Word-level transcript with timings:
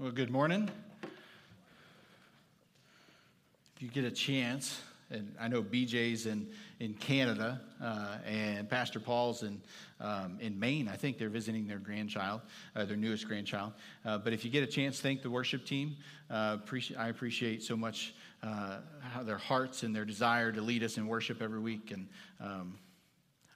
Well, 0.00 0.12
good 0.12 0.30
morning. 0.30 0.70
If 3.74 3.82
you 3.82 3.88
get 3.88 4.04
a 4.04 4.12
chance, 4.12 4.80
and 5.10 5.34
I 5.40 5.48
know 5.48 5.60
BJ's 5.60 6.26
in, 6.26 6.46
in 6.78 6.94
Canada, 6.94 7.60
uh, 7.82 8.18
and 8.24 8.70
Pastor 8.70 9.00
Paul's 9.00 9.42
in, 9.42 9.60
um, 10.00 10.38
in 10.40 10.56
Maine. 10.56 10.86
I 10.86 10.94
think 10.94 11.18
they're 11.18 11.28
visiting 11.28 11.66
their 11.66 11.80
grandchild, 11.80 12.42
uh, 12.76 12.84
their 12.84 12.96
newest 12.96 13.26
grandchild. 13.26 13.72
Uh, 14.04 14.18
but 14.18 14.32
if 14.32 14.44
you 14.44 14.52
get 14.52 14.62
a 14.62 14.68
chance, 14.68 15.00
thank 15.00 15.22
the 15.22 15.30
worship 15.30 15.66
team. 15.66 15.96
Uh, 16.30 16.58
I 16.96 17.08
appreciate 17.08 17.64
so 17.64 17.76
much 17.76 18.14
uh, 18.44 18.76
how 19.00 19.24
their 19.24 19.38
hearts 19.38 19.82
and 19.82 19.96
their 19.96 20.04
desire 20.04 20.52
to 20.52 20.60
lead 20.60 20.84
us 20.84 20.96
in 20.96 21.08
worship 21.08 21.42
every 21.42 21.58
week. 21.58 21.90
And 21.90 22.06
um, 22.40 22.78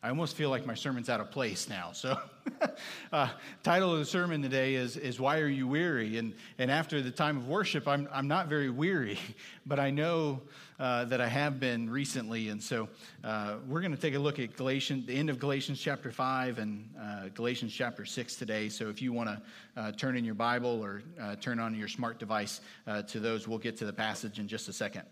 I 0.04 0.08
almost 0.08 0.34
feel 0.34 0.50
like 0.50 0.66
my 0.66 0.74
sermon's 0.74 1.08
out 1.08 1.20
of 1.20 1.30
place 1.30 1.68
now. 1.68 1.92
So, 1.92 2.18
uh, 3.12 3.28
title 3.62 3.92
of 3.92 4.00
the 4.00 4.04
sermon 4.04 4.42
today 4.42 4.74
is, 4.74 4.96
is 4.96 5.20
Why 5.20 5.38
Are 5.38 5.46
You 5.46 5.68
Weary? 5.68 6.18
And, 6.18 6.34
and 6.58 6.72
after 6.72 7.00
the 7.00 7.12
time 7.12 7.36
of 7.36 7.46
worship, 7.46 7.86
I'm, 7.86 8.08
I'm 8.12 8.26
not 8.26 8.48
very 8.48 8.68
weary, 8.68 9.20
but 9.66 9.78
I 9.78 9.90
know 9.90 10.40
uh, 10.80 11.04
that 11.04 11.20
I 11.20 11.28
have 11.28 11.60
been 11.60 11.88
recently. 11.88 12.48
And 12.48 12.60
so, 12.60 12.88
uh, 13.22 13.58
we're 13.68 13.80
going 13.80 13.94
to 13.94 14.00
take 14.00 14.16
a 14.16 14.18
look 14.18 14.40
at 14.40 14.56
Galatians, 14.56 15.06
the 15.06 15.14
end 15.14 15.30
of 15.30 15.38
Galatians 15.38 15.80
chapter 15.80 16.10
5 16.10 16.58
and 16.58 16.92
uh, 17.00 17.28
Galatians 17.32 17.72
chapter 17.72 18.04
6 18.04 18.34
today. 18.34 18.68
So, 18.68 18.88
if 18.88 19.00
you 19.00 19.12
want 19.12 19.28
to 19.28 19.40
uh, 19.80 19.92
turn 19.92 20.16
in 20.16 20.24
your 20.24 20.34
Bible 20.34 20.80
or 20.82 21.04
uh, 21.20 21.36
turn 21.36 21.60
on 21.60 21.76
your 21.76 21.86
smart 21.86 22.18
device 22.18 22.60
to 23.06 23.20
those, 23.20 23.46
we'll 23.46 23.58
get 23.58 23.76
to 23.76 23.84
the 23.84 23.92
passage 23.92 24.40
in 24.40 24.48
just 24.48 24.68
a 24.68 24.72
second. 24.72 25.04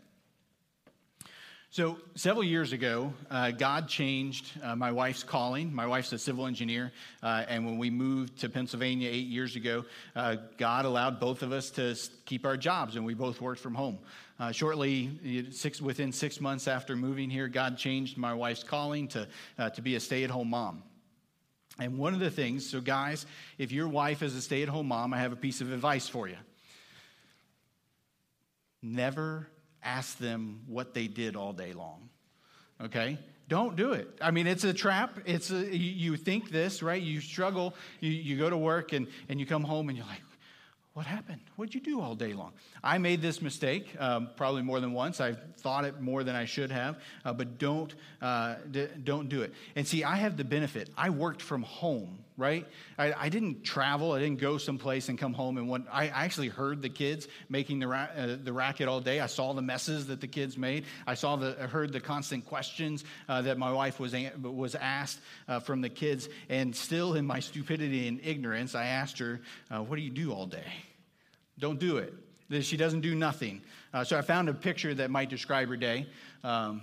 So, 1.73 1.99
several 2.17 2.43
years 2.43 2.73
ago, 2.73 3.13
uh, 3.31 3.53
God 3.53 3.87
changed 3.87 4.51
uh, 4.61 4.75
my 4.75 4.91
wife's 4.91 5.23
calling. 5.23 5.73
My 5.73 5.87
wife's 5.87 6.13
a 6.13 6.19
civil 6.19 6.49
engineer, 6.49 6.91
uh, 7.23 7.45
and 7.47 7.65
when 7.65 7.79
we 7.79 7.91
moved 7.91 8.41
to 8.41 8.49
Pennsylvania 8.49 9.09
eight 9.09 9.29
years 9.29 9.55
ago, 9.55 9.85
uh, 10.17 10.35
God 10.57 10.85
allowed 10.85 11.21
both 11.21 11.45
of 11.45 11.53
us 11.53 11.71
to 11.71 11.95
keep 12.27 12.45
our 12.45 12.57
jobs, 12.57 12.97
and 12.97 13.07
we 13.07 13.15
both 13.15 13.41
worked 13.41 13.61
from 13.61 13.77
home. 13.77 14.01
Uh, 14.41 14.51
shortly, 14.51 15.47
six, 15.53 15.81
within 15.81 16.11
six 16.11 16.41
months 16.41 16.67
after 16.67 16.97
moving 16.97 17.31
here, 17.31 17.47
God 17.47 17.79
changed 17.79 18.19
my 18.19 18.35
wife's 18.35 18.65
calling 18.65 19.07
to, 19.07 19.29
uh, 19.57 19.71
to 19.71 19.81
be 19.81 19.95
a 19.95 20.01
stay 20.01 20.25
at 20.25 20.31
home 20.31 20.51
mom. 20.51 20.83
And 21.79 21.99
one 21.99 22.15
of 22.15 22.21
the 22.21 22.33
things, 22.33 22.69
so 22.69 22.81
guys, 22.81 23.27
if 23.59 23.71
your 23.71 23.87
wife 23.87 24.25
is 24.25 24.35
a 24.35 24.43
stay 24.43 24.65
at 24.65 24.69
home 24.69 24.89
mom, 24.89 25.15
I 25.15 25.19
have 25.19 25.31
a 25.33 25.37
piece 25.37 25.61
of 25.61 25.71
advice 25.71 26.09
for 26.09 26.27
you. 26.27 26.39
Never 28.83 29.47
ask 29.83 30.19
them 30.19 30.61
what 30.67 30.95
they 30.95 31.07
did 31.07 31.37
all 31.37 31.53
day 31.53 31.73
long. 31.73 32.09
Okay? 32.83 33.19
Don't 33.49 33.75
do 33.75 33.93
it. 33.93 34.09
I 34.21 34.31
mean, 34.31 34.47
it's 34.47 34.65
a 34.65 34.73
trap. 34.73 35.19
It's 35.27 35.51
a, 35.51 35.77
you, 35.77 36.17
think 36.17 36.51
this, 36.51 36.83
right? 36.83 37.03
You 37.03 37.21
struggle. 37.21 37.75
You, 37.99 38.11
you 38.11 38.39
go 38.39 38.49
to 38.49 38.57
work 38.57 38.93
and, 38.93 39.09
and 39.29 39.41
you 39.41 39.47
come 39.47 39.65
home 39.65 39.89
and 39.89 39.99
you're 39.99 40.07
like, 40.07 40.23
what 41.01 41.07
happened? 41.07 41.41
What'd 41.57 41.75
you 41.75 41.81
do 41.81 41.99
all 42.03 42.15
day 42.15 42.35
long? 42.35 42.53
I 42.85 42.99
made 42.99 43.23
this 43.23 43.41
mistake 43.41 43.89
um, 43.99 44.29
probably 44.37 44.61
more 44.61 44.81
than 44.81 44.93
once. 44.93 45.19
I 45.19 45.33
thought 45.33 45.87
it 45.87 45.99
more 45.99 46.25
than 46.25 46.37
I 46.37 46.45
should 46.45 46.71
have, 46.71 46.99
uh, 47.25 47.33
but 47.33 47.57
don't, 47.57 47.95
uh, 48.21 48.57
d- 48.71 48.89
don't 49.03 49.31
do 49.31 49.41
it. 49.41 49.55
And 49.77 49.89
see, 49.89 50.05
I 50.05 50.17
have 50.17 50.37
the 50.37 50.45
benefit. 50.45 50.91
I 50.99 51.09
worked 51.09 51.41
from 51.41 51.63
home 51.63 52.19
right? 52.37 52.67
I, 52.97 53.13
I, 53.13 53.29
didn't 53.29 53.65
travel. 53.65 54.13
I 54.13 54.19
didn't 54.19 54.41
go 54.41 54.57
someplace 54.57 55.11
and 55.11 55.19
come 55.19 55.35
home. 55.35 55.59
And 55.59 55.69
when 55.69 55.87
I 55.93 56.09
actually 56.09 56.49
heard 56.49 56.81
the 56.81 56.89
kids 56.89 57.29
making 57.51 57.81
the, 57.81 57.87
ra- 57.87 58.09
uh, 58.17 58.37
the 58.43 58.53
racket 58.53 58.89
all 58.89 59.01
day, 59.01 59.21
I 59.21 59.27
saw 59.27 59.53
the 59.53 59.61
messes 59.61 60.07
that 60.07 60.23
the 60.23 60.27
kids 60.27 60.57
made. 60.57 60.87
I 61.07 61.15
saw 61.15 61.37
the, 61.37 61.55
I 61.61 61.67
heard 61.67 61.93
the 61.93 62.01
constant 62.01 62.47
questions 62.47 63.05
uh, 63.29 63.43
that 63.43 63.59
my 63.59 63.71
wife 63.71 64.01
was, 64.01 64.15
a- 64.15 64.33
was 64.41 64.75
asked 64.75 65.21
uh, 65.49 65.61
from 65.61 65.83
the 65.83 65.91
kids. 65.91 66.31
And 66.49 66.75
still, 66.75 67.13
in 67.13 67.27
my 67.27 67.41
stupidity 67.41 68.09
and 68.09 68.19
ignorance, 68.25 68.75
I 68.75 68.87
asked 68.87 69.19
her, 69.19 69.43
uh, 69.71 69.83
What 69.83 69.97
do 69.97 70.03
you 70.03 70.11
do 70.11 70.33
all 70.33 70.47
day? 70.47 70.65
Don't 71.61 71.79
do 71.79 71.99
it. 71.99 72.13
She 72.63 72.77
doesn't 72.77 73.03
do 73.03 73.15
nothing. 73.15 73.63
Uh, 73.95 74.03
so 74.03 74.19
I 74.19 74.23
found 74.23 74.49
a 74.49 74.55
picture 74.55 74.93
that 74.95 75.11
might 75.11 75.31
describe 75.31 75.69
her 75.69 75.77
day. 75.77 76.07
Um, 76.43 76.83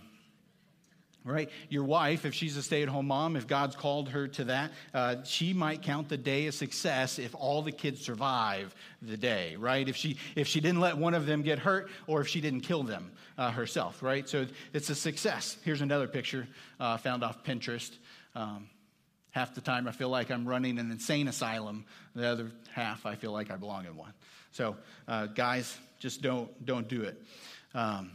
right? 1.27 1.49
Your 1.69 1.83
wife, 1.83 2.25
if 2.25 2.33
she's 2.33 2.55
a 2.55 2.63
stay 2.63 2.83
at 2.83 2.87
home 2.87 3.07
mom, 3.07 3.35
if 3.35 3.47
God's 3.47 3.75
called 3.75 4.09
her 4.09 4.27
to 4.29 4.45
that, 4.45 4.71
uh, 4.93 5.17
she 5.23 5.51
might 5.51 5.81
count 5.81 6.07
the 6.07 6.17
day 6.17 6.47
a 6.47 6.51
success 6.51 7.19
if 7.19 7.35
all 7.35 7.61
the 7.61 7.71
kids 7.71 7.99
survive 7.99 8.73
the 9.01 9.17
day, 9.17 9.57
right? 9.57 9.87
If 9.87 9.97
she, 9.97 10.17
if 10.35 10.47
she 10.47 10.61
didn't 10.61 10.79
let 10.79 10.97
one 10.97 11.13
of 11.13 11.25
them 11.25 11.41
get 11.41 11.59
hurt 11.59 11.89
or 12.07 12.21
if 12.21 12.29
she 12.29 12.39
didn't 12.39 12.61
kill 12.61 12.83
them 12.83 13.11
uh, 13.37 13.51
herself, 13.51 14.01
right? 14.01 14.27
So 14.27 14.47
it's 14.73 14.89
a 14.89 14.95
success. 14.95 15.57
Here's 15.65 15.81
another 15.81 16.07
picture 16.07 16.47
uh, 16.79 16.95
found 16.95 17.23
off 17.23 17.43
Pinterest. 17.43 17.91
Um, 18.33 18.69
half 19.31 19.53
the 19.53 19.61
time 19.61 19.87
I 19.87 19.91
feel 19.91 20.09
like 20.09 20.31
I'm 20.31 20.47
running 20.47 20.79
an 20.79 20.89
insane 20.91 21.27
asylum, 21.27 21.85
the 22.15 22.25
other 22.25 22.51
half 22.71 23.05
I 23.05 23.15
feel 23.15 23.31
like 23.31 23.51
I 23.51 23.57
belong 23.57 23.85
in 23.85 23.97
one. 23.97 24.13
So, 24.51 24.75
uh, 25.07 25.27
guys, 25.27 25.77
just 25.99 26.21
don't, 26.21 26.65
don't 26.65 26.87
do 26.87 27.01
it. 27.01 27.21
Um, 27.73 28.11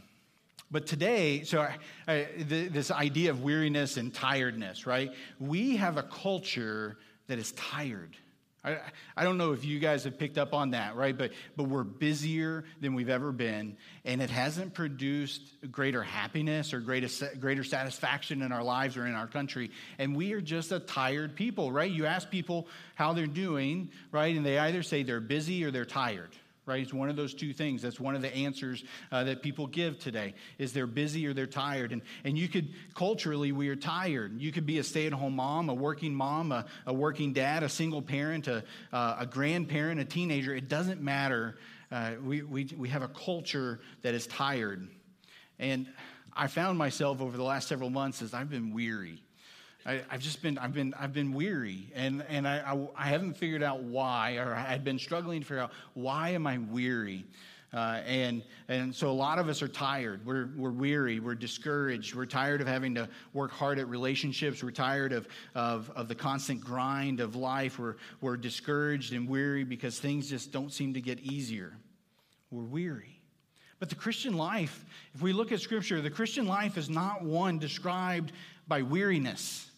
but 0.71 0.87
today, 0.87 1.43
so 1.43 1.61
I, 1.61 1.77
I, 2.07 2.27
this 2.37 2.89
idea 2.89 3.29
of 3.29 3.43
weariness 3.43 3.97
and 3.97 4.13
tiredness, 4.13 4.87
right? 4.87 5.11
We 5.39 5.75
have 5.75 5.97
a 5.97 6.03
culture 6.03 6.97
that 7.27 7.37
is 7.37 7.51
tired. 7.53 8.17
I, 8.63 8.77
I 9.17 9.23
don't 9.23 9.37
know 9.37 9.51
if 9.51 9.65
you 9.65 9.79
guys 9.79 10.05
have 10.05 10.17
picked 10.17 10.37
up 10.37 10.53
on 10.53 10.71
that, 10.71 10.95
right? 10.95 11.17
But, 11.17 11.31
but 11.57 11.63
we're 11.63 11.83
busier 11.83 12.63
than 12.79 12.93
we've 12.93 13.09
ever 13.09 13.31
been, 13.31 13.75
and 14.05 14.21
it 14.21 14.29
hasn't 14.29 14.73
produced 14.73 15.41
greater 15.69 16.01
happiness 16.01 16.73
or 16.73 16.79
greater, 16.79 17.09
greater 17.39 17.63
satisfaction 17.63 18.41
in 18.41 18.51
our 18.51 18.63
lives 18.63 18.95
or 18.95 19.05
in 19.05 19.15
our 19.15 19.27
country. 19.27 19.71
And 19.97 20.15
we 20.15 20.33
are 20.33 20.41
just 20.41 20.71
a 20.71 20.79
tired 20.79 21.35
people, 21.35 21.71
right? 21.71 21.91
You 21.91 22.05
ask 22.05 22.29
people 22.29 22.67
how 22.95 23.13
they're 23.13 23.27
doing, 23.27 23.91
right? 24.11 24.35
And 24.35 24.45
they 24.45 24.57
either 24.57 24.83
say 24.83 25.03
they're 25.03 25.19
busy 25.19 25.65
or 25.65 25.71
they're 25.71 25.85
tired 25.85 26.29
right? 26.65 26.81
It's 26.81 26.93
one 26.93 27.09
of 27.09 27.15
those 27.15 27.33
two 27.33 27.53
things. 27.53 27.81
That's 27.81 27.99
one 27.99 28.15
of 28.15 28.21
the 28.21 28.33
answers 28.33 28.83
uh, 29.11 29.23
that 29.25 29.41
people 29.41 29.67
give 29.67 29.99
today 29.99 30.33
is 30.57 30.71
they're 30.71 30.87
busy 30.87 31.27
or 31.27 31.33
they're 31.33 31.45
tired. 31.45 31.91
And, 31.91 32.01
and 32.23 32.37
you 32.37 32.47
could, 32.47 32.69
culturally, 32.95 33.51
we 33.51 33.69
are 33.69 33.75
tired. 33.75 34.39
You 34.39 34.51
could 34.51 34.65
be 34.65 34.79
a 34.79 34.83
stay-at-home 34.83 35.35
mom, 35.35 35.69
a 35.69 35.73
working 35.73 36.13
mom, 36.13 36.51
a, 36.51 36.65
a 36.85 36.93
working 36.93 37.33
dad, 37.33 37.63
a 37.63 37.69
single 37.69 38.01
parent, 38.01 38.47
a, 38.47 38.63
uh, 38.91 39.17
a 39.19 39.25
grandparent, 39.25 39.99
a 39.99 40.05
teenager. 40.05 40.53
It 40.53 40.69
doesn't 40.69 41.01
matter. 41.01 41.57
Uh, 41.91 42.11
we, 42.23 42.43
we, 42.43 42.69
we 42.77 42.89
have 42.89 43.03
a 43.03 43.09
culture 43.09 43.79
that 44.01 44.13
is 44.13 44.27
tired. 44.27 44.87
And 45.59 45.87
I 46.35 46.47
found 46.47 46.77
myself 46.77 47.21
over 47.21 47.37
the 47.37 47.43
last 47.43 47.67
several 47.67 47.89
months 47.89 48.21
as 48.21 48.33
I've 48.33 48.49
been 48.49 48.73
weary. 48.73 49.22
I, 49.85 50.01
have 50.07 50.21
just 50.21 50.41
been, 50.41 50.57
I've 50.57 50.73
been, 50.73 50.93
I've 50.97 51.13
been 51.13 51.33
weary, 51.33 51.91
and, 51.93 52.23
and 52.29 52.47
I, 52.47 52.59
I, 52.59 52.87
I, 52.95 53.07
haven't 53.07 53.33
figured 53.33 53.63
out 53.63 53.83
why, 53.83 54.37
or 54.37 54.55
I've 54.55 54.83
been 54.83 54.97
struggling 54.97 55.41
to 55.41 55.45
figure 55.45 55.61
out 55.61 55.71
why 55.93 56.29
am 56.29 56.47
I 56.47 56.57
weary. 56.57 57.25
Uh, 57.73 58.01
and, 58.05 58.43
and 58.67 58.93
so 58.93 59.09
a 59.09 59.11
lot 59.11 59.39
of 59.39 59.49
us 59.49 59.63
are 59.63 59.67
tired. 59.67 60.23
We're, 60.25 60.49
we're 60.55 60.69
weary. 60.69 61.19
We're 61.19 61.33
discouraged. 61.33 62.13
We're 62.13 62.27
tired 62.27 62.61
of 62.61 62.67
having 62.67 62.93
to 62.95 63.09
work 63.33 63.51
hard 63.51 63.79
at 63.79 63.87
relationships. 63.87 64.63
We're 64.63 64.71
tired 64.71 65.11
of, 65.11 65.27
of, 65.55 65.91
of 65.95 66.07
the 66.07 66.13
constant 66.13 66.61
grind 66.61 67.19
of 67.19 67.35
life. 67.35 67.79
We're, 67.79 67.95
we're 68.21 68.37
discouraged 68.37 69.13
and 69.13 69.27
weary 69.27 69.63
because 69.63 69.99
things 69.99 70.29
just 70.29 70.51
don't 70.51 70.71
seem 70.71 70.93
to 70.93 71.01
get 71.01 71.19
easier. 71.21 71.73
We're 72.51 72.63
weary. 72.63 73.19
But 73.79 73.89
the 73.89 73.95
Christian 73.95 74.37
life, 74.37 74.85
if 75.15 75.23
we 75.23 75.33
look 75.33 75.51
at 75.51 75.59
Scripture, 75.59 75.99
the 75.99 76.11
Christian 76.11 76.45
life 76.45 76.77
is 76.77 76.89
not 76.89 77.23
one 77.23 77.57
described 77.57 78.33
by 78.67 78.83
weariness. 78.83 79.69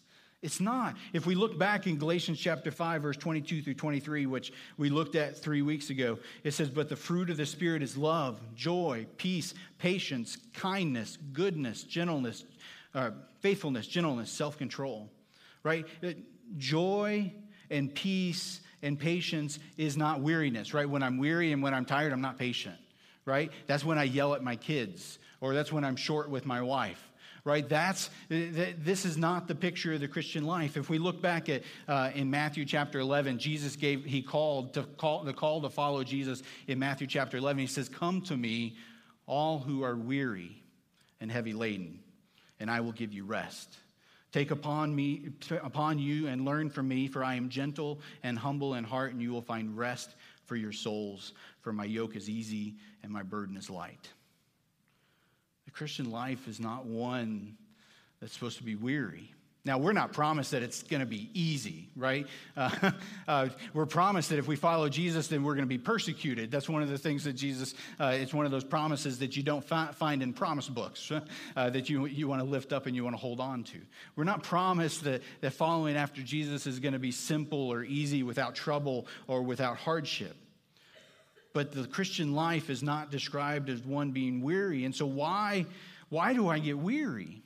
It's 0.46 0.60
not. 0.60 0.94
If 1.12 1.26
we 1.26 1.34
look 1.34 1.58
back 1.58 1.88
in 1.88 1.98
Galatians 1.98 2.38
chapter 2.38 2.70
5, 2.70 3.02
verse 3.02 3.16
22 3.16 3.62
through 3.62 3.74
23, 3.74 4.26
which 4.26 4.52
we 4.78 4.90
looked 4.90 5.16
at 5.16 5.36
three 5.36 5.60
weeks 5.60 5.90
ago, 5.90 6.20
it 6.44 6.52
says, 6.52 6.70
But 6.70 6.88
the 6.88 6.94
fruit 6.94 7.30
of 7.30 7.36
the 7.36 7.44
Spirit 7.44 7.82
is 7.82 7.96
love, 7.96 8.38
joy, 8.54 9.08
peace, 9.16 9.54
patience, 9.78 10.38
kindness, 10.54 11.18
goodness, 11.32 11.82
gentleness, 11.82 12.44
uh, 12.94 13.10
faithfulness, 13.40 13.88
gentleness, 13.88 14.30
self 14.30 14.56
control. 14.56 15.10
Right? 15.64 15.84
Uh, 16.00 16.10
joy 16.56 17.32
and 17.68 17.92
peace 17.92 18.60
and 18.82 18.96
patience 18.96 19.58
is 19.76 19.96
not 19.96 20.20
weariness, 20.20 20.72
right? 20.72 20.88
When 20.88 21.02
I'm 21.02 21.18
weary 21.18 21.50
and 21.50 21.60
when 21.60 21.74
I'm 21.74 21.84
tired, 21.84 22.12
I'm 22.12 22.20
not 22.20 22.38
patient, 22.38 22.76
right? 23.24 23.50
That's 23.66 23.84
when 23.84 23.98
I 23.98 24.04
yell 24.04 24.32
at 24.32 24.44
my 24.44 24.54
kids, 24.54 25.18
or 25.40 25.54
that's 25.54 25.72
when 25.72 25.82
I'm 25.82 25.96
short 25.96 26.30
with 26.30 26.46
my 26.46 26.62
wife 26.62 27.02
right? 27.46 27.66
That's, 27.68 28.10
this 28.28 29.04
is 29.04 29.16
not 29.16 29.46
the 29.46 29.54
picture 29.54 29.94
of 29.94 30.00
the 30.00 30.08
Christian 30.08 30.44
life. 30.44 30.76
If 30.76 30.90
we 30.90 30.98
look 30.98 31.22
back 31.22 31.48
at 31.48 31.62
uh, 31.86 32.10
in 32.12 32.28
Matthew 32.28 32.64
chapter 32.64 32.98
11, 32.98 33.38
Jesus 33.38 33.76
gave, 33.76 34.04
he 34.04 34.20
called 34.20 34.74
to 34.74 34.82
call, 34.82 35.22
the 35.22 35.32
call 35.32 35.62
to 35.62 35.70
follow 35.70 36.02
Jesus 36.02 36.42
in 36.66 36.80
Matthew 36.80 37.06
chapter 37.06 37.36
11. 37.36 37.60
He 37.60 37.68
says, 37.68 37.88
Come 37.88 38.20
to 38.22 38.36
me, 38.36 38.76
all 39.26 39.60
who 39.60 39.84
are 39.84 39.94
weary 39.94 40.60
and 41.20 41.30
heavy 41.30 41.52
laden, 41.52 42.00
and 42.58 42.68
I 42.68 42.80
will 42.80 42.92
give 42.92 43.12
you 43.12 43.24
rest. 43.24 43.76
Take 44.32 44.50
upon 44.50 44.94
me 44.94 45.30
upon 45.62 46.00
you 46.00 46.26
and 46.26 46.44
learn 46.44 46.68
from 46.68 46.88
me, 46.88 47.06
for 47.06 47.22
I 47.22 47.36
am 47.36 47.48
gentle 47.48 48.00
and 48.24 48.36
humble 48.36 48.74
in 48.74 48.82
heart, 48.82 49.12
and 49.12 49.22
you 49.22 49.30
will 49.30 49.40
find 49.40 49.78
rest 49.78 50.16
for 50.46 50.56
your 50.56 50.72
souls. 50.72 51.32
For 51.60 51.72
my 51.72 51.84
yoke 51.84 52.16
is 52.16 52.28
easy 52.28 52.74
and 53.02 53.12
my 53.12 53.22
burden 53.22 53.56
is 53.56 53.70
light. 53.70 54.10
Christian 55.76 56.10
life 56.10 56.48
is 56.48 56.58
not 56.58 56.86
one 56.86 57.54
that's 58.18 58.32
supposed 58.32 58.56
to 58.56 58.64
be 58.64 58.76
weary. 58.76 59.30
Now, 59.66 59.78
we're 59.78 59.92
not 59.92 60.12
promised 60.12 60.52
that 60.52 60.62
it's 60.62 60.82
going 60.84 61.00
to 61.00 61.06
be 61.06 61.28
easy, 61.34 61.88
right? 61.94 62.26
Uh, 62.56 62.90
uh, 63.28 63.48
we're 63.74 63.84
promised 63.84 64.30
that 64.30 64.38
if 64.38 64.48
we 64.48 64.56
follow 64.56 64.88
Jesus, 64.88 65.28
then 65.28 65.44
we're 65.44 65.54
going 65.54 65.64
to 65.64 65.68
be 65.68 65.76
persecuted. 65.76 66.50
That's 66.50 66.68
one 66.70 66.82
of 66.82 66.88
the 66.88 66.96
things 66.96 67.24
that 67.24 67.34
Jesus, 67.34 67.74
uh, 68.00 68.16
it's 68.18 68.32
one 68.32 68.46
of 68.46 68.50
those 68.50 68.64
promises 68.64 69.18
that 69.18 69.36
you 69.36 69.42
don't 69.42 69.62
fi- 69.62 69.92
find 69.92 70.22
in 70.22 70.32
promise 70.32 70.68
books 70.68 71.12
uh, 71.56 71.70
that 71.70 71.90
you, 71.90 72.06
you 72.06 72.28
want 72.28 72.40
to 72.40 72.46
lift 72.46 72.72
up 72.72 72.86
and 72.86 72.96
you 72.96 73.04
want 73.04 73.14
to 73.14 73.20
hold 73.20 73.40
on 73.40 73.62
to. 73.64 73.78
We're 74.14 74.24
not 74.24 74.42
promised 74.42 75.04
that, 75.04 75.20
that 75.42 75.52
following 75.52 75.96
after 75.96 76.22
Jesus 76.22 76.66
is 76.66 76.80
going 76.80 76.94
to 76.94 76.98
be 76.98 77.12
simple 77.12 77.70
or 77.70 77.84
easy 77.84 78.22
without 78.22 78.54
trouble 78.54 79.06
or 79.26 79.42
without 79.42 79.76
hardship. 79.76 80.36
But 81.56 81.72
the 81.72 81.86
Christian 81.86 82.34
life 82.34 82.68
is 82.68 82.82
not 82.82 83.10
described 83.10 83.70
as 83.70 83.80
one 83.80 84.10
being 84.10 84.42
weary. 84.42 84.84
And 84.84 84.94
so, 84.94 85.06
why, 85.06 85.64
why 86.10 86.34
do 86.34 86.50
I 86.50 86.58
get 86.58 86.76
weary? 86.76 87.40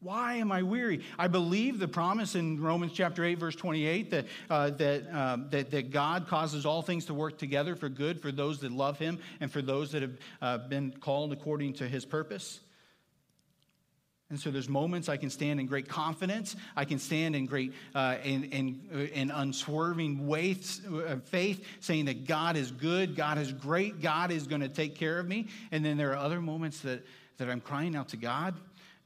Why 0.00 0.36
am 0.36 0.50
I 0.50 0.62
weary? 0.62 1.02
I 1.18 1.28
believe 1.28 1.78
the 1.78 1.86
promise 1.86 2.34
in 2.34 2.62
Romans 2.62 2.92
chapter 2.94 3.26
8, 3.26 3.34
verse 3.34 3.56
28, 3.56 4.10
that, 4.12 4.26
uh, 4.48 4.70
that, 4.70 5.14
um, 5.14 5.48
that, 5.50 5.70
that, 5.70 5.90
God 5.90 6.28
causes 6.28 6.64
all 6.64 6.80
things 6.80 7.04
to 7.04 7.14
work 7.14 7.36
together 7.36 7.76
for 7.76 7.90
good 7.90 8.22
for 8.22 8.32
those 8.32 8.60
that 8.60 8.72
love 8.72 8.98
him 8.98 9.18
and 9.40 9.52
for 9.52 9.60
those 9.60 9.92
that 9.92 10.00
have 10.00 10.18
uh, 10.40 10.56
been 10.56 10.92
called 10.92 11.34
according 11.34 11.74
to 11.74 11.86
his 11.86 12.06
purpose. 12.06 12.60
And 14.32 14.40
so 14.40 14.50
there's 14.50 14.66
moments 14.66 15.10
I 15.10 15.18
can 15.18 15.28
stand 15.28 15.60
in 15.60 15.66
great 15.66 15.90
confidence. 15.90 16.56
I 16.74 16.86
can 16.86 16.98
stand 16.98 17.36
in 17.36 17.44
great, 17.44 17.74
uh, 17.94 18.16
in, 18.24 18.44
in, 18.44 18.80
uh, 18.90 18.98
in 18.98 19.30
unswerving 19.30 20.26
uh, 20.26 21.16
faith, 21.26 21.62
saying 21.80 22.06
that 22.06 22.26
God 22.26 22.56
is 22.56 22.70
good, 22.70 23.14
God 23.14 23.36
is 23.36 23.52
great, 23.52 24.00
God 24.00 24.30
is 24.30 24.46
going 24.46 24.62
to 24.62 24.70
take 24.70 24.94
care 24.94 25.18
of 25.18 25.28
me. 25.28 25.48
And 25.70 25.84
then 25.84 25.98
there 25.98 26.12
are 26.12 26.16
other 26.16 26.40
moments 26.40 26.80
that, 26.80 27.04
that 27.36 27.50
I'm 27.50 27.60
crying 27.60 27.94
out 27.94 28.08
to 28.08 28.16
God, 28.16 28.54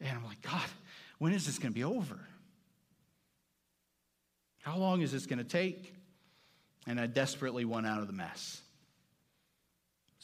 and 0.01 0.17
I'm 0.17 0.25
like, 0.25 0.43
God, 0.43 0.69
when 1.19 1.33
is 1.33 1.45
this 1.45 1.59
going 1.59 1.73
to 1.73 1.77
be 1.77 1.83
over? 1.83 2.21
How 4.63 4.77
long 4.77 5.01
is 5.03 5.11
this 5.11 5.27
going 5.27 5.41
to 5.41 5.45
take? 5.45 5.93
And 6.87 7.01
I 7.01 7.09
desperately 7.09 7.65
want 7.65 7.85
out 7.85 8.01
of 8.01 8.07
the 8.07 8.13
mess. 8.13 8.63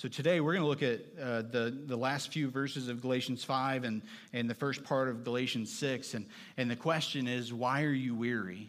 So 0.03 0.09
today 0.09 0.41
we're 0.41 0.55
going 0.55 0.65
to 0.65 0.69
look 0.69 0.83
at 0.83 1.01
uh, 1.17 1.43
the, 1.43 1.73
the 1.87 1.97
last 1.97 2.33
few 2.33 2.51
verses 2.51 2.89
of 2.89 3.01
Galatians 3.01 3.45
5 3.45 3.85
and, 3.85 4.03
and 4.33 4.51
the 4.51 4.55
first 4.55 4.83
part 4.83 5.09
of 5.09 5.23
Galatians 5.23 5.73
6. 5.79 6.15
And, 6.15 6.27
and 6.57 6.69
the 6.69 6.75
question 6.75 7.29
is, 7.29 7.53
why 7.53 7.85
are 7.85 7.93
you 7.93 8.17
weary? 8.17 8.69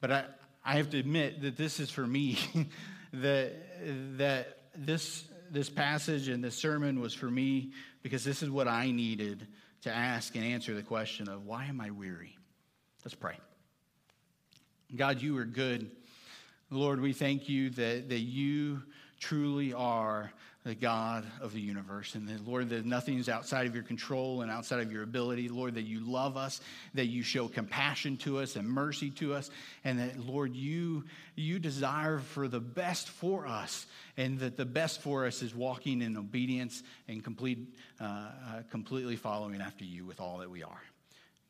But 0.00 0.10
I, 0.10 0.24
I 0.64 0.78
have 0.78 0.90
to 0.90 0.98
admit 0.98 1.42
that 1.42 1.56
this 1.56 1.78
is 1.78 1.88
for 1.88 2.04
me, 2.04 2.36
that, 3.12 3.52
that 4.18 4.58
this, 4.74 5.22
this 5.52 5.70
passage 5.70 6.26
and 6.26 6.42
this 6.42 6.56
sermon 6.56 6.98
was 6.98 7.14
for 7.14 7.30
me 7.30 7.70
because 8.02 8.24
this 8.24 8.42
is 8.42 8.50
what 8.50 8.66
I 8.66 8.90
needed 8.90 9.46
to 9.82 9.94
ask 9.94 10.34
and 10.34 10.44
answer 10.44 10.74
the 10.74 10.82
question 10.82 11.28
of 11.28 11.46
why 11.46 11.66
am 11.66 11.80
I 11.80 11.92
weary? 11.92 12.36
Let's 13.04 13.14
pray. 13.14 13.38
God, 14.96 15.22
you 15.22 15.38
are 15.38 15.44
good. 15.44 15.92
Lord, 16.70 17.00
we 17.00 17.12
thank 17.12 17.48
you 17.48 17.70
that, 17.70 18.08
that 18.08 18.18
you 18.18 18.82
truly 19.20 19.72
are 19.72 20.32
the 20.66 20.74
God 20.74 21.24
of 21.40 21.52
the 21.52 21.60
universe. 21.60 22.16
And 22.16 22.28
that, 22.28 22.44
Lord, 22.44 22.70
that 22.70 22.84
nothing 22.84 23.18
is 23.18 23.28
outside 23.28 23.68
of 23.68 23.74
your 23.76 23.84
control 23.84 24.42
and 24.42 24.50
outside 24.50 24.80
of 24.80 24.90
your 24.90 25.04
ability. 25.04 25.48
Lord, 25.48 25.76
that 25.76 25.84
you 25.84 26.00
love 26.00 26.36
us, 26.36 26.60
that 26.94 27.06
you 27.06 27.22
show 27.22 27.46
compassion 27.46 28.16
to 28.18 28.40
us 28.40 28.56
and 28.56 28.68
mercy 28.68 29.10
to 29.10 29.32
us, 29.32 29.48
and 29.84 30.00
that, 30.00 30.18
Lord, 30.18 30.56
you, 30.56 31.04
you 31.36 31.60
desire 31.60 32.18
for 32.18 32.48
the 32.48 32.58
best 32.58 33.08
for 33.08 33.46
us, 33.46 33.86
and 34.16 34.40
that 34.40 34.56
the 34.56 34.64
best 34.64 35.02
for 35.02 35.24
us 35.24 35.40
is 35.40 35.54
walking 35.54 36.02
in 36.02 36.16
obedience 36.16 36.82
and 37.06 37.22
complete, 37.22 37.72
uh, 38.00 38.04
uh, 38.04 38.28
completely 38.72 39.14
following 39.14 39.60
after 39.60 39.84
you 39.84 40.04
with 40.04 40.20
all 40.20 40.38
that 40.38 40.50
we 40.50 40.64
are. 40.64 40.82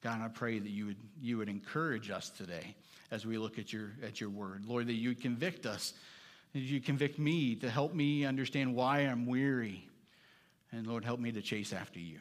God, 0.03 0.21
I 0.21 0.29
pray 0.29 0.59
that 0.59 0.71
you 0.71 0.87
would, 0.87 0.97
you 1.23 1.39
would 1.39 1.49
encourage 1.49 2.11
us 2.11 2.29
today 2.29 2.77
as 3.11 3.25
we 3.25 3.39
look 3.39 3.59
at 3.59 3.73
your, 3.73 3.93
at 4.03 4.21
your 4.21 4.29
word. 4.29 4.67
Lord, 4.67 4.89
that 4.89 4.93
you 4.93 5.09
would 5.09 5.23
convict 5.23 5.65
us 5.65 5.95
you 6.59 6.81
convict 6.81 7.19
me 7.19 7.55
to 7.57 7.71
help 7.71 7.95
me 7.95 8.25
understand 8.25 8.75
why 8.75 9.01
I'm 9.01 9.27
weary. 9.27 9.89
And 10.73 10.87
Lord, 10.87 11.05
help 11.05 11.21
me 11.21 11.33
to 11.33 11.43
chase 11.43 11.73
after 11.73 11.99
you. 11.99 12.19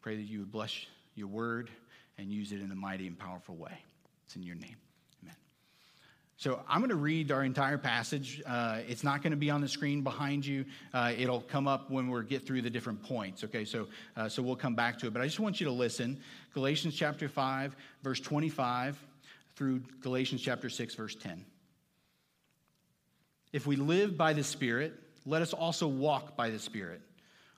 Pray 0.00 0.16
that 0.16 0.22
you 0.22 0.40
would 0.40 0.52
bless 0.52 0.86
your 1.14 1.28
word 1.28 1.70
and 2.18 2.30
use 2.30 2.52
it 2.52 2.60
in 2.60 2.70
a 2.70 2.74
mighty 2.74 3.06
and 3.06 3.18
powerful 3.18 3.56
way. 3.56 3.78
It's 4.26 4.36
in 4.36 4.42
your 4.42 4.56
name. 4.56 4.76
Amen. 5.22 5.36
So 6.36 6.60
I'm 6.68 6.80
going 6.80 6.90
to 6.90 6.96
read 6.96 7.32
our 7.32 7.44
entire 7.44 7.78
passage. 7.78 8.42
Uh, 8.46 8.80
it's 8.86 9.02
not 9.02 9.22
going 9.22 9.30
to 9.30 9.36
be 9.36 9.50
on 9.50 9.60
the 9.60 9.68
screen 9.68 10.02
behind 10.02 10.44
you. 10.44 10.64
Uh, 10.92 11.12
it'll 11.16 11.40
come 11.40 11.66
up 11.66 11.90
when 11.90 12.08
we 12.08 12.24
get 12.24 12.46
through 12.46 12.62
the 12.62 12.70
different 12.70 13.02
points. 13.02 13.44
Okay, 13.44 13.64
so 13.64 13.88
uh, 14.16 14.28
so 14.28 14.42
we'll 14.42 14.56
come 14.56 14.74
back 14.74 14.98
to 14.98 15.06
it. 15.06 15.12
But 15.12 15.22
I 15.22 15.26
just 15.26 15.40
want 15.40 15.60
you 15.60 15.66
to 15.66 15.72
listen. 15.72 16.20
Galatians 16.52 16.94
chapter 16.94 17.28
five, 17.28 17.76
verse 18.02 18.20
25, 18.20 19.02
through 19.56 19.82
Galatians 20.00 20.42
chapter 20.42 20.68
six, 20.68 20.94
verse 20.94 21.14
10. 21.14 21.44
If 23.54 23.68
we 23.68 23.76
live 23.76 24.16
by 24.16 24.32
the 24.32 24.42
Spirit, 24.42 24.94
let 25.24 25.40
us 25.40 25.52
also 25.52 25.86
walk 25.86 26.36
by 26.36 26.50
the 26.50 26.58
Spirit. 26.58 27.00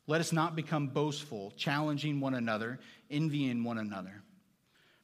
Let 0.07 0.21
us 0.21 0.31
not 0.31 0.55
become 0.55 0.89
boastful, 0.89 1.55
challenging 1.57 2.21
one 2.21 2.35
another, 2.35 2.79
envying 3.11 3.65
one 3.65 3.79
another. 3.79 4.23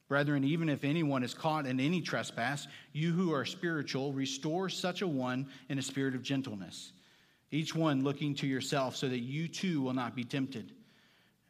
Brethren, 0.07 0.43
even 0.43 0.69
if 0.69 0.83
anyone 0.83 1.23
is 1.23 1.33
caught 1.33 1.65
in 1.65 1.79
any 1.79 1.99
trespass, 1.99 2.67
you 2.91 3.11
who 3.11 3.33
are 3.33 3.43
spiritual, 3.43 4.13
restore 4.13 4.69
such 4.69 5.01
a 5.01 5.07
one 5.07 5.47
in 5.67 5.79
a 5.79 5.81
spirit 5.81 6.13
of 6.13 6.21
gentleness, 6.21 6.91
each 7.49 7.73
one 7.73 8.03
looking 8.03 8.35
to 8.35 8.45
yourself, 8.45 8.95
so 8.95 9.09
that 9.09 9.21
you 9.21 9.47
too 9.47 9.81
will 9.81 9.95
not 9.95 10.15
be 10.15 10.23
tempted. 10.23 10.73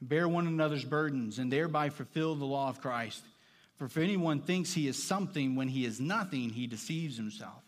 Bear 0.01 0.30
one 0.30 0.48
another's 0.48 0.86
burdens, 0.86 1.40
and 1.40 1.51
thereby 1.51 1.90
fulfill 1.90 2.36
the 2.36 2.45
law 2.45 2.69
of 2.69 2.80
Christ. 2.80 3.25
For 3.75 3.84
if 3.88 3.98
anyone 3.98 4.40
thinks 4.40 4.72
he 4.72 4.88
is 4.88 5.04
something 5.04 5.57
when 5.57 5.68
he 5.68 5.84
is 5.84 6.00
nothing, 6.00 6.50
he 6.51 6.66
deceives 6.66 7.18
himself. 7.18 7.62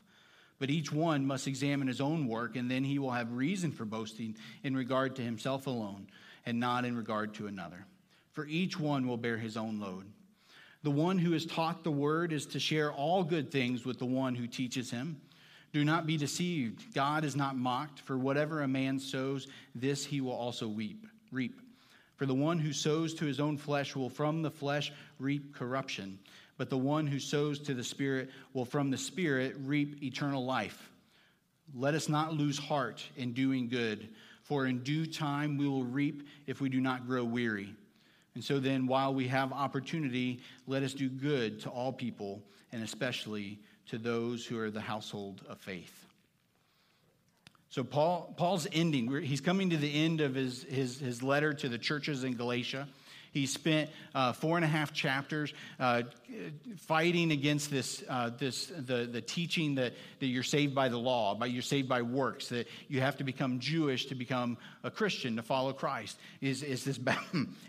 But 0.57 0.69
each 0.69 0.91
one 0.91 1.25
must 1.25 1.47
examine 1.47 1.87
his 1.87 1.99
own 1.99 2.27
work, 2.27 2.55
and 2.55 2.71
then 2.71 2.83
he 2.83 2.99
will 2.99 3.11
have 3.11 3.33
reason 3.33 3.71
for 3.71 3.85
boasting 3.85 4.35
in 4.63 4.75
regard 4.75 5.15
to 5.17 5.21
himself 5.21 5.67
alone, 5.67 6.07
and 6.45 6.59
not 6.59 6.85
in 6.85 6.95
regard 6.95 7.33
to 7.35 7.47
another. 7.47 7.85
For 8.31 8.45
each 8.45 8.79
one 8.79 9.07
will 9.07 9.17
bear 9.17 9.37
his 9.37 9.57
own 9.57 9.79
load. 9.79 10.05
The 10.83 10.91
one 10.91 11.17
who 11.17 11.33
is 11.33 11.45
taught 11.45 11.83
the 11.83 11.91
word 11.91 12.31
is 12.31 12.45
to 12.47 12.59
share 12.59 12.93
all 12.93 13.23
good 13.23 13.51
things 13.51 13.85
with 13.85 13.99
the 13.99 14.05
one 14.05 14.35
who 14.35 14.47
teaches 14.47 14.91
him. 14.91 15.19
Do 15.73 15.83
not 15.83 16.05
be 16.05 16.15
deceived. 16.15 16.93
God 16.93 17.25
is 17.25 17.35
not 17.35 17.57
mocked, 17.57 17.99
for 17.99 18.17
whatever 18.17 18.61
a 18.61 18.67
man 18.67 18.99
sows, 18.99 19.47
this 19.73 20.05
he 20.05 20.21
will 20.21 20.31
also 20.31 20.67
weep, 20.67 21.05
reap. 21.31 21.59
For 22.15 22.25
the 22.25 22.35
one 22.35 22.59
who 22.59 22.71
sows 22.71 23.13
to 23.15 23.25
his 23.25 23.41
own 23.41 23.57
flesh 23.57 23.93
will 23.93 24.09
from 24.09 24.41
the 24.41 24.51
flesh 24.51 24.93
reap 25.19 25.53
corruption 25.53 26.17
but 26.57 26.69
the 26.69 26.77
one 26.77 27.07
who 27.07 27.19
sows 27.19 27.59
to 27.59 27.73
the 27.73 27.83
Spirit 27.83 28.29
will 28.53 28.65
from 28.65 28.89
the 28.89 28.97
Spirit 28.97 29.55
reap 29.59 30.01
eternal 30.03 30.45
life. 30.45 30.89
Let 31.73 31.95
us 31.95 32.07
not 32.07 32.33
lose 32.33 32.57
heart 32.57 33.03
in 33.17 33.33
doing 33.33 33.67
good, 33.67 34.09
for 34.43 34.65
in 34.65 34.83
due 34.83 35.05
time 35.05 35.57
we 35.57 35.67
will 35.67 35.83
reap 35.83 36.27
if 36.47 36.62
we 36.62 36.69
do 36.69 36.79
not 36.79 37.07
grow 37.07 37.24
weary. 37.24 37.75
And 38.35 38.43
so 38.43 38.59
then, 38.59 38.85
while 38.85 39.13
we 39.13 39.27
have 39.29 39.53
opportunity, 39.53 40.41
let 40.67 40.83
us 40.83 40.93
do 40.93 41.09
good 41.09 41.62
to 41.62 41.69
all 41.69 41.91
people, 41.91 42.43
and 42.71 42.83
especially 42.83 43.59
to 43.88 43.97
those 43.97 44.45
who 44.45 44.59
are 44.59 44.69
the 44.69 44.81
household 44.81 45.41
of 45.47 45.57
faith. 45.59 46.05
So 47.69 47.83
Paul, 47.83 48.33
Paul's 48.38 48.67
ending, 48.71 49.21
he's 49.21 49.41
coming 49.41 49.69
to 49.71 49.77
the 49.77 49.93
end 49.93 50.21
of 50.21 50.35
his, 50.35 50.63
his, 50.63 51.00
his 51.00 51.21
letter 51.21 51.53
to 51.53 51.67
the 51.67 51.77
churches 51.77 52.24
in 52.24 52.35
Galatia. 52.35 52.88
He 53.36 53.48
spent 53.48 53.89
uh, 54.15 54.32
four 54.32 54.56
and 54.56 54.63
a 54.63 54.68
half 54.70 54.94
chapters 54.94 55.54
uh, 55.77 56.04
fighting 56.77 57.34
against 57.34 57.70
this, 57.70 58.01
uh, 58.08 58.30
this 58.30 58.68
the, 58.68 59.10
the 59.12 59.20
teaching 59.20 59.75
that, 59.75 59.92
that 60.22 60.27
you're 60.27 60.42
saved 60.42 60.74
by 60.74 60.88
the 60.88 60.98
law, 60.98 61.36
by 61.36 61.48
you're 61.48 61.62
saved 61.62 61.89
by 61.89 62.01
works, 62.01 62.48
that 62.48 62.65
you 62.88 63.01
have 63.01 63.18
to 63.18 63.25
become 63.25 63.60
Jewish 63.60 64.06
to 64.06 64.15
become 64.15 64.58
a 64.86 64.89
Christian, 64.89 65.36
to 65.36 65.42
follow 65.42 65.74
Christ. 65.74 66.18
Is, 66.39 66.63
is 66.63 66.86
this, 66.86 66.98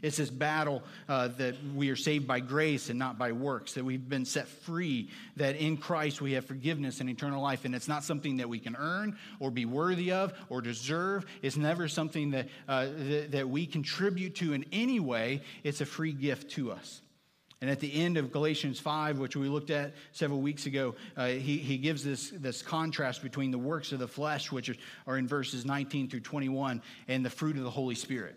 it's 0.03 0.17
this 0.19 0.31
battle 0.31 0.85
uh, 1.09 1.29
that 1.37 1.57
we 1.75 1.91
are 1.91 1.97
saved 1.97 2.29
by 2.29 2.39
grace 2.39 2.89
and 2.89 2.97
not 2.97 3.19
by 3.19 3.33
works, 3.33 3.73
that 3.75 3.85
we've 3.85 4.09
been 4.09 4.25
set 4.25 4.47
free, 4.47 5.11
that 5.35 5.57
in 5.57 5.77
Christ 5.77 6.21
we 6.21 6.35
have 6.35 6.45
forgiveness 6.45 7.01
and 7.01 7.11
eternal 7.11 7.43
life. 7.43 7.65
And 7.65 7.75
it's 7.75 7.89
not 7.89 8.05
something 8.05 8.37
that 8.37 8.49
we 8.49 8.61
can 8.61 8.77
earn 8.77 9.19
or 9.41 9.51
be 9.51 9.65
worthy 9.65 10.13
of 10.13 10.33
or 10.49 10.61
deserve. 10.61 11.27
It's 11.43 11.57
never 11.57 11.89
something 11.89 12.31
that, 12.31 12.47
uh, 12.69 12.87
that, 12.87 13.33
that 13.33 13.49
we 13.49 13.67
contribute 13.67 14.37
to 14.37 14.53
in 14.53 14.65
any 14.71 15.01
way 15.01 15.43
it's 15.63 15.81
a 15.81 15.87
free 15.87 16.13
gift 16.13 16.53
to 16.53 16.73
us. 16.73 17.03
And 17.61 17.71
at 17.71 17.81
the 17.81 17.93
end 17.93 18.19
of 18.19 18.33
Galatians 18.33 18.79
5, 18.79 19.19
which 19.19 19.35
we 19.35 19.49
looked 19.49 19.71
at 19.71 19.95
several 20.13 20.41
weeks 20.41 20.67
ago, 20.67 20.95
uh, 21.17 21.29
he, 21.29 21.57
he 21.57 21.79
gives 21.79 22.05
this, 22.05 22.31
this 22.31 22.61
contrast 22.61 23.23
between 23.23 23.51
the 23.51 23.59
works 23.59 23.93
of 23.93 23.99
the 23.99 24.09
flesh, 24.09 24.53
which 24.53 24.79
are 25.07 25.17
in 25.17 25.27
verses 25.27 25.65
19 25.65 26.11
through 26.11 26.21
21, 26.21 26.83
and 27.09 27.25
the 27.25 27.31
fruit 27.31 27.57
of 27.57 27.63
the 27.63 27.71
Holy 27.71 27.95
Spirit. 27.95 28.37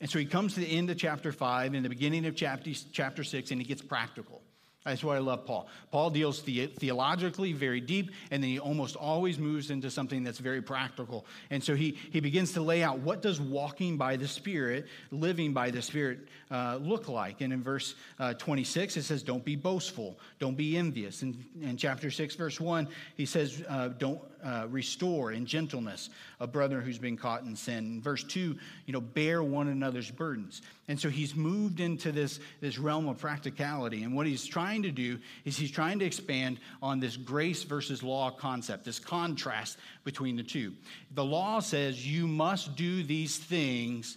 And 0.00 0.10
so 0.10 0.18
he 0.18 0.26
comes 0.26 0.54
to 0.54 0.60
the 0.60 0.66
end 0.66 0.90
of 0.90 0.98
chapter 0.98 1.32
5 1.32 1.72
and 1.72 1.82
the 1.82 1.88
beginning 1.88 2.26
of 2.26 2.36
chapter, 2.36 2.70
chapter 2.92 3.24
6, 3.24 3.50
and 3.50 3.60
he 3.60 3.66
gets 3.66 3.80
practical. 3.80 4.42
That's 4.86 5.02
why 5.02 5.16
I 5.16 5.18
love 5.18 5.44
Paul. 5.44 5.68
Paul 5.90 6.10
deals 6.10 6.42
the- 6.42 6.66
theologically 6.66 7.52
very 7.52 7.80
deep, 7.80 8.12
and 8.30 8.42
then 8.42 8.50
he 8.50 8.58
almost 8.60 8.94
always 8.94 9.36
moves 9.38 9.70
into 9.70 9.90
something 9.90 10.22
that's 10.22 10.38
very 10.38 10.62
practical. 10.62 11.26
And 11.50 11.62
so 11.62 11.74
he, 11.74 11.98
he 12.12 12.20
begins 12.20 12.52
to 12.52 12.60
lay 12.60 12.84
out 12.84 13.00
what 13.00 13.20
does 13.20 13.40
walking 13.40 13.96
by 13.96 14.16
the 14.16 14.28
Spirit, 14.28 14.86
living 15.10 15.52
by 15.52 15.70
the 15.70 15.82
Spirit, 15.82 16.20
uh, 16.52 16.78
look 16.80 17.08
like. 17.08 17.40
And 17.40 17.52
in 17.52 17.62
verse 17.62 17.96
uh, 18.20 18.34
26, 18.34 18.96
it 18.96 19.02
says, 19.02 19.24
Don't 19.24 19.44
be 19.44 19.56
boastful, 19.56 20.18
don't 20.38 20.56
be 20.56 20.76
envious. 20.76 21.22
In, 21.22 21.44
in 21.60 21.76
chapter 21.76 22.10
6, 22.10 22.36
verse 22.36 22.60
1, 22.60 22.86
he 23.16 23.26
says, 23.26 23.64
uh, 23.68 23.88
Don't 23.88 24.20
uh, 24.46 24.66
restore 24.70 25.32
in 25.32 25.44
gentleness 25.44 26.08
a 26.38 26.46
brother 26.46 26.80
who's 26.80 26.98
been 26.98 27.16
caught 27.16 27.42
in 27.42 27.56
sin. 27.56 27.78
In 27.78 28.00
verse 28.00 28.22
2, 28.22 28.56
you 28.86 28.92
know, 28.92 29.00
bear 29.00 29.42
one 29.42 29.66
another's 29.66 30.10
burdens. 30.10 30.62
And 30.86 31.00
so 31.00 31.08
he's 31.10 31.34
moved 31.34 31.80
into 31.80 32.12
this, 32.12 32.38
this 32.60 32.78
realm 32.78 33.08
of 33.08 33.18
practicality. 33.18 34.04
And 34.04 34.14
what 34.14 34.26
he's 34.26 34.46
trying 34.46 34.84
to 34.84 34.92
do 34.92 35.18
is 35.44 35.56
he's 35.56 35.72
trying 35.72 35.98
to 35.98 36.04
expand 36.04 36.60
on 36.80 37.00
this 37.00 37.16
grace 37.16 37.64
versus 37.64 38.04
law 38.04 38.30
concept, 38.30 38.84
this 38.84 39.00
contrast 39.00 39.78
between 40.04 40.36
the 40.36 40.44
two. 40.44 40.74
The 41.12 41.24
law 41.24 41.58
says 41.58 42.06
you 42.06 42.28
must 42.28 42.76
do 42.76 43.02
these 43.02 43.36
things 43.36 44.16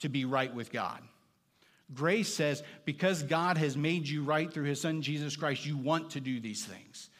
to 0.00 0.08
be 0.08 0.24
right 0.24 0.54
with 0.54 0.72
God. 0.72 1.02
Grace 1.92 2.32
says 2.32 2.62
because 2.86 3.22
God 3.22 3.58
has 3.58 3.76
made 3.76 4.08
you 4.08 4.22
right 4.22 4.50
through 4.50 4.64
his 4.64 4.80
son 4.80 5.02
Jesus 5.02 5.36
Christ, 5.36 5.66
you 5.66 5.76
want 5.76 6.10
to 6.10 6.20
do 6.20 6.40
these 6.40 6.64
things 6.64 7.10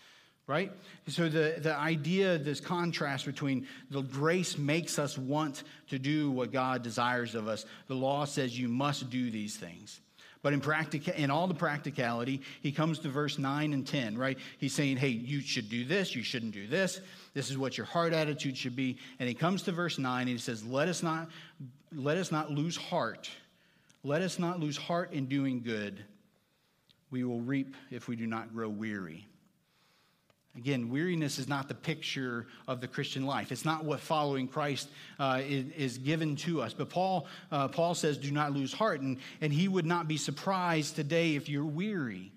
right? 0.49 0.73
So 1.07 1.28
the, 1.28 1.57
the 1.61 1.76
idea, 1.76 2.38
this 2.38 2.59
contrast 2.59 3.26
between 3.26 3.69
the 3.90 4.00
grace 4.00 4.59
makes 4.59 4.99
us 4.99 5.17
want 5.17 5.62
to 5.90 5.99
do 5.99 6.31
what 6.31 6.50
God 6.50 6.83
desires 6.83 7.37
of 7.37 7.47
us. 7.47 7.67
The 7.87 7.95
law 7.95 8.25
says 8.25 8.59
you 8.59 8.67
must 8.67 9.11
do 9.11 9.31
these 9.31 9.57
things. 9.57 10.00
But 10.43 10.55
in, 10.55 10.61
practica- 10.61 11.17
in 11.17 11.31
all 11.31 11.47
the 11.49 11.55
practicality, 11.55 12.40
he 12.62 12.73
comes 12.73 13.00
to 13.00 13.09
verse 13.09 13.38
9 13.38 13.73
and 13.75 13.87
10, 13.87 14.17
right? 14.17 14.38
He's 14.57 14.73
saying, 14.73 14.97
hey, 14.97 15.09
you 15.09 15.40
should 15.40 15.69
do 15.69 15.85
this, 15.85 16.14
you 16.14 16.23
shouldn't 16.23 16.52
do 16.52 16.67
this. 16.67 17.00
This 17.35 17.50
is 17.50 17.59
what 17.59 17.76
your 17.76 17.87
heart 17.87 18.14
attitude 18.14 18.57
should 18.57 18.76
be. 18.76 18.97
And 19.19 19.28
he 19.28 19.35
comes 19.35 19.62
to 19.64 19.73
verse 19.73 19.99
9 19.99 20.23
and 20.23 20.31
he 20.31 20.38
says, 20.38 20.64
let 20.64 20.88
us 20.88 21.02
not, 21.02 21.28
let 21.95 22.17
us 22.17 22.33
not 22.33 22.50
lose 22.50 22.76
heart. 22.76 23.28
Let 24.02 24.23
us 24.23 24.38
not 24.38 24.61
lose 24.61 24.78
heart 24.78 25.12
in 25.12 25.26
doing 25.26 25.61
good. 25.61 26.02
We 27.11 27.25
will 27.25 27.40
reap 27.40 27.75
if 27.90 28.09
we 28.09 28.17
do 28.17 28.26
not 28.26 28.55
grow 28.55 28.69
weary. 28.69 29.26
Again, 30.57 30.88
weariness 30.88 31.38
is 31.38 31.47
not 31.47 31.69
the 31.69 31.75
picture 31.75 32.47
of 32.67 32.81
the 32.81 32.88
Christian 32.88 33.26
life. 33.26 33.52
It's 33.52 33.64
not 33.64 33.85
what 33.85 34.00
following 34.00 34.49
Christ 34.49 34.88
uh, 35.21 35.40
is, 35.47 35.67
is, 35.76 35.99
given 35.99 36.35
to 36.37 36.62
us. 36.62 36.75
But 36.75 36.90
Paul, 36.90 37.26
uh, 37.52 37.69
Paul 37.69 37.95
says, 37.95 38.19
do 38.19 38.33
not 38.33 38.52
lose 38.52 38.73
heart. 38.73 39.00
And, 39.00 39.19
and 39.40 39.52
he 39.52 39.69
would 39.69 39.87
not 39.87 40.09
be 40.09 40.17
surprised 40.17 40.97
today 40.97 41.37
if 41.37 41.49
you're 41.49 41.64
weary. 41.64 42.33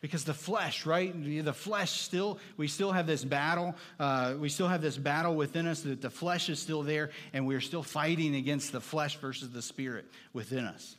Because 0.00 0.24
the 0.24 0.34
flesh, 0.34 0.86
right? 0.86 1.12
The 1.44 1.52
flesh 1.52 1.90
still, 1.90 2.38
we 2.56 2.68
still 2.68 2.92
have 2.92 3.06
this 3.06 3.24
battle. 3.24 3.74
Uh, 3.98 4.34
we 4.38 4.48
still 4.48 4.68
have 4.68 4.80
this 4.80 4.96
battle 4.96 5.34
within 5.34 5.66
us 5.66 5.82
that 5.82 6.00
the 6.00 6.10
flesh 6.10 6.48
is 6.48 6.58
still 6.58 6.82
there, 6.82 7.10
and 7.32 7.46
we're 7.46 7.60
still 7.60 7.82
fighting 7.82 8.34
against 8.34 8.72
the 8.72 8.80
flesh 8.80 9.16
versus 9.16 9.50
the 9.50 9.62
spirit 9.62 10.06
within 10.32 10.64
us. 10.64 10.96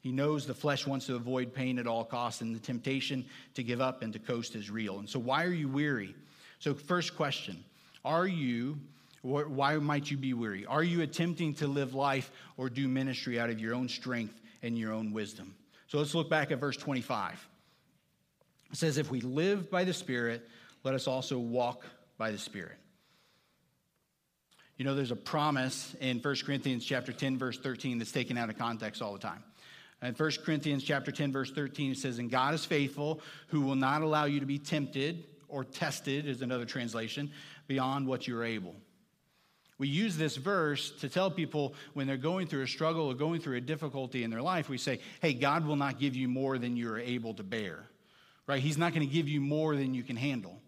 He 0.00 0.12
knows 0.12 0.46
the 0.46 0.54
flesh 0.54 0.86
wants 0.86 1.06
to 1.06 1.16
avoid 1.16 1.52
pain 1.52 1.78
at 1.78 1.86
all 1.86 2.04
costs, 2.04 2.40
and 2.40 2.54
the 2.54 2.60
temptation 2.60 3.26
to 3.54 3.62
give 3.62 3.80
up 3.80 4.02
and 4.02 4.12
to 4.12 4.18
coast 4.18 4.54
is 4.54 4.70
real. 4.70 4.98
And 4.98 5.08
so, 5.08 5.18
why 5.18 5.44
are 5.44 5.52
you 5.52 5.68
weary? 5.68 6.14
So, 6.60 6.74
first 6.74 7.16
question 7.16 7.64
Are 8.04 8.26
you, 8.26 8.78
why 9.22 9.76
might 9.76 10.10
you 10.10 10.16
be 10.16 10.34
weary? 10.34 10.66
Are 10.66 10.84
you 10.84 11.02
attempting 11.02 11.54
to 11.54 11.66
live 11.66 11.94
life 11.94 12.30
or 12.56 12.70
do 12.70 12.86
ministry 12.86 13.40
out 13.40 13.50
of 13.50 13.58
your 13.58 13.74
own 13.74 13.88
strength 13.88 14.40
and 14.62 14.78
your 14.78 14.92
own 14.92 15.12
wisdom? 15.12 15.54
So, 15.88 15.98
let's 15.98 16.14
look 16.14 16.30
back 16.30 16.52
at 16.52 16.58
verse 16.58 16.76
25. 16.76 17.48
It 18.70 18.76
says, 18.76 18.98
If 18.98 19.10
we 19.10 19.20
live 19.20 19.68
by 19.68 19.82
the 19.82 19.94
Spirit, 19.94 20.48
let 20.84 20.94
us 20.94 21.08
also 21.08 21.38
walk 21.38 21.84
by 22.18 22.30
the 22.30 22.38
Spirit. 22.38 22.76
You 24.76 24.84
know, 24.84 24.94
there's 24.94 25.10
a 25.10 25.16
promise 25.16 25.96
in 26.00 26.20
1 26.20 26.36
Corinthians 26.46 26.84
chapter 26.84 27.12
10, 27.12 27.36
verse 27.36 27.58
13 27.58 27.98
that's 27.98 28.12
taken 28.12 28.38
out 28.38 28.48
of 28.48 28.56
context 28.56 29.02
all 29.02 29.12
the 29.12 29.18
time. 29.18 29.42
In 30.02 30.14
1 30.14 30.30
Corinthians 30.44 30.84
chapter 30.84 31.10
10, 31.10 31.32
verse 31.32 31.50
13, 31.50 31.92
it 31.92 31.98
says, 31.98 32.18
And 32.18 32.30
God 32.30 32.54
is 32.54 32.64
faithful, 32.64 33.20
who 33.48 33.62
will 33.62 33.74
not 33.74 34.02
allow 34.02 34.26
you 34.26 34.40
to 34.40 34.46
be 34.46 34.58
tempted, 34.58 35.24
or 35.48 35.64
tested 35.64 36.26
is 36.26 36.40
another 36.40 36.64
translation, 36.64 37.32
beyond 37.66 38.06
what 38.06 38.28
you're 38.28 38.44
able. 38.44 38.76
We 39.76 39.88
use 39.88 40.16
this 40.16 40.36
verse 40.36 40.90
to 41.00 41.08
tell 41.08 41.30
people 41.30 41.74
when 41.94 42.06
they're 42.06 42.16
going 42.16 42.46
through 42.48 42.62
a 42.62 42.68
struggle 42.68 43.06
or 43.06 43.14
going 43.14 43.40
through 43.40 43.56
a 43.56 43.60
difficulty 43.60 44.24
in 44.24 44.30
their 44.30 44.42
life, 44.42 44.68
we 44.68 44.78
say, 44.78 45.00
hey, 45.20 45.34
God 45.34 45.66
will 45.66 45.76
not 45.76 45.98
give 45.98 46.16
you 46.16 46.28
more 46.28 46.58
than 46.58 46.76
you're 46.76 46.98
able 46.98 47.34
to 47.34 47.44
bear, 47.44 47.88
right? 48.46 48.60
He's 48.60 48.78
not 48.78 48.92
going 48.92 49.06
to 49.06 49.12
give 49.12 49.28
you 49.28 49.40
more 49.40 49.76
than 49.76 49.94
you 49.94 50.02
can 50.02 50.16
handle. 50.16 50.60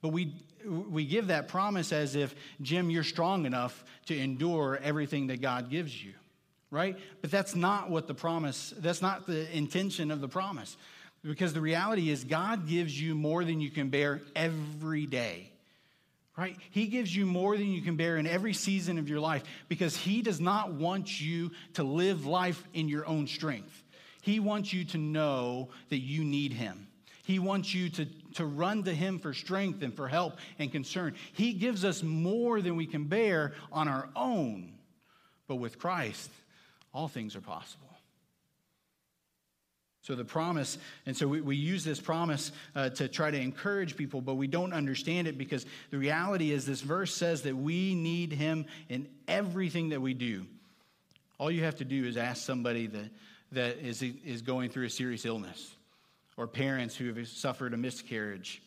But 0.00 0.10
we, 0.10 0.34
we 0.64 1.04
give 1.04 1.28
that 1.28 1.48
promise 1.48 1.92
as 1.92 2.14
if, 2.14 2.34
Jim, 2.62 2.90
you're 2.90 3.02
strong 3.02 3.44
enough 3.44 3.84
to 4.06 4.16
endure 4.16 4.78
everything 4.82 5.28
that 5.28 5.40
God 5.40 5.70
gives 5.70 6.04
you 6.04 6.14
right? 6.70 6.96
But 7.20 7.30
that's 7.30 7.54
not 7.54 7.90
what 7.90 8.06
the 8.06 8.14
promise, 8.14 8.74
that's 8.78 9.02
not 9.02 9.26
the 9.26 9.50
intention 9.56 10.10
of 10.10 10.20
the 10.20 10.28
promise. 10.28 10.76
Because 11.24 11.52
the 11.52 11.60
reality 11.60 12.10
is, 12.10 12.24
God 12.24 12.68
gives 12.68 12.98
you 13.00 13.14
more 13.14 13.44
than 13.44 13.60
you 13.60 13.70
can 13.70 13.88
bear 13.88 14.22
every 14.36 15.06
day, 15.06 15.50
right? 16.36 16.56
He 16.70 16.86
gives 16.86 17.14
you 17.14 17.26
more 17.26 17.56
than 17.56 17.66
you 17.68 17.82
can 17.82 17.96
bear 17.96 18.16
in 18.16 18.26
every 18.26 18.52
season 18.52 18.98
of 18.98 19.08
your 19.08 19.18
life 19.18 19.42
because 19.68 19.96
He 19.96 20.22
does 20.22 20.40
not 20.40 20.72
want 20.72 21.20
you 21.20 21.50
to 21.74 21.82
live 21.82 22.24
life 22.24 22.62
in 22.72 22.88
your 22.88 23.06
own 23.06 23.26
strength. 23.26 23.82
He 24.22 24.38
wants 24.38 24.72
you 24.72 24.84
to 24.86 24.98
know 24.98 25.70
that 25.90 25.98
you 25.98 26.22
need 26.22 26.52
Him. 26.52 26.86
He 27.24 27.40
wants 27.40 27.74
you 27.74 27.90
to, 27.90 28.06
to 28.34 28.46
run 28.46 28.84
to 28.84 28.94
Him 28.94 29.18
for 29.18 29.34
strength 29.34 29.82
and 29.82 29.94
for 29.94 30.06
help 30.06 30.38
and 30.58 30.70
concern. 30.70 31.14
He 31.32 31.52
gives 31.52 31.84
us 31.84 32.02
more 32.02 32.60
than 32.62 32.76
we 32.76 32.86
can 32.86 33.04
bear 33.04 33.54
on 33.72 33.88
our 33.88 34.08
own. 34.14 34.72
But 35.48 35.56
with 35.56 35.78
Christ, 35.78 36.30
all 36.98 37.06
things 37.06 37.36
are 37.36 37.40
possible. 37.40 37.86
So 40.02 40.16
the 40.16 40.24
promise, 40.24 40.78
and 41.06 41.16
so 41.16 41.28
we, 41.28 41.40
we 41.40 41.54
use 41.54 41.84
this 41.84 42.00
promise 42.00 42.50
uh, 42.74 42.88
to 42.90 43.06
try 43.06 43.30
to 43.30 43.38
encourage 43.38 43.96
people, 43.96 44.20
but 44.20 44.34
we 44.34 44.48
don't 44.48 44.72
understand 44.72 45.28
it 45.28 45.38
because 45.38 45.64
the 45.90 45.98
reality 45.98 46.50
is 46.50 46.66
this 46.66 46.80
verse 46.80 47.14
says 47.14 47.42
that 47.42 47.56
we 47.56 47.94
need 47.94 48.32
him 48.32 48.66
in 48.88 49.06
everything 49.28 49.90
that 49.90 50.00
we 50.00 50.12
do. 50.12 50.44
All 51.38 51.52
you 51.52 51.62
have 51.62 51.76
to 51.76 51.84
do 51.84 52.04
is 52.04 52.16
ask 52.16 52.44
somebody 52.44 52.88
that, 52.88 53.10
that 53.52 53.78
is, 53.78 54.02
is 54.02 54.42
going 54.42 54.70
through 54.70 54.86
a 54.86 54.90
serious 54.90 55.24
illness, 55.24 55.72
or 56.36 56.48
parents 56.48 56.96
who 56.96 57.12
have 57.12 57.28
suffered 57.28 57.74
a 57.74 57.76
miscarriage, 57.76 58.60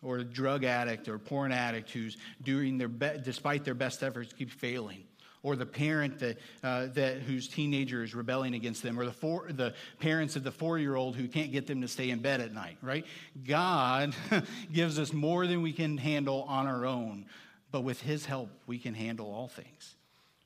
or 0.00 0.18
a 0.18 0.24
drug 0.24 0.62
addict 0.62 1.08
or 1.08 1.18
porn 1.18 1.50
addict 1.50 1.90
who's 1.90 2.16
doing 2.40 2.78
their 2.78 2.86
be- 2.86 3.18
despite 3.24 3.64
their 3.64 3.74
best 3.74 4.04
efforts 4.04 4.32
keep 4.32 4.52
failing 4.52 5.02
or 5.42 5.56
the 5.56 5.66
parent 5.66 6.18
that, 6.18 6.38
uh, 6.62 6.86
that 6.86 7.18
whose 7.18 7.48
teenager 7.48 8.02
is 8.02 8.14
rebelling 8.14 8.54
against 8.54 8.82
them, 8.82 8.98
or 8.98 9.04
the, 9.04 9.12
four, 9.12 9.46
the 9.50 9.74
parents 10.00 10.36
of 10.36 10.44
the 10.44 10.50
four 10.50 10.78
year 10.78 10.94
old 10.94 11.16
who 11.16 11.28
can't 11.28 11.52
get 11.52 11.66
them 11.66 11.80
to 11.80 11.88
stay 11.88 12.10
in 12.10 12.18
bed 12.18 12.40
at 12.40 12.52
night, 12.52 12.76
right? 12.82 13.04
God 13.46 14.14
gives 14.72 14.98
us 14.98 15.12
more 15.12 15.46
than 15.46 15.62
we 15.62 15.72
can 15.72 15.96
handle 15.96 16.42
on 16.48 16.66
our 16.66 16.86
own, 16.86 17.26
but 17.70 17.82
with 17.82 18.00
His 18.00 18.24
help, 18.24 18.50
we 18.66 18.78
can 18.78 18.94
handle 18.94 19.32
all 19.32 19.48
things. 19.48 19.94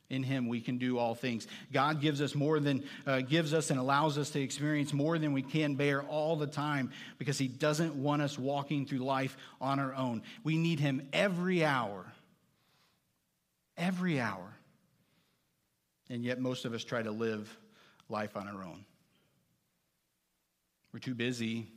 In 0.09 0.21
Him, 0.21 0.47
we 0.47 0.61
can 0.61 0.77
do 0.77 0.99
all 0.99 1.15
things. 1.15 1.47
God 1.71 1.99
gives 1.99 2.21
us 2.21 2.35
more 2.35 2.59
than, 2.59 2.83
uh, 3.07 3.21
gives 3.21 3.51
us 3.51 3.71
and 3.71 3.79
allows 3.79 4.17
us 4.19 4.29
to 4.31 4.41
experience 4.41 4.93
more 4.93 5.17
than 5.17 5.33
we 5.33 5.41
can 5.41 5.73
bear 5.73 6.03
all 6.03 6.35
the 6.35 6.45
time 6.45 6.91
because 7.17 7.39
He 7.39 7.47
doesn't 7.47 7.95
want 7.95 8.21
us 8.21 8.37
walking 8.37 8.85
through 8.85 8.99
life 8.99 9.35
on 9.59 9.79
our 9.79 9.95
own. 9.95 10.21
We 10.43 10.57
need 10.57 10.79
Him 10.79 11.07
every 11.13 11.65
hour. 11.65 12.05
Every 13.75 14.19
hour. 14.19 14.53
And 16.09 16.23
yet, 16.23 16.39
most 16.39 16.65
of 16.65 16.73
us 16.73 16.83
try 16.83 17.01
to 17.01 17.11
live 17.11 17.55
life 18.09 18.35
on 18.35 18.47
our 18.47 18.63
own. 18.63 18.85
We're 20.91 20.99
too 20.99 21.15
busy 21.15 21.67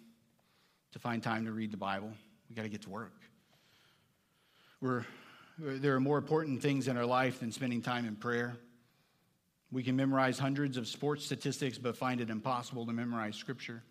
to 0.92 0.98
find 0.98 1.22
time 1.22 1.46
to 1.46 1.52
read 1.52 1.70
the 1.70 1.76
Bible. 1.76 2.12
We 2.48 2.54
got 2.54 2.62
to 2.62 2.68
get 2.68 2.82
to 2.82 2.90
work. 2.90 3.14
We're, 4.80 5.04
there 5.58 5.94
are 5.94 6.00
more 6.00 6.18
important 6.18 6.60
things 6.60 6.86
in 6.88 6.96
our 6.96 7.06
life 7.06 7.40
than 7.40 7.50
spending 7.50 7.80
time 7.82 8.06
in 8.06 8.16
prayer. 8.16 8.56
We 9.72 9.82
can 9.82 9.96
memorize 9.96 10.38
hundreds 10.38 10.76
of 10.76 10.86
sports 10.86 11.24
statistics, 11.24 11.78
but 11.78 11.96
find 11.96 12.20
it 12.20 12.30
impossible 12.30 12.86
to 12.86 12.92
memorize 12.92 13.36
Scripture. 13.36 13.82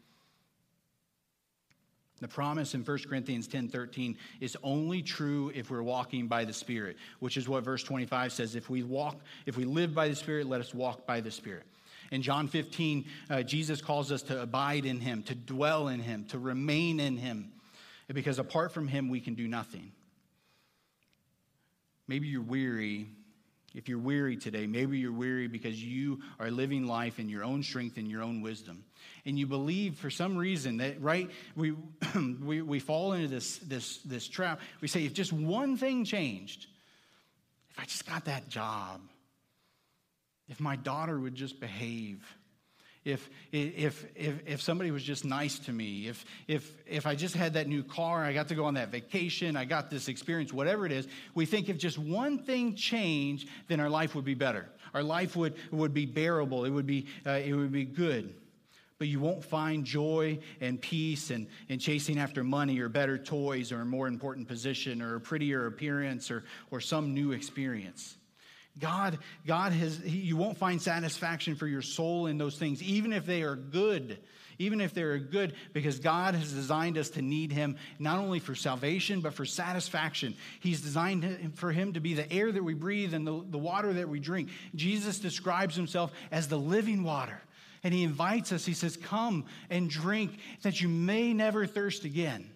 The 2.22 2.28
promise 2.28 2.74
in 2.74 2.82
1 2.82 3.00
Corinthians 3.10 3.48
10 3.48 3.68
13 3.68 4.18
is 4.40 4.58
only 4.64 5.02
true 5.02 5.52
if 5.54 5.70
we're 5.70 5.84
walking 5.84 6.28
by 6.28 6.46
the 6.46 6.54
Spirit, 6.54 6.98
which 7.20 7.36
is 7.36 7.50
what 7.50 7.64
verse 7.64 7.84
25 7.84 8.32
says. 8.32 8.56
If 8.56 8.70
we 8.70 8.84
walk, 8.84 9.20
if 9.46 9.58
we 9.58 9.66
live 9.66 9.94
by 9.94 10.08
the 10.08 10.16
Spirit, 10.16 10.48
let 10.48 10.62
us 10.62 10.74
walk 10.74 11.06
by 11.06 11.20
the 11.20 11.32
Spirit. 11.32 11.64
In 12.12 12.22
John 12.22 12.48
15, 12.48 13.06
uh, 13.30 13.44
Jesus 13.44 13.82
calls 13.82 14.12
us 14.12 14.22
to 14.24 14.42
abide 14.42 14.86
in 14.86 15.00
him, 15.00 15.24
to 15.24 15.36
dwell 15.36 15.90
in 15.90 16.00
him, 16.00 16.26
to 16.30 16.40
remain 16.40 17.00
in 17.00 17.18
him, 17.18 17.52
because 18.14 18.40
apart 18.40 18.72
from 18.72 18.88
him, 18.88 19.10
we 19.10 19.20
can 19.20 19.34
do 19.34 19.48
nothing. 19.48 19.92
Maybe 22.08 22.28
you're 22.28 22.42
weary 22.42 23.08
If 23.76 23.90
you're 23.90 24.00
weary 24.00 24.38
today, 24.38 24.68
maybe 24.68 24.98
you're 25.00 25.12
weary 25.12 25.48
because 25.48 25.82
you 25.84 26.22
are 26.40 26.50
living 26.50 26.88
life 26.88 27.20
in 27.20 27.28
your 27.28 27.44
own 27.44 27.62
strength 27.62 27.98
and 27.98 28.10
your 28.10 28.24
own 28.24 28.42
wisdom. 28.42 28.86
And 29.26 29.38
you 29.38 29.48
believe 29.48 29.96
for 29.98 30.10
some 30.10 30.38
reason 30.38 30.78
that, 30.78 31.02
right, 31.02 31.30
we, 31.58 31.76
we, 32.42 32.62
we 32.62 32.80
fall 32.80 33.14
into 33.14 33.28
this, 33.28 33.58
this, 33.58 33.98
this 34.00 34.28
trap. 34.28 34.62
We 34.80 34.88
say, 34.88 35.06
if 35.06 35.14
just 35.14 35.34
one 35.34 35.76
thing 35.76 36.06
changed, 36.06 36.68
if 37.72 37.80
I 37.80 37.84
just 37.84 38.08
got 38.08 38.26
that 38.26 38.48
job, 38.48 39.02
if 40.48 40.62
my 40.62 40.78
daughter 40.78 41.20
would 41.20 41.36
just 41.36 41.60
behave, 41.60 42.24
if, 43.06 43.30
if, 43.52 44.04
if, 44.16 44.42
if 44.48 44.62
somebody 44.62 44.90
was 44.90 45.04
just 45.04 45.26
nice 45.26 45.60
to 45.60 45.72
me, 45.72 46.08
if, 46.08 46.26
if, 46.48 46.76
if 46.88 47.06
I 47.06 47.14
just 47.14 47.36
had 47.36 47.54
that 47.54 47.68
new 47.68 47.84
car, 47.84 48.24
I 48.26 48.34
got 48.34 48.48
to 48.48 48.56
go 48.56 48.66
on 48.66 48.74
that 48.74 48.90
vacation, 48.90 49.56
I 49.56 49.64
got 49.64 49.92
this 49.92 50.08
experience, 50.08 50.52
whatever 50.52 50.88
it 50.88 50.92
is, 50.92 51.08
we 51.36 51.46
think 51.46 51.70
if 51.70 51.78
just 51.78 52.00
one 52.00 52.40
thing 52.40 52.74
changed, 52.74 53.48
then 53.68 53.80
our 53.80 53.92
life 53.92 54.16
would 54.16 54.26
be 54.26 54.34
better. 54.34 54.68
Our 54.96 55.04
life 55.04 55.36
would, 55.36 55.54
would 55.72 55.94
be 55.94 56.08
bearable, 56.08 56.66
it 56.66 56.72
would 56.72 56.88
be, 56.88 57.06
uh, 57.28 57.42
it 57.46 57.54
would 57.54 57.72
be 57.72 57.86
good. 57.86 58.34
But 58.98 59.08
you 59.08 59.20
won't 59.20 59.44
find 59.44 59.86
joy 59.86 60.40
and 60.60 60.82
peace 60.82 61.30
and, 61.30 61.48
and 61.70 61.80
chasing 61.80 62.18
after 62.18 62.44
money 62.44 62.80
or 62.80 62.90
better 62.90 63.20
toys 63.20 63.72
or 63.72 63.82
a 63.82 63.86
more 63.86 64.08
important 64.08 64.48
position 64.48 65.02
or 65.02 65.16
a 65.16 65.22
prettier 65.22 65.68
appearance 65.68 66.32
or, 66.32 66.44
or 66.72 66.80
some 66.80 67.14
new 67.14 67.34
experience. 67.34 68.18
God, 68.80 69.20
God 69.48 69.72
has, 69.72 70.00
you 70.06 70.36
won't 70.36 70.58
find 70.58 70.82
satisfaction 70.82 71.56
for 71.56 71.68
your 71.68 71.82
soul 71.82 72.28
in 72.28 72.38
those 72.38 72.58
things, 72.58 72.84
even 72.84 73.14
if 73.14 73.26
they 73.26 73.42
are 73.44 73.56
good. 73.56 74.20
Even 74.58 74.80
if 74.80 74.94
they're 74.94 75.18
good, 75.18 75.54
because 75.74 76.00
God 76.00 76.34
has 76.34 76.54
designed 76.54 76.98
us 76.98 77.10
to 77.10 77.22
need 77.22 77.52
Him 77.52 77.76
not 78.00 78.20
only 78.20 78.40
for 78.40 78.56
salvation, 78.56 79.20
but 79.20 79.34
for 79.34 79.44
satisfaction. 79.44 80.34
He's 80.62 80.80
designed 80.80 81.52
for 81.56 81.74
Him 81.74 81.92
to 81.92 82.00
be 82.00 82.14
the 82.14 82.32
air 82.32 82.54
that 82.54 82.64
we 82.64 82.74
breathe 82.74 83.14
and 83.14 83.28
the, 83.28 83.44
the 83.50 83.58
water 83.58 83.92
that 83.92 84.08
we 84.08 84.22
drink. 84.22 84.50
Jesus 84.74 85.20
describes 85.20 85.76
Himself 85.76 86.14
as 86.32 86.48
the 86.48 86.58
living 86.58 87.04
water. 87.04 87.42
And 87.84 87.94
He 87.94 88.04
invites 88.04 88.54
us, 88.54 88.66
He 88.66 88.74
says, 88.74 88.96
Come 88.96 89.44
and 89.70 89.90
drink 89.90 90.40
that 90.62 90.80
you 90.80 90.88
may 90.88 91.34
never 91.34 91.66
thirst 91.68 92.06
again. 92.06 92.50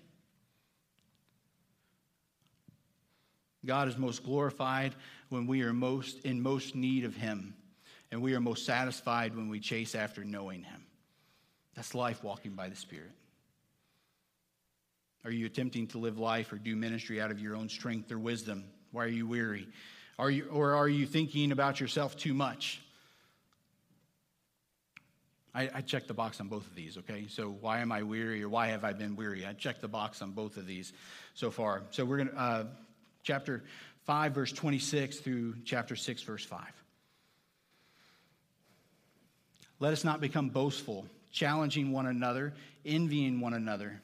God 3.65 3.89
is 3.89 3.97
most 3.97 4.23
glorified 4.23 4.95
when 5.29 5.47
we 5.47 5.61
are 5.61 5.73
most 5.73 6.19
in 6.25 6.41
most 6.41 6.75
need 6.75 7.05
of 7.05 7.15
him 7.15 7.53
and 8.11 8.21
we 8.21 8.33
are 8.33 8.39
most 8.39 8.65
satisfied 8.65 9.35
when 9.35 9.49
we 9.49 9.59
chase 9.59 9.95
after 9.95 10.23
knowing 10.23 10.63
him 10.63 10.85
that's 11.75 11.95
life 11.95 12.23
walking 12.23 12.51
by 12.51 12.67
the 12.67 12.75
spirit 12.75 13.11
are 15.25 15.31
you 15.31 15.45
attempting 15.45 15.87
to 15.87 15.97
live 15.97 16.17
life 16.17 16.51
or 16.51 16.57
do 16.57 16.75
ministry 16.75 17.21
out 17.21 17.31
of 17.31 17.39
your 17.39 17.55
own 17.55 17.69
strength 17.69 18.11
or 18.11 18.19
wisdom 18.19 18.63
why 18.91 19.03
are 19.03 19.07
you 19.07 19.27
weary 19.27 19.67
are 20.17 20.29
you 20.29 20.45
or 20.51 20.73
are 20.73 20.89
you 20.89 21.05
thinking 21.05 21.51
about 21.51 21.79
yourself 21.79 22.17
too 22.17 22.33
much 22.33 22.81
I, 25.53 25.69
I 25.73 25.81
checked 25.81 26.07
the 26.07 26.13
box 26.13 26.39
on 26.39 26.47
both 26.47 26.67
of 26.67 26.75
these, 26.75 26.97
okay? 26.99 27.25
So, 27.27 27.49
why 27.49 27.79
am 27.79 27.91
I 27.91 28.03
weary 28.03 28.43
or 28.43 28.49
why 28.49 28.67
have 28.67 28.83
I 28.83 28.93
been 28.93 29.15
weary? 29.15 29.45
I 29.45 29.53
checked 29.53 29.81
the 29.81 29.87
box 29.87 30.21
on 30.21 30.31
both 30.31 30.57
of 30.57 30.67
these 30.67 30.93
so 31.33 31.49
far. 31.49 31.83
So, 31.89 32.05
we're 32.05 32.17
going 32.17 32.29
to, 32.29 32.39
uh, 32.39 32.63
chapter 33.23 33.63
5, 34.05 34.33
verse 34.33 34.51
26 34.51 35.17
through 35.19 35.55
chapter 35.65 35.95
6, 35.95 36.21
verse 36.23 36.45
5. 36.45 36.61
Let 39.79 39.93
us 39.93 40.03
not 40.03 40.19
become 40.19 40.49
boastful, 40.49 41.05
challenging 41.31 41.91
one 41.91 42.07
another, 42.07 42.53
envying 42.85 43.39
one 43.39 43.53
another. 43.53 44.01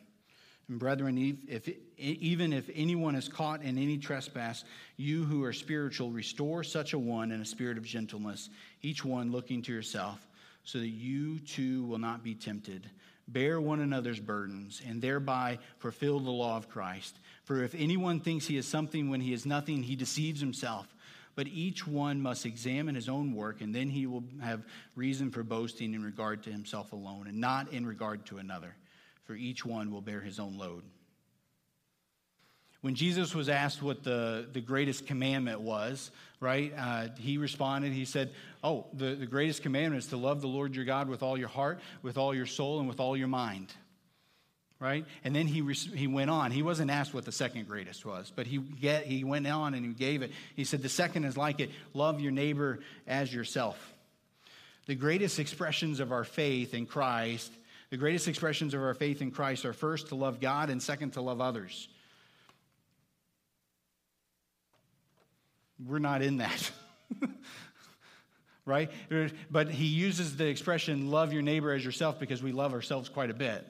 And 0.68 0.80
brethren, 0.80 1.40
if, 1.48 1.70
even 1.98 2.54
if 2.54 2.70
anyone 2.74 3.16
is 3.16 3.28
caught 3.28 3.62
in 3.62 3.78
any 3.78 3.98
trespass, 3.98 4.64
you 4.98 5.24
who 5.24 5.44
are 5.44 5.54
spiritual, 5.54 6.12
restore 6.12 6.64
such 6.64 6.94
a 6.94 7.00
one 7.00 7.32
in 7.32 7.42
a 7.42 7.46
spirit 7.46 7.78
of 7.78 7.84
gentleness, 7.84 8.50
each 8.82 9.06
one 9.06 9.32
looking 9.32 9.62
to 9.64 9.74
yourself, 9.74 10.26
so 10.64 10.80
that 10.80 10.88
you 10.88 11.40
too 11.40 11.84
will 11.86 12.00
not 12.00 12.24
be 12.24 12.34
tempted. 12.34 12.90
Bear 13.28 13.60
one 13.60 13.80
another's 13.80 14.20
burdens, 14.20 14.82
and 14.86 15.02
thereby 15.02 15.60
fulfill 15.80 16.20
the 16.20 16.32
law 16.32 16.58
of 16.58 16.70
Christ. 16.70 17.20
For 17.44 17.64
if 17.64 17.74
anyone 17.76 18.20
thinks 18.20 18.46
he 18.46 18.58
is 18.58 18.68
something 18.68 19.10
when 19.10 19.22
he 19.22 19.34
is 19.34 19.46
nothing, 19.46 19.84
he 19.84 19.96
deceives 19.96 20.40
himself. 20.40 20.94
But 21.36 21.48
each 21.48 21.86
one 21.86 22.22
must 22.22 22.46
examine 22.46 22.96
his 22.96 23.10
own 23.10 23.34
work, 23.34 23.62
and 23.62 23.74
then 23.74 23.90
he 23.90 24.06
will 24.06 24.24
have 24.42 24.64
reason 24.96 25.32
for 25.32 25.44
boasting 25.44 25.94
in 25.94 26.04
regard 26.04 26.44
to 26.44 26.52
himself 26.52 26.94
alone, 26.94 27.28
and 27.28 27.42
not 27.42 27.74
in 27.74 27.86
regard 27.86 28.26
to 28.28 28.38
another. 28.38 28.76
For 29.26 29.36
each 29.36 29.66
one 29.66 29.92
will 29.92 30.02
bear 30.02 30.22
his 30.22 30.40
own 30.40 30.58
load. 30.58 30.84
When 32.86 32.94
Jesus 32.94 33.34
was 33.34 33.50
asked 33.50 33.82
what 33.82 34.04
the, 34.04 34.46
the 34.54 34.62
greatest 34.62 35.08
commandment 35.08 35.60
was, 35.60 36.12
right, 36.40 36.72
uh, 36.78 37.08
he 37.18 37.40
responded, 37.40 37.94
he 37.94 38.06
said, 38.06 38.30
Oh, 38.64 38.86
the, 38.94 39.16
the 39.16 39.26
greatest 39.26 39.64
commandment 39.64 40.04
is 40.04 40.10
to 40.10 40.18
love 40.18 40.40
the 40.40 40.48
Lord 40.48 40.76
your 40.76 40.86
God 40.86 41.10
with 41.10 41.24
all 41.24 41.36
your 41.36 41.48
heart, 41.48 41.80
with 42.04 42.20
all 42.20 42.36
your 42.36 42.46
soul, 42.46 42.78
and 42.78 42.88
with 42.88 43.00
all 43.00 43.18
your 43.18 43.28
mind 43.28 43.74
right? 44.80 45.06
And 45.24 45.36
then 45.36 45.48
he, 45.48 45.64
he 45.96 46.06
went 46.06 46.30
on. 46.30 46.52
He 46.52 46.62
wasn't 46.62 46.92
asked 46.92 47.12
what 47.12 47.26
the 47.26 47.32
second 47.32 47.66
greatest 47.66 48.06
was, 48.06 48.32
but 48.36 48.46
he, 48.46 48.60
get, 48.60 49.06
he 49.06 49.24
went 49.24 49.48
on 49.48 49.74
and 49.74 49.84
he 49.84 49.94
gave 49.94 50.22
it. 50.22 50.32
He 50.56 50.64
said, 50.64 50.84
The 50.84 50.90
second 50.90 51.24
is 51.24 51.36
like 51.36 51.60
it 51.60 51.72
love 51.96 52.20
your 52.20 52.34
neighbor 52.34 52.82
as 53.08 53.34
yourself. 53.34 53.96
The 54.86 54.94
greatest 54.94 55.40
expressions 55.40 56.00
of 56.00 56.12
our 56.12 56.26
faith 56.26 56.76
in 56.76 56.86
Christ, 56.86 57.52
the 57.90 57.98
greatest 57.98 58.28
expressions 58.28 58.76
of 58.76 58.84
our 58.84 58.94
faith 58.94 59.24
in 59.24 59.32
Christ 59.32 59.66
are 59.66 59.74
first 59.74 60.10
to 60.10 60.16
love 60.16 60.40
God 60.40 60.70
and 60.70 60.84
second 60.84 61.14
to 61.14 61.22
love 61.22 61.42
others. 61.42 61.88
We're 65.84 66.00
not 66.00 66.22
in 66.22 66.38
that. 66.38 66.72
right? 68.66 68.90
But 69.50 69.70
he 69.70 69.86
uses 69.86 70.38
the 70.38 70.48
expression 70.48 71.12
love 71.12 71.34
your 71.34 71.42
neighbor 71.42 71.72
as 71.74 71.84
yourself 71.84 72.20
because 72.20 72.42
we 72.42 72.52
love 72.52 72.74
ourselves 72.74 73.10
quite 73.10 73.30
a 73.30 73.36
bit 73.36 73.66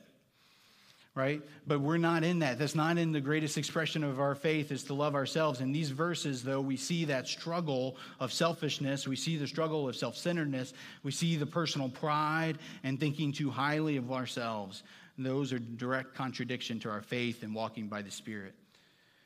right? 1.16 1.42
But 1.66 1.80
we're 1.80 1.98
not 1.98 2.26
in 2.26 2.40
that. 2.40 2.60
That's 2.60 2.76
not 2.76 2.98
in 2.98 3.14
the 3.14 3.22
greatest 3.22 3.58
expression 3.58 4.04
of 4.04 4.20
our 4.20 4.36
faith 4.36 4.72
is 4.72 4.84
to 4.84 4.94
love 4.94 5.16
ourselves. 5.16 5.62
In 5.62 5.72
these 5.72 5.90
verses, 5.90 6.44
though, 6.44 6.60
we 6.60 6.76
see 6.76 7.06
that 7.06 7.28
struggle 7.28 7.96
of 8.20 8.34
selfishness. 8.34 9.08
We 9.08 9.16
see 9.16 9.38
the 9.38 9.48
struggle 9.48 9.88
of 9.88 9.96
self 9.96 10.18
centeredness. 10.18 10.74
We 11.04 11.12
see 11.12 11.38
the 11.38 11.46
personal 11.46 11.88
pride 11.88 12.60
and 12.84 13.00
thinking 13.00 13.32
too 13.32 13.50
highly 13.50 13.96
of 13.96 14.12
ourselves. 14.12 14.84
And 15.16 15.26
those 15.26 15.54
are 15.54 15.60
direct 15.60 16.16
contradiction 16.16 16.82
to 16.82 16.90
our 16.90 17.02
faith 17.02 17.44
and 17.44 17.56
walking 17.56 17.88
by 17.88 18.02
the 18.02 18.12
Spirit. 18.12 18.54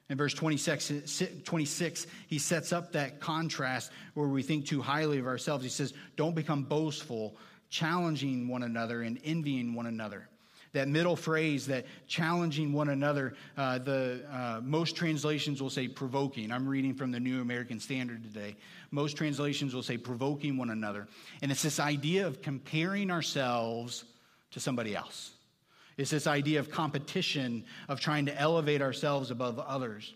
In 0.09 0.17
verse 0.17 0.33
26, 0.33 1.23
26, 1.43 2.07
he 2.27 2.39
sets 2.39 2.73
up 2.73 2.93
that 2.93 3.19
contrast 3.19 3.91
where 4.15 4.27
we 4.27 4.41
think 4.41 4.65
too 4.65 4.81
highly 4.81 5.19
of 5.19 5.27
ourselves. 5.27 5.63
He 5.63 5.69
says, 5.69 5.93
Don't 6.15 6.35
become 6.35 6.63
boastful, 6.63 7.37
challenging 7.69 8.47
one 8.47 8.63
another 8.63 9.03
and 9.03 9.19
envying 9.23 9.75
one 9.75 9.85
another. 9.85 10.27
That 10.73 10.87
middle 10.87 11.15
phrase, 11.15 11.67
that 11.67 11.85
challenging 12.07 12.73
one 12.73 12.89
another, 12.89 13.33
uh, 13.57 13.79
the 13.79 14.21
uh, 14.31 14.61
most 14.63 14.95
translations 14.95 15.61
will 15.61 15.69
say 15.69 15.87
provoking. 15.87 16.51
I'm 16.51 16.67
reading 16.67 16.93
from 16.93 17.11
the 17.11 17.19
New 17.19 17.41
American 17.41 17.79
Standard 17.79 18.23
today. 18.23 18.55
Most 18.91 19.17
translations 19.17 19.73
will 19.73 19.83
say 19.83 19.97
provoking 19.97 20.57
one 20.57 20.69
another. 20.69 21.07
And 21.41 21.51
it's 21.51 21.63
this 21.63 21.79
idea 21.79 22.27
of 22.27 22.41
comparing 22.41 23.09
ourselves 23.09 24.05
to 24.51 24.59
somebody 24.59 24.95
else. 24.95 25.31
It's 25.99 26.11
this 26.11 26.27
idea 26.27 26.61
of 26.61 26.71
competition, 26.71 27.65
of 27.89 27.99
trying 27.99 28.25
to 28.27 28.39
elevate 28.39 28.81
ourselves 28.81 29.31
above 29.31 29.59
others. 29.59 30.13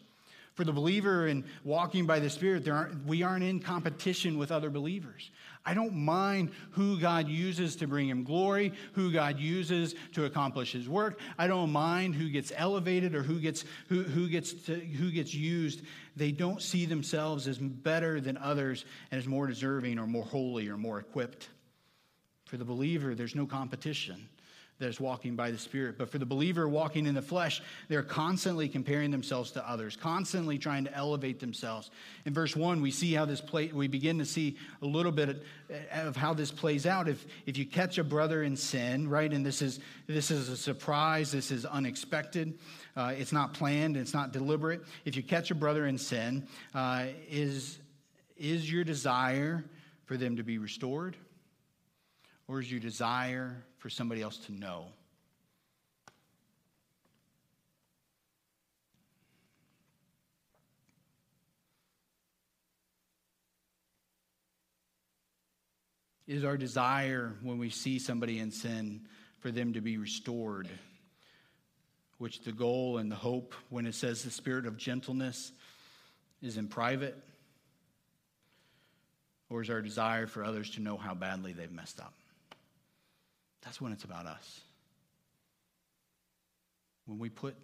For 0.54 0.64
the 0.64 0.72
believer 0.72 1.28
in 1.28 1.44
walking 1.66 2.06
by 2.06 2.20
the 2.20 2.30
Spirit, 2.30 2.66
aren't, 2.70 3.06
we 3.06 3.22
aren't 3.22 3.44
in 3.44 3.60
competition 3.60 4.38
with 4.38 4.50
other 4.50 4.70
believers. 4.70 5.30
I 5.66 5.74
don't 5.74 5.94
mind 5.94 6.52
who 6.72 6.98
God 7.02 7.28
uses 7.28 7.76
to 7.78 7.88
bring 7.88 8.08
him 8.08 8.24
glory, 8.24 8.72
who 8.94 9.12
God 9.12 9.40
uses 9.40 9.94
to 10.14 10.24
accomplish 10.24 10.72
his 10.72 10.88
work. 10.88 11.20
I 11.38 11.48
don't 11.48 11.72
mind 11.74 12.16
who 12.16 12.30
gets 12.30 12.54
elevated 12.56 13.14
or 13.14 13.22
who 13.22 13.42
gets, 13.42 13.66
who, 13.90 14.04
who 14.04 14.30
gets, 14.30 14.54
to, 14.68 14.76
who 14.76 15.12
gets 15.12 15.34
used. 15.34 15.82
They 16.16 16.32
don't 16.32 16.62
see 16.62 16.86
themselves 16.86 17.46
as 17.46 17.58
better 17.58 18.22
than 18.22 18.38
others 18.38 18.86
and 19.12 19.20
as 19.20 19.28
more 19.28 19.48
deserving 19.48 20.00
or 20.00 20.08
more 20.08 20.24
holy 20.24 20.70
or 20.70 20.78
more 20.78 21.00
equipped. 21.00 21.50
For 22.46 22.56
the 22.56 22.66
believer, 22.66 23.16
there's 23.16 23.36
no 23.36 23.46
competition 23.46 24.30
that 24.84 24.90
is 24.90 25.00
walking 25.00 25.34
by 25.34 25.50
the 25.50 25.58
Spirit. 25.58 25.98
But 25.98 26.10
for 26.10 26.18
the 26.18 26.26
believer 26.26 26.68
walking 26.68 27.06
in 27.06 27.16
the 27.16 27.22
flesh, 27.22 27.62
they're 27.88 28.04
constantly 28.04 28.68
comparing 28.68 29.12
themselves 29.12 29.52
to 29.52 29.70
others, 29.70 29.96
constantly 29.96 30.58
trying 30.58 30.84
to 30.84 30.94
elevate 30.94 31.40
themselves. 31.40 31.90
In 32.26 32.34
verse 32.34 32.54
1, 32.54 32.82
we 32.82 32.92
see 32.92 33.14
how 33.14 33.24
this 33.24 33.40
play, 33.40 33.72
we 33.74 33.88
begin 33.88 34.20
to 34.20 34.26
see 34.26 34.58
a 34.82 34.86
little 34.86 35.14
bit 35.14 35.42
of 35.94 36.18
how 36.18 36.34
this 36.34 36.52
plays 36.52 36.86
out. 36.86 37.08
If, 37.08 37.26
if 37.46 37.58
you 37.58 37.66
catch 37.66 37.98
a 37.98 38.04
brother 38.04 38.44
in 38.44 38.58
sin, 38.58 39.08
right, 39.08 39.32
and 39.32 39.46
this 39.46 39.62
is, 39.62 39.80
this 40.06 40.30
is 40.30 40.50
a 40.50 40.58
surprise, 40.58 41.32
this 41.32 41.50
is 41.50 41.66
unexpected, 41.66 42.60
uh, 42.98 43.14
it's 43.18 43.32
not 43.32 43.54
planned, 43.54 43.96
it's 43.96 44.14
not 44.14 44.34
deliberate. 44.34 44.82
If 45.06 45.16
you 45.16 45.24
catch 45.24 45.50
a 45.50 45.56
brother 45.56 45.88
in 45.88 45.98
sin, 45.98 46.46
uh, 46.76 47.06
is, 47.30 47.80
is 48.36 48.70
your 48.70 48.84
desire 48.84 49.64
for 50.04 50.18
them 50.18 50.36
to 50.36 50.44
be 50.44 50.58
restored? 50.58 51.16
Or 52.50 52.60
is 52.60 52.70
your 52.70 52.82
desire 52.82 53.64
for 53.84 53.90
somebody 53.90 54.22
else 54.22 54.38
to 54.38 54.54
know. 54.54 54.86
Is 66.26 66.46
our 66.46 66.56
desire 66.56 67.34
when 67.42 67.58
we 67.58 67.70
see 67.70 68.00
somebody 68.00 68.40
in 68.40 68.52
sin 68.52 69.02
for 69.42 69.52
them 69.52 69.74
to 69.74 69.82
be 69.82 69.98
restored? 69.98 70.70
Which 72.20 72.40
the 72.44 72.54
goal 72.54 73.00
and 73.00 73.12
the 73.12 73.18
hope, 73.18 73.54
when 73.70 73.86
it 73.86 73.96
says 73.96 74.24
the 74.24 74.32
spirit 74.32 74.66
of 74.66 74.78
gentleness, 74.78 75.52
is 76.42 76.56
in 76.56 76.70
private? 76.70 77.22
Or 79.50 79.62
is 79.62 79.70
our 79.70 79.82
desire 79.82 80.26
for 80.26 80.42
others 80.46 80.70
to 80.76 80.82
know 80.82 80.96
how 80.96 81.14
badly 81.14 81.52
they've 81.52 81.70
messed 81.70 82.00
up? 82.00 82.14
That's 83.64 83.80
when 83.80 83.92
it's 83.92 84.04
about 84.04 84.26
us. 84.26 84.62
When 87.06 87.20
we 87.20 87.30
put, 87.30 87.56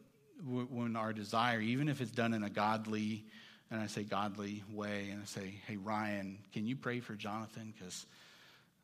when 0.46 0.96
our 0.96 1.14
desire, 1.14 1.60
even 1.60 1.90
if 1.90 2.02
it's 2.02 2.12
done 2.12 2.34
in 2.34 2.44
a 2.44 2.50
godly, 2.50 3.26
and 3.72 3.82
I 3.82 3.88
say 3.88 4.04
godly 4.04 4.64
way, 4.72 5.10
and 5.12 5.22
I 5.22 5.26
say, 5.26 5.56
hey, 5.68 5.78
Ryan, 5.78 6.40
can 6.54 6.66
you 6.66 6.76
pray 6.76 7.00
for 7.00 7.14
Jonathan? 7.16 7.74
Because 7.78 8.06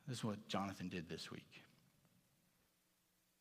this 0.08 0.18
is 0.18 0.24
what 0.24 0.48
Jonathan 0.48 0.90
did 0.90 1.10
this 1.10 1.32
week. 1.32 1.62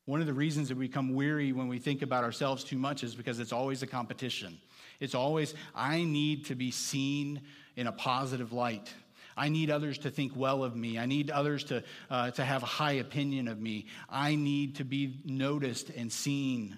One 0.06 0.20
of 0.20 0.26
the 0.26 0.34
reasons 0.34 0.68
that 0.68 0.76
we 0.76 0.86
become 0.86 1.14
weary 1.14 1.52
when 1.52 1.68
we 1.68 1.78
think 1.78 2.02
about 2.02 2.24
ourselves 2.24 2.62
too 2.62 2.76
much 2.76 3.02
is 3.02 3.14
because 3.14 3.40
it's 3.40 3.52
always 3.52 3.82
a 3.82 3.86
competition. 3.86 4.58
It's 5.00 5.14
always, 5.14 5.54
I 5.74 6.04
need 6.04 6.46
to 6.46 6.54
be 6.54 6.70
seen 6.70 7.40
in 7.76 7.86
a 7.86 7.92
positive 7.92 8.52
light. 8.52 8.92
I 9.36 9.48
need 9.48 9.70
others 9.70 9.98
to 9.98 10.10
think 10.10 10.32
well 10.36 10.64
of 10.64 10.76
me. 10.76 10.98
I 10.98 11.06
need 11.06 11.30
others 11.30 11.64
to, 11.64 11.82
uh, 12.10 12.30
to 12.32 12.44
have 12.44 12.62
a 12.62 12.66
high 12.66 12.92
opinion 12.92 13.48
of 13.48 13.60
me. 13.60 13.86
I 14.08 14.34
need 14.34 14.76
to 14.76 14.84
be 14.84 15.20
noticed 15.24 15.90
and 15.90 16.12
seen. 16.12 16.76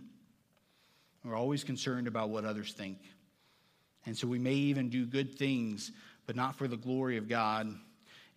We're 1.24 1.36
always 1.36 1.64
concerned 1.64 2.06
about 2.06 2.30
what 2.30 2.44
others 2.44 2.72
think. 2.72 2.98
And 4.06 4.16
so 4.16 4.28
we 4.28 4.38
may 4.38 4.54
even 4.54 4.88
do 4.88 5.04
good 5.04 5.36
things, 5.36 5.90
but 6.26 6.36
not 6.36 6.56
for 6.56 6.68
the 6.68 6.76
glory 6.76 7.16
of 7.16 7.28
God, 7.28 7.74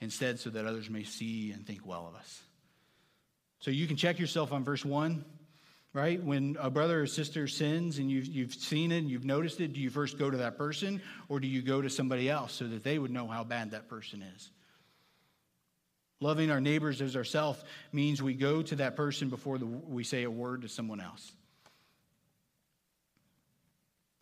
instead, 0.01 0.39
so 0.39 0.49
that 0.49 0.65
others 0.65 0.89
may 0.89 1.03
see 1.03 1.51
and 1.51 1.65
think 1.65 1.85
well 1.85 2.07
of 2.07 2.15
us. 2.15 2.41
So 3.59 3.71
you 3.71 3.87
can 3.87 3.97
check 3.97 4.19
yourself 4.19 4.51
on 4.51 4.63
verse 4.63 4.83
1, 4.83 5.23
right? 5.93 6.21
When 6.23 6.55
a 6.59 6.69
brother 6.69 7.01
or 7.01 7.07
sister 7.07 7.47
sins 7.47 7.97
and 7.97 8.11
you've, 8.11 8.27
you've 8.27 8.53
seen 8.53 8.91
it 8.91 8.99
and 8.99 9.09
you've 9.09 9.25
noticed 9.25 9.59
it, 9.59 9.73
do 9.73 9.79
you 9.79 9.89
first 9.89 10.17
go 10.17 10.29
to 10.29 10.37
that 10.37 10.57
person 10.57 11.01
or 11.27 11.39
do 11.39 11.47
you 11.47 11.61
go 11.61 11.81
to 11.81 11.89
somebody 11.89 12.29
else 12.29 12.53
so 12.53 12.67
that 12.67 12.83
they 12.83 12.99
would 12.99 13.11
know 13.11 13.27
how 13.27 13.43
bad 13.43 13.71
that 13.71 13.87
person 13.89 14.21
is? 14.21 14.51
Loving 16.21 16.51
our 16.51 16.61
neighbors 16.61 17.01
as 17.01 17.15
ourselves 17.15 17.63
means 17.91 18.21
we 18.21 18.33
go 18.33 18.61
to 18.61 18.75
that 18.75 18.95
person 18.95 19.29
before 19.29 19.57
the, 19.57 19.65
we 19.65 20.03
say 20.03 20.23
a 20.23 20.31
word 20.31 20.61
to 20.63 20.69
someone 20.69 20.99
else. 20.99 21.31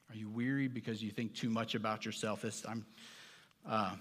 Are 0.10 0.16
you 0.16 0.30
weary 0.30 0.68
because 0.68 1.04
you 1.04 1.12
think 1.12 1.34
too 1.36 1.50
much 1.50 1.76
about 1.76 2.06
yourself? 2.06 2.44
This, 2.44 2.64
I'm, 2.70 2.86
uh, 3.68 3.96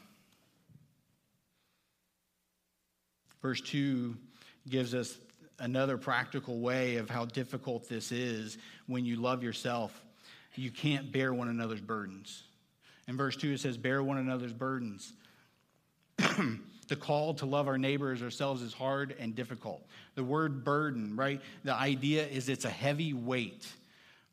verse 3.43 3.61
2 3.63 4.17
gives 4.69 4.95
us 4.95 5.19
another 5.59 5.97
practical 5.97 6.61
way 6.61 6.97
of 6.97 7.09
how 7.09 7.25
difficult 7.25 7.89
this 7.89 8.13
is 8.13 8.59
when 8.87 9.05
you 9.05 9.17
love 9.17 9.43
yourself. 9.43 10.03
You 10.55 10.71
can't 10.71 11.13
bear 11.13 11.35
one 11.35 11.49
another's 11.49 11.81
burdens. 11.81 12.43
In 13.09 13.17
verse 13.17 13.37
2, 13.37 13.53
it 13.53 13.61
says, 13.61 13.77
Bear 13.77 14.03
one 14.03 14.19
another's 14.19 14.53
burdens. 14.53 15.13
the 16.89 16.97
call 16.97 17.35
to 17.35 17.47
love 17.47 17.69
our 17.69 17.79
neighbors 17.79 18.23
ourselves 18.23 18.63
is 18.63 18.73
hard 18.73 19.15
and 19.19 19.35
difficult. 19.35 19.87
The 20.15 20.25
word 20.25 20.65
burden, 20.65 21.17
right? 21.17 21.41
The 21.65 21.75
idea 21.75 22.27
is 22.27 22.49
it's 22.49 22.65
a 22.65 22.71
heavy 22.71 23.13
weight, 23.13 23.67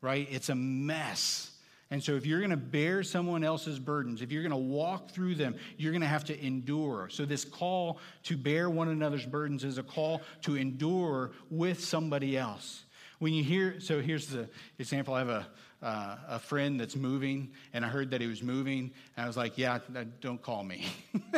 right? 0.02 0.28
It's 0.32 0.50
a 0.50 0.56
mess. 0.56 1.52
And 1.94 2.04
so, 2.04 2.16
if 2.16 2.26
you're 2.26 2.40
going 2.40 2.50
to 2.50 2.58
bear 2.58 3.04
someone 3.04 3.44
else's 3.44 3.78
burdens, 3.78 4.24
if 4.24 4.32
you're 4.32 4.42
going 4.42 4.50
to 4.50 4.58
walk 4.58 5.12
through 5.12 5.36
them, 5.36 5.54
you're 5.78 5.92
going 5.92 6.02
to 6.02 6.08
have 6.08 6.26
to 6.26 6.44
endure. 6.44 7.08
So, 7.12 7.24
this 7.24 7.46
call 7.46 8.00
to 8.24 8.36
bear 8.36 8.68
one 8.68 8.90
another's 8.90 9.28
burdens 9.28 9.64
is 9.64 9.78
a 9.78 9.84
call 9.84 10.24
to 10.42 10.56
endure 10.56 11.34
with 11.52 11.84
somebody 11.84 12.36
else. 12.36 12.86
When 13.20 13.32
you 13.32 13.44
hear, 13.44 13.80
so 13.80 14.02
here's 14.02 14.26
the 14.26 14.50
example 14.80 15.14
I 15.14 15.20
have 15.20 15.30
a, 15.30 15.48
uh, 15.84 16.18
a 16.30 16.40
friend 16.40 16.80
that's 16.80 16.96
moving, 16.96 17.52
and 17.74 17.86
I 17.86 17.90
heard 17.90 18.10
that 18.10 18.22
he 18.22 18.26
was 18.26 18.42
moving, 18.42 18.90
and 19.16 19.24
I 19.24 19.28
was 19.28 19.38
like, 19.38 19.60
yeah, 19.60 19.78
don't 20.20 20.42
call 20.42 20.64
me. 20.64 20.88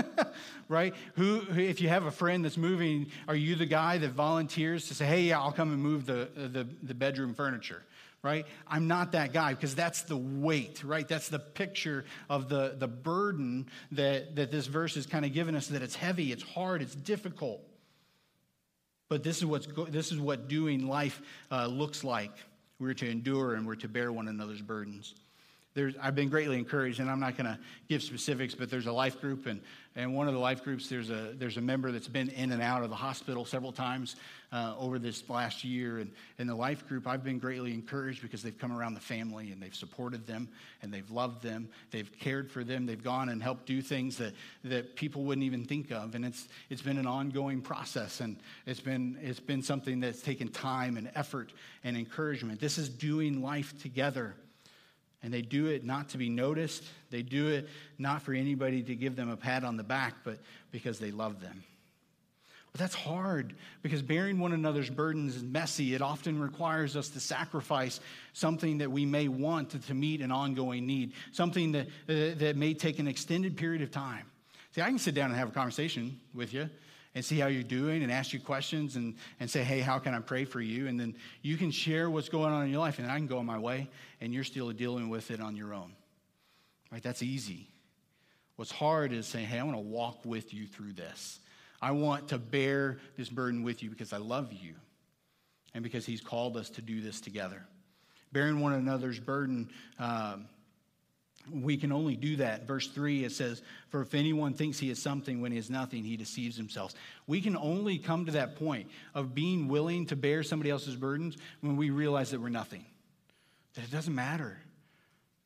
right? 0.69 0.95
Who, 1.15 1.41
if 1.49 1.81
you 1.81 1.89
have 1.89 2.05
a 2.05 2.11
friend 2.11 2.45
that's 2.45 2.55
moving, 2.55 3.07
are 3.27 3.35
you 3.35 3.55
the 3.55 3.65
guy 3.65 3.97
that 3.97 4.11
volunteers 4.11 4.87
to 4.87 4.93
say, 4.93 5.05
hey, 5.05 5.21
yeah, 5.23 5.41
I'll 5.41 5.51
come 5.51 5.73
and 5.73 5.83
move 5.83 6.05
the, 6.05 6.29
the, 6.33 6.65
the 6.81 6.93
bedroom 6.93 7.33
furniture? 7.33 7.83
Right? 8.25 8.47
I'm 8.67 8.87
not 8.87 9.11
that 9.11 9.33
guy 9.33 9.53
because 9.53 9.75
that's 9.75 10.01
the 10.01 10.17
weight, 10.17 10.83
right? 10.83 11.07
That's 11.07 11.29
the 11.29 11.37
picture 11.37 12.05
of 12.27 12.49
the, 12.49 12.75
the 12.75 12.87
burden 12.87 13.67
that, 13.91 14.35
that 14.35 14.49
this 14.49 14.65
verse 14.65 14.97
is 14.97 15.05
kind 15.05 15.25
of 15.25 15.31
giving 15.31 15.55
us 15.55 15.67
that 15.67 15.83
it's 15.83 15.95
heavy, 15.95 16.31
it's 16.31 16.41
hard, 16.41 16.81
it's 16.81 16.95
difficult. 16.95 17.61
But 19.09 19.21
this 19.21 19.37
is, 19.37 19.45
what's 19.45 19.67
go- 19.67 19.85
this 19.85 20.11
is 20.11 20.17
what 20.17 20.47
doing 20.47 20.87
life 20.87 21.21
uh, 21.51 21.67
looks 21.67 22.03
like. 22.03 22.31
We're 22.79 22.95
to 22.95 23.07
endure 23.07 23.53
and 23.53 23.65
we're 23.65 23.75
to 23.75 23.87
bear 23.87 24.11
one 24.11 24.27
another's 24.27 24.61
burdens 24.61 25.13
there's, 25.75 25.93
I've 26.01 26.15
been 26.15 26.29
greatly 26.29 26.57
encouraged, 26.57 27.01
and 27.01 27.11
I'm 27.11 27.19
not 27.19 27.37
going 27.37 27.47
to 27.47 27.59
give 27.89 28.01
specifics, 28.01 28.55
but 28.55 28.71
there's 28.71 28.87
a 28.87 28.93
life 28.93 29.19
group, 29.19 29.45
and, 29.45 29.61
and 29.97 30.13
one 30.13 30.27
of 30.27 30.33
the 30.33 30.39
life 30.39 30.63
groups, 30.63 30.89
there's 30.89 31.09
a, 31.09 31.33
there's 31.37 31.55
a 31.55 31.61
member 31.61 31.89
that's 31.89 32.09
been 32.09 32.27
in 32.29 32.51
and 32.51 32.61
out 32.61 32.83
of 32.83 32.89
the 32.89 32.95
hospital 32.97 33.45
several 33.45 33.71
times 33.71 34.17
uh, 34.51 34.73
over 34.77 34.99
this 34.99 35.29
last 35.29 35.63
year. 35.63 35.99
And 35.99 36.11
in 36.37 36.47
the 36.47 36.55
life 36.55 36.85
group, 36.89 37.07
I've 37.07 37.23
been 37.23 37.39
greatly 37.39 37.73
encouraged 37.73 38.21
because 38.21 38.43
they've 38.43 38.57
come 38.57 38.77
around 38.77 38.95
the 38.95 38.99
family 38.99 39.51
and 39.51 39.61
they've 39.61 39.73
supported 39.73 40.27
them 40.27 40.49
and 40.81 40.93
they've 40.93 41.09
loved 41.09 41.41
them. 41.41 41.69
They've 41.91 42.11
cared 42.19 42.51
for 42.51 42.65
them. 42.65 42.85
They've 42.85 43.01
gone 43.01 43.29
and 43.29 43.41
helped 43.41 43.67
do 43.67 43.81
things 43.81 44.17
that, 44.17 44.33
that 44.65 44.97
people 44.97 45.23
wouldn't 45.23 45.45
even 45.45 45.63
think 45.63 45.91
of. 45.91 46.13
And 46.13 46.25
it's, 46.25 46.49
it's 46.69 46.81
been 46.81 46.97
an 46.97 47.07
ongoing 47.07 47.61
process, 47.61 48.19
and 48.19 48.35
it's 48.65 48.81
been, 48.81 49.17
it's 49.21 49.39
been 49.39 49.61
something 49.61 50.01
that's 50.01 50.21
taken 50.21 50.49
time 50.49 50.97
and 50.97 51.09
effort 51.15 51.53
and 51.85 51.95
encouragement. 51.95 52.59
This 52.59 52.77
is 52.77 52.89
doing 52.89 53.41
life 53.41 53.73
together. 53.81 54.35
And 55.25 55.33
they 55.33 55.41
do 55.41 55.65
it 55.65 55.83
not 55.83 56.09
to 56.09 56.19
be 56.19 56.29
noticed. 56.29 56.83
They 57.09 57.23
do 57.23 57.47
it 57.47 57.67
not 57.97 58.21
for 58.21 58.31
anybody 58.31 58.83
to 58.83 58.93
give 58.93 59.15
them 59.15 59.31
a 59.31 59.35
pat 59.35 59.63
on 59.63 59.75
the 59.75 59.83
back, 59.83 60.17
but 60.23 60.37
because 60.71 60.99
they 60.99 61.09
love 61.09 61.41
them. 61.41 61.63
But 62.71 62.79
that's 62.79 62.93
hard 62.93 63.55
because 63.81 64.03
bearing 64.03 64.37
one 64.37 64.51
another's 64.51 64.89
burdens 64.89 65.35
is 65.35 65.41
messy. 65.41 65.95
It 65.95 66.03
often 66.03 66.39
requires 66.39 66.95
us 66.95 67.09
to 67.09 67.19
sacrifice 67.19 67.99
something 68.33 68.77
that 68.77 68.91
we 68.91 69.03
may 69.03 69.27
want 69.27 69.71
to, 69.71 69.79
to 69.79 69.95
meet 69.95 70.21
an 70.21 70.31
ongoing 70.31 70.85
need, 70.85 71.13
something 71.31 71.71
that, 71.71 71.87
uh, 72.07 72.37
that 72.37 72.55
may 72.55 72.75
take 72.75 72.99
an 72.99 73.07
extended 73.07 73.57
period 73.57 73.81
of 73.81 73.89
time. 73.89 74.25
See, 74.73 74.81
I 74.81 74.89
can 74.89 74.99
sit 74.99 75.15
down 75.15 75.31
and 75.31 75.39
have 75.39 75.49
a 75.49 75.53
conversation 75.53 76.19
with 76.35 76.53
you 76.53 76.69
and 77.15 77.23
see 77.23 77.39
how 77.39 77.47
you're 77.47 77.63
doing 77.63 78.03
and 78.03 78.11
ask 78.11 78.33
you 78.33 78.39
questions 78.39 78.97
and, 78.97 79.15
and 79.39 79.49
say, 79.49 79.63
hey, 79.63 79.79
how 79.79 79.97
can 79.97 80.13
I 80.13 80.19
pray 80.19 80.43
for 80.43 80.59
you? 80.59 80.87
And 80.87 80.99
then 80.99 81.15
you 81.41 81.55
can 81.55 81.71
share 81.71 82.09
what's 82.09 82.27
going 82.27 82.53
on 82.53 82.65
in 82.65 82.71
your 82.71 82.81
life, 82.81 82.99
and 82.99 83.09
I 83.09 83.15
can 83.15 83.25
go 83.25 83.37
on 83.37 83.45
my 83.45 83.57
way, 83.57 83.89
and 84.19 84.33
you're 84.33 84.43
still 84.43 84.69
dealing 84.71 85.09
with 85.09 85.31
it 85.31 85.39
on 85.39 85.55
your 85.55 85.73
own. 85.73 85.93
Right? 86.91 87.01
That's 87.01 87.23
easy. 87.23 87.69
What's 88.57 88.71
hard 88.71 89.13
is 89.13 89.25
saying, 89.25 89.47
hey, 89.47 89.59
I 89.59 89.63
want 89.63 89.77
to 89.77 89.81
walk 89.81 90.25
with 90.25 90.53
you 90.53 90.67
through 90.67 90.93
this. 90.93 91.39
I 91.81 91.91
want 91.91 92.29
to 92.29 92.37
bear 92.37 92.99
this 93.17 93.29
burden 93.29 93.63
with 93.63 93.81
you 93.81 93.89
because 93.89 94.13
I 94.13 94.17
love 94.17 94.51
you 94.51 94.75
and 95.73 95.83
because 95.83 96.05
He's 96.05 96.21
called 96.21 96.57
us 96.57 96.69
to 96.71 96.81
do 96.81 97.01
this 97.01 97.21
together. 97.21 97.65
Bearing 98.31 98.59
one 98.59 98.73
another's 98.73 99.19
burden. 99.19 99.69
Um, 99.99 100.47
we 101.51 101.77
can 101.77 101.91
only 101.91 102.15
do 102.15 102.37
that. 102.37 102.67
Verse 102.67 102.87
3, 102.87 103.23
it 103.23 103.31
says, 103.31 103.61
For 103.89 104.01
if 104.01 104.13
anyone 104.13 104.53
thinks 104.53 104.79
he 104.79 104.89
is 104.89 105.01
something 105.01 105.41
when 105.41 105.51
he 105.51 105.57
is 105.57 105.69
nothing, 105.69 106.03
he 106.03 106.17
deceives 106.17 106.57
himself. 106.57 106.93
We 107.27 107.41
can 107.41 107.55
only 107.55 107.97
come 107.97 108.25
to 108.25 108.33
that 108.33 108.55
point 108.55 108.89
of 109.13 109.35
being 109.35 109.67
willing 109.67 110.07
to 110.07 110.15
bear 110.15 110.43
somebody 110.43 110.69
else's 110.69 110.95
burdens 110.95 111.37
when 111.61 111.77
we 111.77 111.89
realize 111.89 112.31
that 112.31 112.41
we're 112.41 112.49
nothing, 112.49 112.85
that 113.75 113.83
it 113.83 113.91
doesn't 113.91 114.15
matter, 114.15 114.57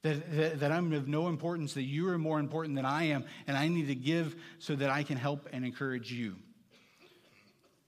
that, 0.03 0.35
that, 0.35 0.59
that 0.62 0.71
I'm 0.71 0.93
of 0.93 1.07
no 1.07 1.27
importance, 1.27 1.73
that 1.73 1.83
you 1.83 2.09
are 2.09 2.17
more 2.17 2.39
important 2.39 2.75
than 2.75 2.85
I 2.85 3.05
am, 3.05 3.25
and 3.47 3.57
I 3.57 3.67
need 3.67 3.88
to 3.88 3.95
give 3.95 4.35
so 4.59 4.75
that 4.75 4.89
I 4.89 5.03
can 5.03 5.17
help 5.17 5.47
and 5.51 5.65
encourage 5.65 6.12
you. 6.12 6.35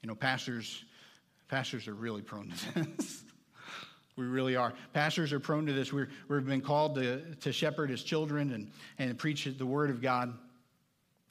You 0.01 0.07
know, 0.07 0.15
pastors, 0.15 0.83
pastors 1.47 1.87
are 1.87 1.93
really 1.93 2.21
prone 2.21 2.51
to 2.73 2.83
this. 2.97 3.23
We 4.21 4.27
really 4.27 4.55
are. 4.55 4.73
Pastors 4.93 5.33
are 5.33 5.39
prone 5.39 5.65
to 5.65 5.73
this. 5.73 5.91
we 5.91 6.05
have 6.29 6.45
been 6.45 6.61
called 6.61 6.93
to, 6.95 7.33
to 7.35 7.51
shepherd 7.51 7.89
as 7.89 8.03
children 8.03 8.51
and, 8.51 8.71
and 8.99 9.17
preach 9.17 9.45
the 9.45 9.65
word 9.65 9.89
of 9.89 9.99
God. 9.99 10.37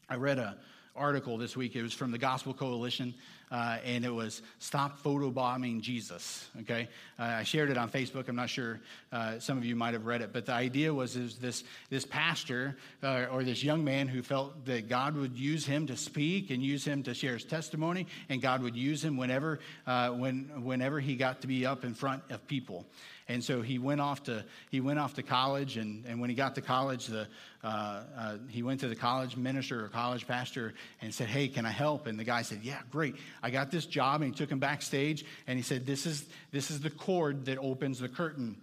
I 0.09 0.17
read 0.17 0.39
an 0.39 0.55
article 0.97 1.39
this 1.39 1.57
week. 1.57 1.77
It 1.77 1.83
was 1.83 1.93
from 1.93 2.11
the 2.11 2.19
Gospel 2.19 2.53
Coalition. 2.53 3.15
Uh, 3.51 3.79
and 3.85 4.05
it 4.05 4.13
was 4.13 4.43
Stop 4.59 5.03
Photobombing 5.03 5.81
Jesus. 5.81 6.49
Okay? 6.61 6.89
Uh, 7.19 7.23
I 7.23 7.43
shared 7.43 7.71
it 7.71 7.77
on 7.77 7.91
Facebook. 7.91 8.29
I'm 8.29 8.37
not 8.37 8.51
sure 8.51 8.81
uh, 9.13 9.39
some 9.39 9.59
of 9.59 9.65
you 9.65 9.75
might 9.75 9.95
have 9.95 10.07
read 10.07 10.23
it, 10.23 10.33
but 10.33 10.47
the 10.47 10.53
idea 10.53 10.93
was 10.93 11.17
is 11.17 11.37
this, 11.37 11.65
this 11.89 12.05
pastor 12.05 12.77
uh, 13.03 13.27
or 13.31 13.43
this 13.43 13.65
young 13.65 13.85
man 13.85 14.09
who 14.09 14.23
felt 14.23 14.65
that 14.67 14.89
God 14.89 15.17
would 15.17 15.37
use 15.37 15.67
him 15.67 15.87
to 15.89 15.97
speak 15.97 16.51
and 16.51 16.63
use 16.63 16.85
him 16.85 17.03
to 17.03 17.15
share 17.15 17.35
his 17.35 17.45
testimony, 17.45 18.07
and 18.29 18.41
God 18.41 18.63
would 18.63 18.77
use 18.77 19.05
him 19.05 19.17
whenever, 19.17 19.61
uh, 19.87 20.11
when, 20.11 20.65
whenever 20.65 21.01
he 21.01 21.17
got 21.17 21.41
to 21.41 21.47
be 21.47 21.67
up 21.67 21.85
in 21.85 21.95
front 21.95 22.23
of 22.31 22.47
people. 22.47 22.87
And 23.31 23.45
so 23.45 23.63
he 23.63 23.79
went 23.79 24.01
off 24.01 24.25
to 24.25 24.45
he 24.71 24.81
went 24.81 24.99
off 24.99 25.15
to 25.15 25.23
college, 25.23 25.77
and, 25.77 26.05
and 26.05 26.21
when 26.21 26.31
he 26.31 26.37
got 26.37 26.57
to 26.57 26.61
college, 26.61 27.07
the 27.07 27.29
uh, 27.63 28.03
uh, 28.19 28.37
he 28.49 28.65
went 28.65 28.81
to 28.81 28.89
the 28.89 28.97
college 28.97 29.37
minister 29.37 29.85
or 29.85 29.89
college 29.89 30.27
pastor 30.27 30.75
and 31.01 31.15
said, 31.15 31.29
"Hey, 31.29 31.47
can 31.47 31.65
I 31.65 31.71
help?" 31.71 32.09
And 32.09 32.19
the 32.19 32.25
guy 32.25 32.43
said, 32.43 32.59
"Yeah, 32.65 32.81
great. 32.91 33.15
I 33.43 33.51
got 33.51 33.71
this 33.71 33.87
job." 33.87 34.23
And 34.23 34.33
he 34.33 34.37
took 34.37 34.51
him 34.51 34.59
backstage, 34.59 35.25
and 35.47 35.59
he 35.59 35.63
said, 35.63 35.87
"This 35.87 36.07
is 36.07 36.27
this 36.51 36.71
is 36.71 36.81
the 36.81 36.91
cord 36.91 37.47
that 37.47 37.59
opens 37.59 37.99
the 37.99 38.09
curtain." 38.09 38.61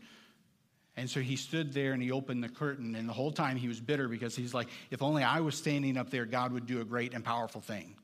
And 0.95 1.09
so 1.09 1.19
he 1.19 1.35
stood 1.35 1.73
there 1.73 1.93
and 1.93 2.01
he 2.01 2.11
opened 2.11 2.43
the 2.43 2.49
curtain, 2.49 2.95
and 2.95 3.07
the 3.07 3.13
whole 3.13 3.31
time 3.31 3.57
he 3.57 3.67
was 3.67 3.79
bitter 3.79 4.07
because 4.07 4.35
he's 4.35 4.53
like, 4.53 4.67
"If 4.89 5.01
only 5.01 5.23
I 5.23 5.41
was 5.41 5.55
standing 5.55 5.95
up 5.95 6.09
there, 6.09 6.25
God 6.25 6.51
would 6.53 6.65
do 6.65 6.81
a 6.81 6.85
great 6.85 7.13
and 7.13 7.23
powerful 7.23 7.61
thing." 7.61 7.95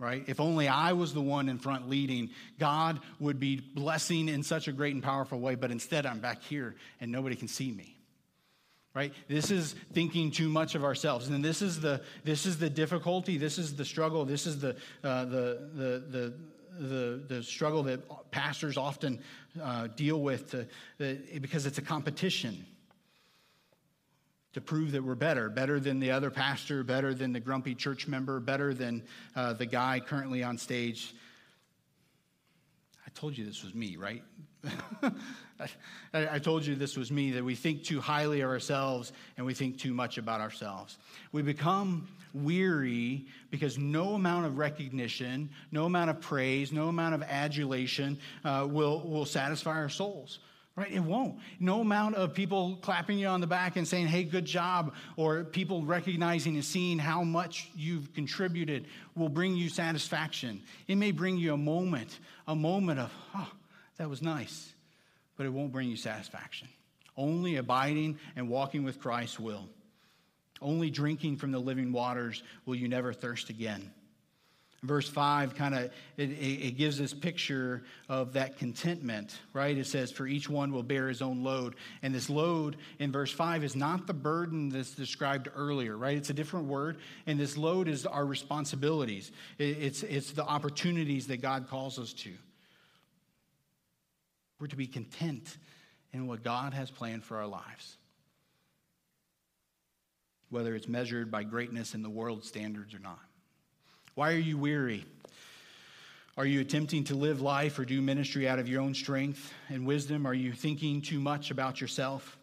right? 0.00 0.24
If 0.26 0.40
only 0.40 0.66
I 0.66 0.94
was 0.94 1.12
the 1.12 1.20
one 1.20 1.48
in 1.48 1.58
front 1.58 1.88
leading, 1.88 2.30
God 2.58 3.00
would 3.20 3.38
be 3.38 3.60
blessing 3.60 4.30
in 4.30 4.42
such 4.42 4.66
a 4.66 4.72
great 4.72 4.94
and 4.94 5.04
powerful 5.04 5.38
way, 5.38 5.54
but 5.54 5.70
instead 5.70 6.06
I'm 6.06 6.20
back 6.20 6.42
here 6.42 6.74
and 7.00 7.12
nobody 7.12 7.36
can 7.36 7.48
see 7.48 7.70
me. 7.70 7.99
Right? 8.92 9.12
This 9.28 9.52
is 9.52 9.76
thinking 9.92 10.32
too 10.32 10.48
much 10.48 10.74
of 10.74 10.82
ourselves. 10.82 11.28
And 11.28 11.44
this 11.44 11.62
is 11.62 11.80
the 11.80 12.00
this 12.24 12.44
is 12.44 12.58
the 12.58 12.68
difficulty, 12.68 13.38
this 13.38 13.56
is 13.56 13.76
the 13.76 13.84
struggle, 13.84 14.24
this 14.24 14.46
is 14.46 14.58
the 14.60 14.76
uh, 15.04 15.24
the, 15.26 15.68
the 15.74 16.04
the 16.10 16.34
the, 16.78 17.22
the 17.28 17.42
struggle 17.42 17.82
that 17.84 18.00
pastors 18.30 18.76
often 18.76 19.20
uh, 19.62 19.88
deal 19.88 20.20
with 20.20 20.50
to, 20.50 20.66
because 21.40 21.66
it's 21.66 21.78
a 21.78 21.82
competition 21.82 22.64
to 24.52 24.60
prove 24.60 24.92
that 24.92 25.04
we're 25.04 25.14
better, 25.14 25.48
better 25.48 25.78
than 25.78 26.00
the 26.00 26.10
other 26.10 26.30
pastor, 26.30 26.82
better 26.82 27.14
than 27.14 27.32
the 27.32 27.40
grumpy 27.40 27.74
church 27.74 28.08
member, 28.08 28.40
better 28.40 28.74
than 28.74 29.02
uh, 29.36 29.52
the 29.52 29.66
guy 29.66 30.00
currently 30.00 30.42
on 30.42 30.58
stage. 30.58 31.14
I 33.10 33.18
told 33.18 33.36
you 33.36 33.44
this 33.44 33.64
was 33.64 33.74
me, 33.74 33.96
right? 33.96 34.22
I, 35.02 35.68
I 36.12 36.38
told 36.38 36.64
you 36.64 36.74
this 36.76 36.96
was 36.96 37.10
me, 37.10 37.32
that 37.32 37.44
we 37.44 37.54
think 37.54 37.82
too 37.82 38.00
highly 38.00 38.40
of 38.42 38.50
ourselves 38.50 39.12
and 39.36 39.44
we 39.44 39.52
think 39.52 39.78
too 39.78 39.92
much 39.92 40.16
about 40.16 40.40
ourselves. 40.40 40.96
We 41.32 41.42
become 41.42 42.08
weary 42.32 43.26
because 43.50 43.78
no 43.78 44.14
amount 44.14 44.46
of 44.46 44.58
recognition, 44.58 45.50
no 45.72 45.86
amount 45.86 46.10
of 46.10 46.20
praise, 46.20 46.72
no 46.72 46.88
amount 46.88 47.14
of 47.16 47.22
adulation 47.22 48.18
uh, 48.44 48.66
will, 48.70 49.00
will 49.00 49.26
satisfy 49.26 49.72
our 49.72 49.88
souls. 49.88 50.38
Right? 50.76 50.92
It 50.92 51.00
won't. 51.00 51.38
No 51.58 51.80
amount 51.80 52.14
of 52.14 52.32
people 52.32 52.78
clapping 52.80 53.18
you 53.18 53.26
on 53.26 53.40
the 53.40 53.46
back 53.46 53.76
and 53.76 53.86
saying, 53.86 54.06
hey, 54.06 54.24
good 54.24 54.46
job, 54.46 54.94
or 55.16 55.44
people 55.44 55.84
recognizing 55.84 56.54
and 56.54 56.64
seeing 56.64 56.98
how 56.98 57.22
much 57.22 57.70
you've 57.74 58.14
contributed 58.14 58.86
will 59.14 59.28
bring 59.28 59.56
you 59.56 59.68
satisfaction. 59.68 60.62
It 60.86 60.96
may 60.96 61.10
bring 61.10 61.36
you 61.36 61.52
a 61.52 61.58
moment, 61.58 62.18
a 62.46 62.54
moment 62.54 63.00
of, 63.00 63.12
oh, 63.34 63.50
that 63.98 64.08
was 64.08 64.22
nice, 64.22 64.72
but 65.36 65.44
it 65.44 65.50
won't 65.50 65.72
bring 65.72 65.90
you 65.90 65.96
satisfaction. 65.96 66.68
Only 67.16 67.56
abiding 67.56 68.18
and 68.34 68.48
walking 68.48 68.82
with 68.82 69.00
Christ 69.00 69.38
will. 69.38 69.68
Only 70.62 70.88
drinking 70.88 71.36
from 71.36 71.50
the 71.52 71.58
living 71.58 71.92
waters 71.92 72.42
will 72.64 72.76
you 72.76 72.88
never 72.88 73.12
thirst 73.12 73.50
again. 73.50 73.90
Verse 74.82 75.06
5 75.06 75.54
kind 75.56 75.74
of 75.74 75.84
it, 76.16 76.30
it, 76.30 76.78
gives 76.78 76.96
this 76.96 77.12
picture 77.12 77.82
of 78.08 78.32
that 78.32 78.56
contentment, 78.56 79.38
right? 79.52 79.76
It 79.76 79.86
says, 79.86 80.10
For 80.10 80.26
each 80.26 80.48
one 80.48 80.72
will 80.72 80.82
bear 80.82 81.08
his 81.08 81.20
own 81.20 81.42
load. 81.42 81.74
And 82.00 82.14
this 82.14 82.30
load 82.30 82.78
in 82.98 83.12
verse 83.12 83.30
5 83.30 83.62
is 83.62 83.76
not 83.76 84.06
the 84.06 84.14
burden 84.14 84.70
that's 84.70 84.92
described 84.92 85.48
earlier, 85.54 85.98
right? 85.98 86.16
It's 86.16 86.30
a 86.30 86.34
different 86.34 86.66
word. 86.66 86.96
And 87.26 87.38
this 87.38 87.58
load 87.58 87.88
is 87.88 88.06
our 88.06 88.24
responsibilities, 88.24 89.32
it, 89.58 89.64
it's, 89.64 90.02
it's 90.02 90.32
the 90.32 90.44
opportunities 90.44 91.26
that 91.26 91.42
God 91.42 91.68
calls 91.68 91.98
us 91.98 92.14
to. 92.14 92.32
We're 94.58 94.68
to 94.68 94.76
be 94.76 94.86
content 94.86 95.58
in 96.12 96.26
what 96.26 96.42
God 96.42 96.72
has 96.72 96.90
planned 96.90 97.24
for 97.24 97.36
our 97.36 97.46
lives, 97.46 97.96
whether 100.48 100.74
it's 100.74 100.88
measured 100.88 101.30
by 101.30 101.44
greatness 101.44 101.94
in 101.94 102.02
the 102.02 102.10
world 102.10 102.44
standards 102.44 102.94
or 102.94 102.98
not. 102.98 103.20
Why 104.14 104.32
are 104.32 104.38
you 104.38 104.58
weary? 104.58 105.04
Are 106.36 106.46
you 106.46 106.60
attempting 106.60 107.04
to 107.04 107.14
live 107.14 107.40
life 107.40 107.78
or 107.78 107.84
do 107.84 108.00
ministry 108.00 108.48
out 108.48 108.58
of 108.58 108.68
your 108.68 108.80
own 108.80 108.94
strength 108.94 109.52
and 109.68 109.86
wisdom? 109.86 110.26
Are 110.26 110.34
you 110.34 110.52
thinking 110.52 111.02
too 111.02 111.20
much 111.20 111.50
about 111.50 111.80
yourself? 111.80 112.38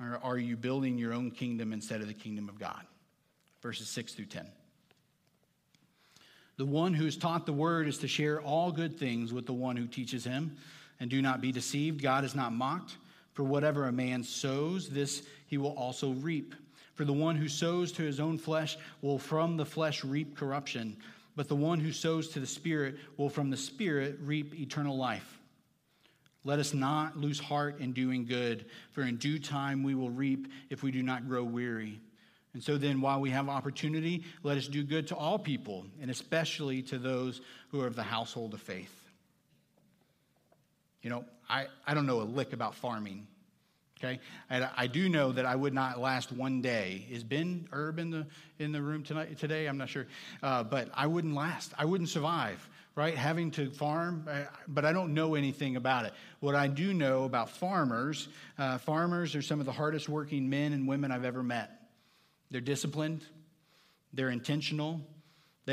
Or 0.00 0.18
are 0.22 0.38
you 0.38 0.56
building 0.56 0.96
your 0.96 1.12
own 1.12 1.30
kingdom 1.30 1.72
instead 1.72 2.00
of 2.00 2.08
the 2.08 2.14
kingdom 2.14 2.48
of 2.48 2.58
God? 2.58 2.80
Verses 3.60 3.88
6 3.88 4.14
through 4.14 4.26
10. 4.26 4.46
The 6.56 6.64
one 6.64 6.94
who 6.94 7.06
is 7.06 7.16
taught 7.16 7.46
the 7.46 7.52
word 7.52 7.86
is 7.86 7.98
to 7.98 8.08
share 8.08 8.40
all 8.40 8.72
good 8.72 8.98
things 8.98 9.32
with 9.32 9.46
the 9.46 9.52
one 9.52 9.76
who 9.76 9.86
teaches 9.86 10.24
him. 10.24 10.56
And 11.00 11.08
do 11.08 11.22
not 11.22 11.40
be 11.40 11.52
deceived, 11.52 12.02
God 12.02 12.24
is 12.24 12.34
not 12.34 12.52
mocked. 12.52 12.96
For 13.32 13.44
whatever 13.44 13.86
a 13.86 13.92
man 13.92 14.24
sows, 14.24 14.88
this 14.88 15.22
he 15.46 15.58
will 15.58 15.74
also 15.74 16.10
reap. 16.10 16.54
For 16.98 17.04
the 17.04 17.12
one 17.12 17.36
who 17.36 17.46
sows 17.46 17.92
to 17.92 18.02
his 18.02 18.18
own 18.18 18.38
flesh 18.38 18.76
will 19.02 19.20
from 19.20 19.56
the 19.56 19.64
flesh 19.64 20.02
reap 20.02 20.36
corruption, 20.36 20.96
but 21.36 21.46
the 21.46 21.54
one 21.54 21.78
who 21.78 21.92
sows 21.92 22.26
to 22.30 22.40
the 22.40 22.46
Spirit 22.46 22.96
will 23.16 23.28
from 23.28 23.50
the 23.50 23.56
Spirit 23.56 24.18
reap 24.20 24.58
eternal 24.58 24.96
life. 24.96 25.38
Let 26.42 26.58
us 26.58 26.74
not 26.74 27.16
lose 27.16 27.38
heart 27.38 27.78
in 27.78 27.92
doing 27.92 28.26
good, 28.26 28.64
for 28.90 29.02
in 29.02 29.16
due 29.16 29.38
time 29.38 29.84
we 29.84 29.94
will 29.94 30.10
reap 30.10 30.48
if 30.70 30.82
we 30.82 30.90
do 30.90 31.04
not 31.04 31.28
grow 31.28 31.44
weary. 31.44 32.00
And 32.52 32.60
so 32.60 32.76
then, 32.76 33.00
while 33.00 33.20
we 33.20 33.30
have 33.30 33.48
opportunity, 33.48 34.24
let 34.42 34.58
us 34.58 34.66
do 34.66 34.82
good 34.82 35.06
to 35.06 35.16
all 35.16 35.38
people, 35.38 35.86
and 36.02 36.10
especially 36.10 36.82
to 36.82 36.98
those 36.98 37.40
who 37.70 37.80
are 37.80 37.86
of 37.86 37.94
the 37.94 38.02
household 38.02 38.54
of 38.54 38.60
faith. 38.60 39.08
You 41.02 41.10
know, 41.10 41.24
I, 41.48 41.68
I 41.86 41.94
don't 41.94 42.06
know 42.06 42.22
a 42.22 42.22
lick 42.22 42.52
about 42.52 42.74
farming. 42.74 43.28
Okay, 43.98 44.20
and 44.48 44.68
I 44.76 44.86
do 44.86 45.08
know 45.08 45.32
that 45.32 45.44
I 45.44 45.56
would 45.56 45.74
not 45.74 45.98
last 45.98 46.30
one 46.30 46.60
day. 46.60 47.04
Is 47.10 47.24
Ben 47.24 47.66
Herb 47.72 47.98
in 47.98 48.10
the 48.10 48.26
in 48.60 48.70
the 48.70 48.80
room 48.80 49.02
tonight 49.02 49.36
today? 49.38 49.66
I'm 49.66 49.76
not 49.76 49.88
sure, 49.88 50.06
uh, 50.40 50.62
but 50.62 50.88
I 50.94 51.08
wouldn't 51.08 51.34
last. 51.34 51.72
I 51.76 51.84
wouldn't 51.84 52.08
survive. 52.08 52.68
Right, 52.94 53.14
having 53.14 53.52
to 53.52 53.70
farm, 53.70 54.26
uh, 54.28 54.40
but 54.66 54.84
I 54.84 54.92
don't 54.92 55.14
know 55.14 55.36
anything 55.36 55.76
about 55.76 56.06
it. 56.06 56.12
What 56.40 56.56
I 56.56 56.66
do 56.66 56.92
know 56.92 57.22
about 57.22 57.48
farmers, 57.48 58.28
uh, 58.58 58.78
farmers 58.78 59.36
are 59.36 59.42
some 59.42 59.60
of 59.60 59.66
the 59.66 59.72
hardest 59.72 60.08
working 60.08 60.50
men 60.50 60.72
and 60.72 60.88
women 60.88 61.12
I've 61.12 61.24
ever 61.24 61.44
met. 61.44 61.70
They're 62.50 62.60
disciplined, 62.60 63.24
they're 64.12 64.30
intentional, 64.30 65.00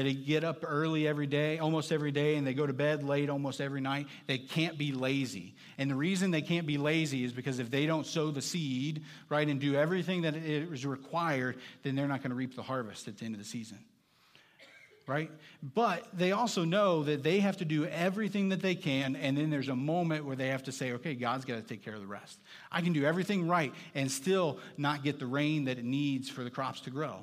they 0.04 0.14
get 0.14 0.44
up 0.44 0.66
early 0.68 1.08
every 1.08 1.26
day, 1.26 1.58
almost 1.58 1.92
every 1.92 2.12
day, 2.12 2.36
and 2.36 2.46
they 2.46 2.54
go 2.54 2.68
to 2.68 2.74
bed 2.74 3.04
late 3.04 3.30
almost 3.30 3.62
every 3.62 3.80
night. 3.80 4.08
They 4.28 4.38
can't 4.38 4.78
be 4.78 4.92
lazy. 4.92 5.56
And 5.78 5.90
the 5.90 5.96
reason 5.96 6.32
they 6.32 6.42
can't 6.42 6.68
be 6.68 6.78
lazy 6.78 7.24
is 7.24 7.32
because 7.32 7.60
if 7.60 7.72
they 7.72 7.86
don't 7.86 8.06
sow 8.06 8.30
the 8.30 8.42
seed, 8.42 9.04
right, 9.30 9.48
and 9.48 9.60
do 9.60 9.76
everything 9.76 10.24
that 10.24 10.36
is 10.36 10.86
required, 10.86 11.58
then 11.84 11.96
they're 11.96 12.10
not 12.10 12.22
going 12.22 12.32
to 12.32 12.36
reap 12.36 12.56
the 12.56 12.62
harvest 12.62 13.08
at 13.08 13.18
the 13.18 13.26
end 13.26 13.36
of 13.36 13.40
the 13.40 13.46
season. 13.46 13.80
Right? 15.08 15.32
But 15.62 16.06
they 16.12 16.34
also 16.34 16.66
know 16.66 17.04
that 17.04 17.24
they 17.24 17.40
have 17.40 17.58
to 17.58 17.66
do 17.66 17.86
everything 17.86 18.50
that 18.50 18.62
they 18.62 18.76
can, 18.76 19.16
and 19.16 19.38
then 19.38 19.50
there's 19.50 19.70
a 19.70 19.76
moment 19.76 20.26
where 20.26 20.36
they 20.36 20.48
have 20.48 20.64
to 20.64 20.72
say, 20.72 20.92
okay, 20.94 21.16
God's 21.16 21.46
got 21.46 21.56
to 21.56 21.62
take 21.62 21.86
care 21.86 21.94
of 21.94 22.02
the 22.02 22.08
rest. 22.08 22.40
I 22.72 22.82
can 22.82 22.92
do 22.92 23.06
everything 23.06 23.48
right 23.48 23.72
and 23.94 24.12
still 24.12 24.60
not 24.78 25.04
get 25.04 25.20
the 25.20 25.28
rain 25.28 25.66
that 25.66 25.78
it 25.78 25.86
needs 25.86 26.28
for 26.28 26.44
the 26.44 26.50
crops 26.50 26.82
to 26.82 26.90
grow 26.90 27.20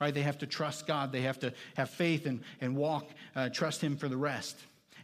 right? 0.00 0.12
They 0.12 0.22
have 0.22 0.38
to 0.38 0.46
trust 0.46 0.86
God. 0.86 1.12
They 1.12 1.22
have 1.22 1.38
to 1.40 1.52
have 1.76 1.90
faith 1.90 2.26
and, 2.26 2.40
and 2.60 2.76
walk, 2.76 3.08
uh, 3.34 3.48
trust 3.48 3.80
Him 3.80 3.96
for 3.96 4.08
the 4.08 4.16
rest. 4.16 4.56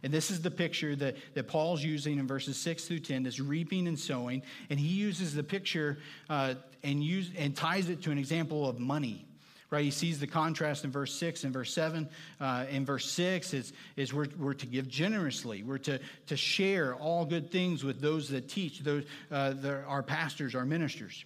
And 0.03 0.13
this 0.13 0.29
is 0.29 0.41
the 0.41 0.51
picture 0.51 0.95
that, 0.97 1.15
that 1.33 1.47
Paul's 1.47 1.81
using 1.81 2.19
in 2.19 2.27
verses 2.27 2.57
6 2.57 2.85
through 2.85 2.99
10, 2.99 3.23
this 3.23 3.39
reaping 3.39 3.87
and 3.87 3.97
sowing. 3.97 4.43
And 4.69 4.77
he 4.77 4.89
uses 4.89 5.33
the 5.33 5.43
picture 5.43 5.97
uh, 6.29 6.55
and, 6.83 7.01
use, 7.01 7.31
and 7.37 7.55
ties 7.55 7.89
it 7.89 8.01
to 8.03 8.11
an 8.11 8.17
example 8.17 8.67
of 8.67 8.79
money. 8.79 9.25
Right, 9.69 9.85
he 9.85 9.91
sees 9.91 10.19
the 10.19 10.27
contrast 10.27 10.83
in 10.83 10.91
verse 10.91 11.15
6 11.15 11.45
and 11.45 11.53
verse 11.53 11.73
7. 11.73 12.07
Uh, 12.39 12.65
in 12.69 12.85
verse 12.85 13.09
6 13.09 13.55
is, 13.55 13.73
is 13.95 14.13
we're, 14.13 14.27
we're 14.37 14.53
to 14.53 14.67
give 14.67 14.87
generously. 14.87 15.63
We're 15.63 15.79
to, 15.79 15.99
to 16.27 16.37
share 16.37 16.93
all 16.93 17.25
good 17.25 17.49
things 17.49 17.83
with 17.83 17.99
those 17.99 18.29
that 18.29 18.47
teach, 18.47 18.81
those, 18.81 19.05
uh, 19.31 19.53
the, 19.53 19.81
our 19.85 20.03
pastors, 20.03 20.53
our 20.53 20.65
ministers. 20.65 21.25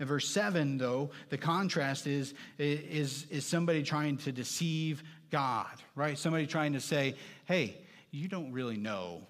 In 0.00 0.06
verse 0.06 0.28
7, 0.28 0.78
though, 0.78 1.10
the 1.28 1.38
contrast 1.38 2.06
is, 2.06 2.34
is, 2.58 3.26
is 3.30 3.46
somebody 3.46 3.82
trying 3.82 4.16
to 4.18 4.32
deceive 4.32 5.02
God, 5.30 5.70
right? 5.94 6.18
Somebody 6.18 6.46
trying 6.46 6.72
to 6.72 6.80
say, 6.80 7.14
hey, 7.46 7.78
you 8.10 8.28
don't 8.28 8.52
really 8.52 8.76
know 8.76 9.22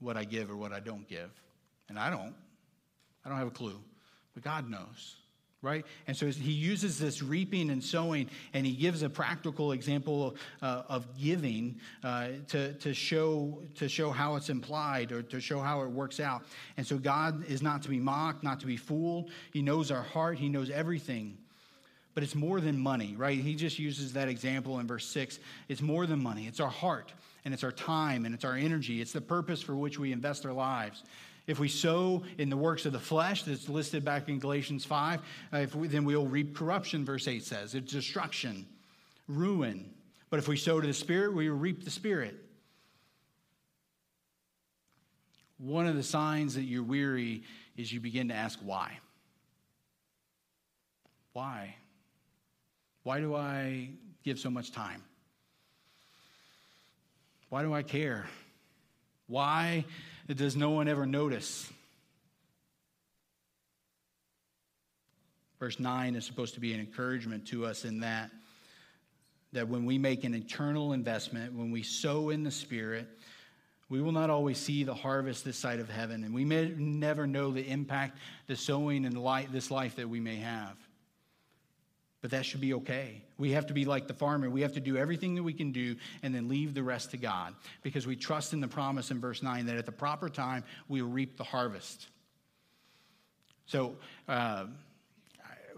what 0.00 0.16
I 0.16 0.24
give 0.24 0.50
or 0.50 0.56
what 0.56 0.72
I 0.72 0.80
don't 0.80 1.06
give. 1.08 1.30
And 1.88 1.98
I 1.98 2.10
don't. 2.10 2.34
I 3.24 3.28
don't 3.28 3.38
have 3.38 3.48
a 3.48 3.52
clue. 3.52 3.80
But 4.34 4.42
God 4.42 4.70
knows. 4.70 5.16
Right? 5.60 5.84
And 6.06 6.16
so 6.16 6.26
he 6.26 6.52
uses 6.52 6.98
this 6.98 7.22
reaping 7.22 7.70
and 7.70 7.82
sowing, 7.82 8.30
and 8.54 8.64
he 8.64 8.72
gives 8.72 9.02
a 9.02 9.10
practical 9.10 9.72
example 9.72 10.36
uh, 10.62 10.82
of 10.88 11.06
giving 11.18 11.80
uh, 12.04 12.28
to, 12.48 12.74
to, 12.74 12.94
show, 12.94 13.58
to 13.74 13.88
show 13.88 14.10
how 14.10 14.36
it's 14.36 14.50
implied 14.50 15.10
or 15.10 15.22
to 15.22 15.40
show 15.40 15.58
how 15.58 15.82
it 15.82 15.90
works 15.90 16.20
out. 16.20 16.42
And 16.76 16.86
so 16.86 16.96
God 16.96 17.44
is 17.48 17.60
not 17.60 17.82
to 17.82 17.88
be 17.88 17.98
mocked, 17.98 18.44
not 18.44 18.60
to 18.60 18.66
be 18.66 18.76
fooled. 18.76 19.30
He 19.52 19.62
knows 19.62 19.90
our 19.90 20.02
heart, 20.02 20.38
he 20.38 20.48
knows 20.48 20.70
everything. 20.70 21.36
But 22.14 22.22
it's 22.22 22.34
more 22.34 22.60
than 22.60 22.78
money, 22.78 23.14
right? 23.16 23.38
He 23.38 23.54
just 23.54 23.78
uses 23.78 24.12
that 24.14 24.28
example 24.28 24.78
in 24.80 24.86
verse 24.86 25.06
6. 25.06 25.38
It's 25.68 25.80
more 25.80 26.06
than 26.06 26.22
money, 26.22 26.46
it's 26.46 26.60
our 26.60 26.70
heart, 26.70 27.12
and 27.44 27.54
it's 27.54 27.62
our 27.62 27.70
time, 27.72 28.24
and 28.24 28.34
it's 28.34 28.44
our 28.44 28.56
energy. 28.56 29.00
It's 29.00 29.12
the 29.12 29.20
purpose 29.20 29.60
for 29.60 29.76
which 29.76 29.98
we 29.98 30.12
invest 30.12 30.46
our 30.46 30.52
lives. 30.52 31.02
If 31.48 31.58
we 31.58 31.66
sow 31.66 32.22
in 32.36 32.50
the 32.50 32.58
works 32.58 32.84
of 32.84 32.92
the 32.92 33.00
flesh, 33.00 33.44
that's 33.44 33.70
listed 33.70 34.04
back 34.04 34.28
in 34.28 34.38
Galatians 34.38 34.84
5, 34.84 35.20
uh, 35.50 35.66
we, 35.74 35.88
then 35.88 36.04
we'll 36.04 36.26
reap 36.26 36.54
corruption, 36.54 37.06
verse 37.06 37.26
8 37.26 37.42
says. 37.42 37.74
It's 37.74 37.90
destruction, 37.90 38.66
ruin. 39.26 39.90
But 40.28 40.38
if 40.38 40.46
we 40.46 40.58
sow 40.58 40.78
to 40.78 40.86
the 40.86 40.92
Spirit, 40.92 41.34
we 41.34 41.48
reap 41.48 41.84
the 41.84 41.90
Spirit. 41.90 42.36
One 45.56 45.86
of 45.86 45.96
the 45.96 46.02
signs 46.02 46.54
that 46.54 46.64
you're 46.64 46.82
weary 46.82 47.44
is 47.78 47.90
you 47.90 47.98
begin 47.98 48.28
to 48.28 48.34
ask 48.34 48.58
why. 48.62 48.98
Why? 51.32 51.76
Why 53.04 53.20
do 53.20 53.34
I 53.34 53.88
give 54.22 54.38
so 54.38 54.50
much 54.50 54.70
time? 54.70 55.02
Why 57.48 57.62
do 57.62 57.72
I 57.72 57.82
care? 57.82 58.26
Why 59.28 59.86
does 60.36 60.56
no 60.56 60.70
one 60.70 60.88
ever 60.88 61.06
notice? 61.06 61.70
Verse 65.58 65.80
9 65.80 66.14
is 66.14 66.24
supposed 66.24 66.54
to 66.54 66.60
be 66.60 66.72
an 66.72 66.80
encouragement 66.80 67.48
to 67.48 67.66
us 67.66 67.84
in 67.84 68.00
that 68.00 68.30
that 69.52 69.68
when 69.68 69.86
we 69.86 69.98
make 69.98 70.24
an 70.24 70.34
eternal 70.34 70.92
investment, 70.92 71.54
when 71.54 71.70
we 71.70 71.82
sow 71.82 72.28
in 72.28 72.44
the 72.44 72.50
Spirit, 72.50 73.08
we 73.88 74.02
will 74.02 74.12
not 74.12 74.28
always 74.28 74.58
see 74.58 74.84
the 74.84 74.94
harvest 74.94 75.44
this 75.44 75.56
side 75.56 75.80
of 75.80 75.88
heaven, 75.88 76.22
and 76.24 76.34
we 76.34 76.44
may 76.44 76.74
never 76.76 77.26
know 77.26 77.50
the 77.50 77.66
impact 77.66 78.18
the 78.46 78.56
sowing 78.56 79.04
in 79.04 79.14
light, 79.14 79.50
this 79.50 79.70
life 79.70 79.96
that 79.96 80.08
we 80.08 80.20
may 80.20 80.36
have. 80.36 80.76
But 82.28 82.36
that 82.36 82.44
should 82.44 82.60
be 82.60 82.74
okay. 82.74 83.22
We 83.38 83.52
have 83.52 83.68
to 83.68 83.72
be 83.72 83.86
like 83.86 84.06
the 84.06 84.12
farmer. 84.12 84.50
We 84.50 84.60
have 84.60 84.74
to 84.74 84.80
do 84.80 84.98
everything 84.98 85.34
that 85.36 85.42
we 85.42 85.54
can 85.54 85.72
do 85.72 85.96
and 86.22 86.34
then 86.34 86.46
leave 86.46 86.74
the 86.74 86.82
rest 86.82 87.12
to 87.12 87.16
God 87.16 87.54
because 87.82 88.06
we 88.06 88.16
trust 88.16 88.52
in 88.52 88.60
the 88.60 88.68
promise 88.68 89.10
in 89.10 89.18
verse 89.18 89.42
9 89.42 89.64
that 89.64 89.76
at 89.76 89.86
the 89.86 89.92
proper 89.92 90.28
time 90.28 90.62
we 90.88 91.00
will 91.00 91.08
reap 91.08 91.38
the 91.38 91.44
harvest. 91.44 92.06
So, 93.64 93.96
uh, 94.28 94.66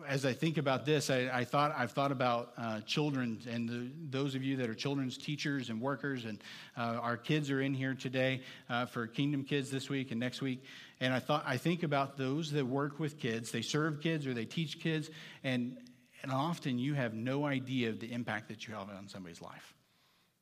as 0.08 0.26
I 0.26 0.32
think 0.32 0.58
about 0.58 0.84
this, 0.84 1.08
I, 1.08 1.30
I 1.32 1.44
thought 1.44 1.72
I've 1.76 1.92
thought 1.92 2.10
about 2.10 2.52
uh, 2.56 2.80
children 2.80 3.38
and 3.48 3.68
the, 3.68 3.90
those 4.08 4.34
of 4.34 4.42
you 4.42 4.56
that 4.56 4.68
are 4.68 4.74
children's 4.74 5.16
teachers 5.16 5.70
and 5.70 5.80
workers, 5.80 6.24
and 6.24 6.42
uh, 6.76 6.98
our 7.00 7.16
kids 7.16 7.48
are 7.50 7.60
in 7.60 7.74
here 7.74 7.94
today 7.94 8.42
uh, 8.68 8.86
for 8.86 9.06
Kingdom 9.06 9.44
Kids 9.44 9.70
this 9.70 9.88
week 9.88 10.10
and 10.10 10.18
next 10.18 10.40
week. 10.42 10.64
And 11.00 11.14
I 11.14 11.20
thought 11.20 11.44
I 11.46 11.58
think 11.58 11.84
about 11.84 12.16
those 12.16 12.50
that 12.52 12.66
work 12.66 12.98
with 12.98 13.20
kids, 13.20 13.52
they 13.52 13.62
serve 13.62 14.00
kids 14.00 14.26
or 14.26 14.34
they 14.34 14.46
teach 14.46 14.80
kids, 14.80 15.10
and 15.44 15.76
and 16.22 16.32
often 16.32 16.78
you 16.78 16.94
have 16.94 17.14
no 17.14 17.46
idea 17.46 17.88
of 17.88 18.00
the 18.00 18.12
impact 18.12 18.48
that 18.48 18.66
you 18.66 18.74
have 18.74 18.88
on 18.90 19.08
somebody's 19.08 19.40
life. 19.40 19.74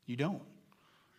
You 0.06 0.16
don't. 0.16 0.42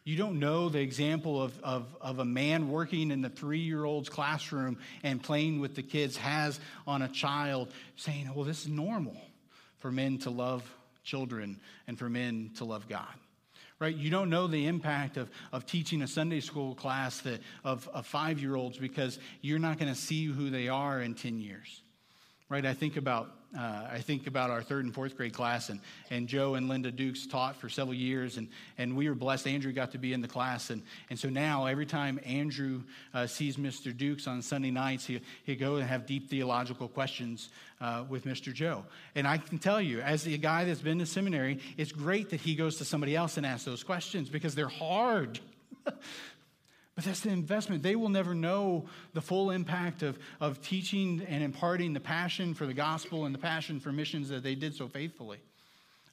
You 0.04 0.16
don't 0.16 0.40
know 0.40 0.70
the 0.70 0.80
example 0.80 1.42
of, 1.42 1.60
of, 1.62 1.96
of 2.02 2.20
a 2.20 2.26
man 2.26 2.70
working 2.70 3.12
in 3.12 3.22
the 3.22 3.30
three 3.30 3.60
year 3.60 3.86
old's 3.86 4.10
classroom 4.10 4.78
and 5.04 5.22
playing 5.22 5.60
with 5.60 5.76
the 5.76 5.84
kids 5.84 6.18
has 6.18 6.60
on 6.88 7.02
a 7.02 7.08
child, 7.08 7.72
saying, 7.96 8.32
Well, 8.34 8.46
this 8.46 8.64
is 8.64 8.70
normal 8.70 9.18
for 9.80 9.92
men 9.92 10.18
to 10.20 10.30
love 10.30 10.64
children 11.04 11.60
and 11.88 11.98
for 11.98 12.10
men 12.10 12.52
to 12.58 12.66
love 12.66 12.88
God. 12.88 13.14
Right? 13.80 13.96
You 13.96 14.10
don't 14.10 14.30
know 14.30 14.48
the 14.48 14.68
impact 14.68 15.16
of, 15.16 15.30
of 15.54 15.66
teaching 15.66 16.02
a 16.02 16.08
Sunday 16.08 16.42
school 16.42 16.76
class 16.76 17.22
that, 17.22 17.40
of, 17.64 17.88
of 17.94 18.06
five 18.06 18.40
year 18.40 18.56
olds 18.56 18.78
because 18.78 19.20
you're 19.42 19.60
not 19.60 19.80
going 19.80 19.94
to 19.94 20.00
see 20.00 20.26
who 20.26 20.50
they 20.50 20.68
are 20.68 21.02
in 21.02 21.14
10 21.14 21.40
years. 21.40 21.82
Right? 22.50 22.66
I 22.66 22.74
think 22.74 22.98
about 22.98 23.30
uh, 23.58 23.88
I 23.92 24.00
think 24.00 24.28
about 24.28 24.52
our 24.52 24.62
third 24.62 24.86
and 24.86 24.94
fourth 24.94 25.18
grade 25.18 25.34
class, 25.34 25.70
and, 25.70 25.80
and 26.12 26.28
Joe 26.28 26.54
and 26.54 26.70
Linda 26.70 26.92
Dukes 26.92 27.26
taught 27.26 27.56
for 27.56 27.68
several 27.68 27.96
years, 27.96 28.38
and, 28.38 28.48
and 28.78 28.96
we 28.96 29.10
were 29.10 29.16
blessed. 29.16 29.48
Andrew 29.48 29.72
got 29.72 29.92
to 29.94 29.98
be 29.98 30.14
in 30.14 30.22
the 30.22 30.28
class, 30.28 30.70
and, 30.70 30.84
and 31.10 31.18
so 31.18 31.30
now 31.30 31.66
every 31.66 31.88
time 31.88 32.20
Andrew 32.26 32.84
uh, 33.14 33.26
sees 33.26 33.58
Mr. 33.58 33.96
Dukes 33.96 34.28
on 34.28 34.44
Sunday 34.44 34.70
nights, 34.70 35.06
he, 35.06 35.20
he'll 35.46 35.58
go 35.58 35.78
and 35.78 35.88
have 35.88 36.06
deep 36.06 36.30
theological 36.30 36.88
questions 36.88 37.50
uh, 37.82 38.04
with 38.08 38.26
Mr. 38.26 38.54
Joe. 38.54 38.86
And 39.16 39.28
I 39.28 39.40
can 39.40 39.58
tell 39.58 39.82
you, 39.82 40.02
as 40.02 40.28
a 40.28 40.38
guy 40.38 40.66
that's 40.66 40.82
been 40.82 41.00
to 41.00 41.08
seminary, 41.08 41.60
it's 41.76 41.92
great 41.92 42.30
that 42.30 42.42
he 42.42 42.54
goes 42.54 42.78
to 42.78 42.86
somebody 42.86 43.16
else 43.16 43.38
and 43.38 43.48
asks 43.48 43.66
those 43.66 43.84
questions 43.84 44.30
because 44.30 44.54
they're 44.54 44.68
hard. 44.68 45.40
But 47.00 47.06
that's 47.06 47.22
the 47.22 47.30
investment. 47.30 47.82
They 47.82 47.96
will 47.96 48.10
never 48.10 48.36
know 48.36 48.84
the 49.14 49.22
full 49.22 49.52
impact 49.52 50.04
of, 50.04 50.20
of 50.42 50.62
teaching 50.62 51.26
and 51.30 51.42
imparting 51.42 51.94
the 51.94 52.02
passion 52.02 52.54
for 52.54 52.66
the 52.66 52.74
gospel 52.74 53.24
and 53.24 53.34
the 53.34 53.40
passion 53.40 53.80
for 53.80 53.94
missions 53.94 54.28
that 54.28 54.44
they 54.44 54.54
did 54.54 54.76
so 54.76 54.90
faithfully. 54.90 55.38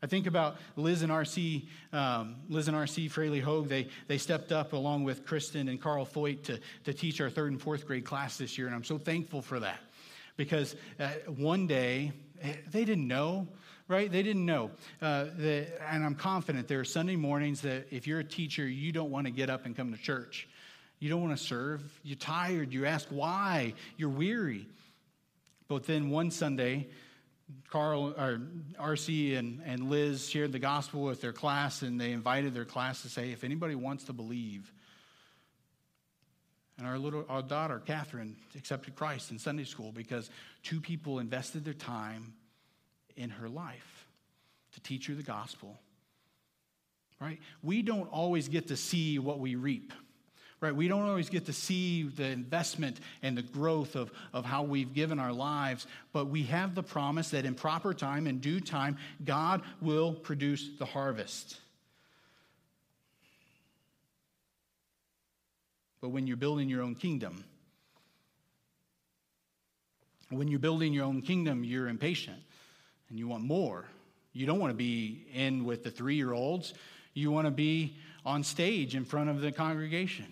I 0.01 0.07
think 0.07 0.29
about 0.29 0.59
Liz 0.77 1.03
and 1.03 1.11
RC, 1.11 1.66
um, 1.92 2.37
Liz 2.49 2.68
and 2.68 2.77
RC 2.77 3.11
Fraley 3.11 3.40
Hogue. 3.40 3.66
They, 3.66 3.88
they 4.07 4.16
stepped 4.16 4.53
up 4.53 4.75
along 4.75 5.03
with 5.03 5.27
Kristen 5.27 5.68
and 5.68 5.81
Carl 5.81 6.07
Foyt 6.07 6.44
to, 6.44 6.61
to 6.85 6.94
teach 6.94 7.20
our 7.20 7.31
third 7.31 7.51
and 7.51 7.61
fourth 7.61 7.85
grade 7.85 8.05
class 8.05 8.38
this 8.38 8.57
year, 8.57 8.68
and 8.68 8.77
I'm 8.77 8.85
so 8.85 8.96
thankful 8.96 9.42
for 9.42 9.59
that. 9.59 9.81
Because 10.37 10.77
uh, 11.01 11.09
one 11.37 11.66
day, 11.66 12.12
eh, 12.42 12.53
they 12.70 12.85
didn't 12.85 13.09
know, 13.09 13.49
right? 13.88 14.09
They 14.09 14.22
didn't 14.22 14.46
know. 14.46 14.70
Uh, 15.03 15.25
that, 15.37 15.83
and 15.90 16.05
I'm 16.05 16.14
confident 16.14 16.68
there 16.68 16.79
are 16.79 16.85
Sunday 16.85 17.16
mornings 17.16 17.62
that 17.62 17.88
if 17.90 18.07
you're 18.07 18.20
a 18.20 18.25
teacher, 18.25 18.68
you 18.68 18.92
don't 18.92 19.11
want 19.11 19.27
to 19.27 19.33
get 19.33 19.51
up 19.51 19.66
and 19.66 19.77
come 19.77 19.92
to 19.92 20.01
church 20.01 20.46
you 20.99 21.11
don't 21.11 21.23
want 21.23 21.37
to 21.37 21.45
serve. 21.45 21.83
You're 22.03 22.17
tired. 22.17 22.73
You 22.73 22.87
ask 22.87 23.07
why. 23.11 23.75
You're 23.97 24.09
weary. 24.09 24.67
But 25.69 25.85
then 25.85 26.11
one 26.11 26.31
Sunday, 26.31 26.89
Carl 27.71 28.15
or 28.17 28.41
RC 28.81 29.37
and, 29.37 29.61
and 29.65 29.91
Liz 29.91 30.29
shared 30.29 30.53
the 30.53 30.59
gospel 30.59 31.03
with 31.03 31.21
their 31.21 31.33
class, 31.33 31.83
and 31.83 32.01
they 32.01 32.13
invited 32.13 32.55
their 32.55 32.65
class 32.65 33.03
to 33.03 33.09
say, 33.09 33.31
if 33.33 33.45
anybody 33.45 33.75
wants 33.75 34.05
to 34.05 34.13
believe. 34.13 34.73
And 36.79 36.87
our 36.87 36.99
little 36.99 37.25
our 37.29 37.43
daughter, 37.43 37.81
Catherine, 37.85 38.37
accepted 38.55 38.97
Christ 38.97 39.31
in 39.31 39.39
Sunday 39.39 39.65
school 39.65 39.93
because 39.93 40.31
two 40.63 40.81
people 40.81 41.19
invested 41.19 41.65
their 41.65 41.75
time 41.75 42.35
in 43.17 43.31
her 43.31 43.49
life 43.49 44.07
to 44.75 44.81
teach 44.81 45.07
her 45.07 45.15
the 45.15 45.23
gospel. 45.23 45.79
Right? 47.19 47.39
We 47.63 47.81
don't 47.81 48.09
always 48.13 48.49
get 48.49 48.69
to 48.69 48.77
see 48.77 49.19
what 49.19 49.41
we 49.41 49.55
reap 49.55 49.95
right? 50.61 50.75
We 50.75 50.88
don't 50.88 51.03
always 51.03 51.29
get 51.29 51.47
to 51.47 51.53
see 51.53 52.05
the 52.05 52.25
investment 52.25 52.99
and 53.23 53.37
the 53.37 53.42
growth 53.42 53.95
of, 53.95 54.11
of 54.33 54.45
how 54.45 54.62
we've 54.62 54.95
given 54.95 55.19
our 55.19 55.33
lives, 55.33 55.87
but 56.12 56.27
we 56.27 56.45
have 56.45 56.75
the 56.75 56.83
promise 56.83 57.31
that 57.31 57.45
in 57.45 57.55
proper 57.55 57.92
time, 57.92 58.27
in 58.27 58.38
due 58.38 58.61
time, 58.61 58.97
God 59.25 59.62
will 59.81 60.12
produce 60.12 60.71
the 60.79 60.87
harvest. 60.87 61.61
But 66.01 66.11
when 66.11 66.27
you're 66.27 66.37
building 66.37 66.69
your 66.69 66.83
own 66.83 66.95
kingdom, 66.95 67.45
when 70.31 70.49
you're 70.49 70.59
building 70.59 70.92
your 70.92 71.05
own 71.05 71.23
kingdom, 71.23 71.64
you're 71.64 71.88
impatient 71.88 72.38
and 73.09 73.19
you 73.19 73.29
want 73.29 73.45
more. 73.45 73.85
You 74.33 74.47
don't 74.47 74.59
want 74.59 74.71
to 74.71 74.77
be 74.77 75.27
in 75.33 75.64
with 75.64 75.85
the 75.85 75.90
three 75.90 76.16
year 76.16 76.33
olds. 76.33 76.75
You 77.14 77.31
want 77.31 77.47
to 77.47 77.51
be 77.51 77.97
on 78.25 78.42
stage 78.42 78.95
in 78.95 79.05
front 79.05 79.31
of 79.31 79.40
the 79.40 79.53
congregation. 79.53 80.27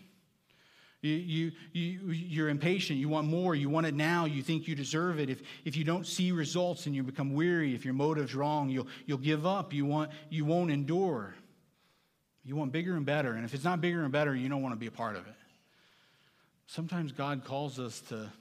You, 1.05 1.17
you, 1.17 1.53
you, 1.73 2.11
you're 2.13 2.49
impatient. 2.49 2.99
You 2.99 3.11
want 3.11 3.29
more. 3.29 3.55
You 3.55 3.69
want 3.69 3.87
it 3.87 3.95
now. 3.95 4.25
You 4.25 4.43
think 4.43 4.67
you 4.67 4.75
deserve 4.75 5.21
it. 5.21 5.29
If, 5.29 5.43
if 5.67 5.77
you 5.77 5.85
don't 5.85 6.07
see 6.07 6.33
results 6.33 6.87
and 6.87 6.97
you 6.97 7.03
become 7.03 7.35
weary, 7.35 7.75
if 7.75 7.85
your 7.85 7.93
motive's 7.93 8.35
wrong, 8.35 8.71
you'll, 8.71 8.87
you'll 9.05 9.19
give 9.19 9.45
up. 9.45 9.75
You, 9.75 9.85
want, 9.85 10.13
you 10.31 10.47
won't 10.47 10.71
endure. 10.71 11.35
You 12.43 12.57
want 12.57 12.73
bigger 12.73 12.97
and 12.97 13.05
better. 13.05 13.35
And 13.35 13.45
if 13.45 13.53
it's 13.53 13.65
not 13.65 13.83
bigger 13.83 14.03
and 14.03 14.13
better, 14.13 14.35
you 14.35 14.49
don't 14.49 14.63
want 14.63 14.73
to 14.73 14.79
be 14.79 14.87
a 14.87 14.91
part 14.91 15.17
of 15.17 15.27
it. 15.27 15.35
Sometimes 16.67 17.13
God 17.13 17.45
calls 17.45 17.79
us 17.79 18.01
to 18.09 18.33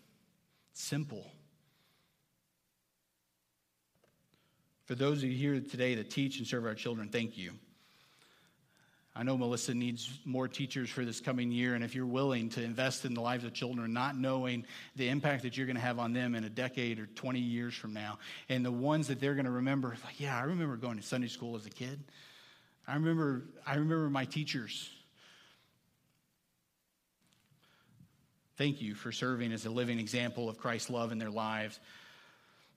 simple. 0.71 1.29
For 4.85 4.95
those 4.95 5.17
of 5.17 5.25
you 5.25 5.37
here 5.37 5.59
today 5.59 5.95
that 5.95 6.09
teach 6.09 6.37
and 6.37 6.47
serve 6.47 6.63
our 6.65 6.75
children, 6.75 7.09
thank 7.09 7.37
you. 7.37 7.51
I 9.15 9.21
know 9.21 9.37
Melissa 9.37 9.75
needs 9.75 10.09
more 10.25 10.47
teachers 10.47 10.89
for 10.89 11.05
this 11.05 11.19
coming 11.19 11.51
year, 11.51 11.75
and 11.75 11.83
if 11.83 11.93
you're 11.93 12.07
willing 12.07 12.49
to 12.49 12.63
invest 12.63 13.05
in 13.05 13.13
the 13.13 13.21
lives 13.21 13.43
of 13.43 13.53
children, 13.53 13.93
not 13.93 14.17
knowing 14.17 14.65
the 14.95 15.09
impact 15.09 15.43
that 15.43 15.55
you're 15.55 15.67
going 15.67 15.75
to 15.75 15.81
have 15.81 15.99
on 15.99 16.13
them 16.13 16.33
in 16.33 16.43
a 16.43 16.49
decade 16.49 16.97
or 16.97 17.05
20 17.05 17.39
years 17.39 17.75
from 17.75 17.93
now, 17.93 18.17
and 18.49 18.65
the 18.65 18.71
ones 18.71 19.07
that 19.09 19.19
they're 19.19 19.35
going 19.35 19.45
to 19.45 19.51
remember, 19.51 19.89
like, 20.03 20.19
yeah, 20.19 20.35
I 20.35 20.43
remember 20.43 20.77
going 20.77 20.97
to 20.97 21.03
Sunday 21.03 21.27
school 21.27 21.55
as 21.55 21.67
a 21.67 21.69
kid. 21.69 22.03
I 22.87 22.95
remember, 22.95 23.43
I 23.67 23.75
remember 23.75 24.09
my 24.09 24.25
teachers. 24.25 24.89
Thank 28.57 28.81
you 28.81 28.95
for 28.95 29.11
serving 29.11 29.53
as 29.53 29.67
a 29.67 29.69
living 29.69 29.99
example 29.99 30.49
of 30.49 30.57
Christ's 30.57 30.89
love 30.89 31.11
in 31.11 31.19
their 31.19 31.29
lives. 31.29 31.79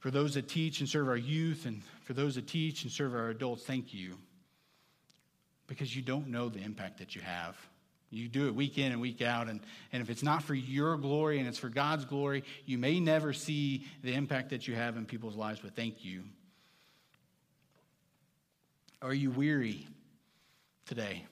For 0.01 0.11
those 0.11 0.35
that 0.35 0.49
teach 0.49 0.81
and 0.81 0.89
serve 0.89 1.09
our 1.09 1.17
youth, 1.17 1.65
and 1.65 1.83
for 2.05 2.13
those 2.13 2.35
that 2.35 2.47
teach 2.47 2.83
and 2.83 2.93
serve 2.93 3.15
our 3.15 3.31
adults, 3.31 3.65
thank 3.65 3.95
you. 3.95 4.19
Because 5.67 5.95
you 5.95 6.03
don't 6.03 6.29
know 6.29 6.49
the 6.49 6.61
impact 6.61 6.99
that 6.99 7.15
you 7.15 7.23
have. 7.23 7.57
You 8.11 8.29
do 8.29 8.47
it 8.47 8.55
week 8.55 8.79
in 8.79 8.93
and 8.93 9.01
week 9.01 9.21
out, 9.21 9.49
and, 9.49 9.61
and 9.93 10.01
if 10.01 10.11
it's 10.11 10.23
not 10.23 10.43
for 10.45 10.55
your 10.55 10.97
glory 10.97 11.41
and 11.41 11.49
it's 11.49 11.59
for 11.59 11.69
God's 11.69 12.05
glory, 12.05 12.45
you 12.65 12.79
may 12.79 13.01
never 13.01 13.33
see 13.33 13.85
the 14.05 14.15
impact 14.15 14.51
that 14.51 14.69
you 14.69 14.77
have 14.77 14.97
in 14.97 15.07
people's 15.07 15.35
lives, 15.35 15.61
but 15.61 15.75
thank 15.75 16.05
you. 16.05 16.23
Are 19.03 19.13
you 19.13 19.31
weary 19.31 19.87
today? 20.87 21.25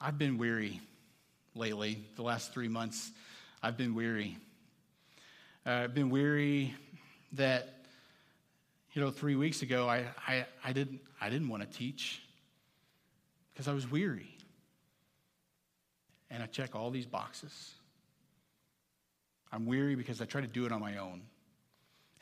I've 0.00 0.18
been 0.18 0.36
weary 0.36 0.80
lately. 1.54 2.04
The 2.16 2.22
last 2.22 2.52
three 2.52 2.68
months, 2.68 3.10
I've 3.62 3.78
been 3.78 3.94
weary. 3.94 4.36
Uh, 5.64 5.70
I've 5.70 5.94
been 5.94 6.10
weary 6.10 6.74
that, 7.32 7.75
you 8.96 9.02
know, 9.02 9.10
three 9.10 9.36
weeks 9.36 9.60
ago, 9.60 9.86
I, 9.86 10.06
I, 10.26 10.46
I, 10.64 10.72
didn't, 10.72 11.00
I 11.20 11.28
didn't 11.28 11.50
want 11.50 11.62
to 11.62 11.78
teach 11.78 12.22
because 13.52 13.68
I 13.68 13.74
was 13.74 13.88
weary. 13.88 14.34
And 16.30 16.42
I 16.42 16.46
check 16.46 16.74
all 16.74 16.90
these 16.90 17.04
boxes. 17.04 17.74
I'm 19.52 19.66
weary 19.66 19.96
because 19.96 20.22
I 20.22 20.24
try 20.24 20.40
to 20.40 20.46
do 20.46 20.64
it 20.64 20.72
on 20.72 20.80
my 20.80 20.96
own. 20.96 21.20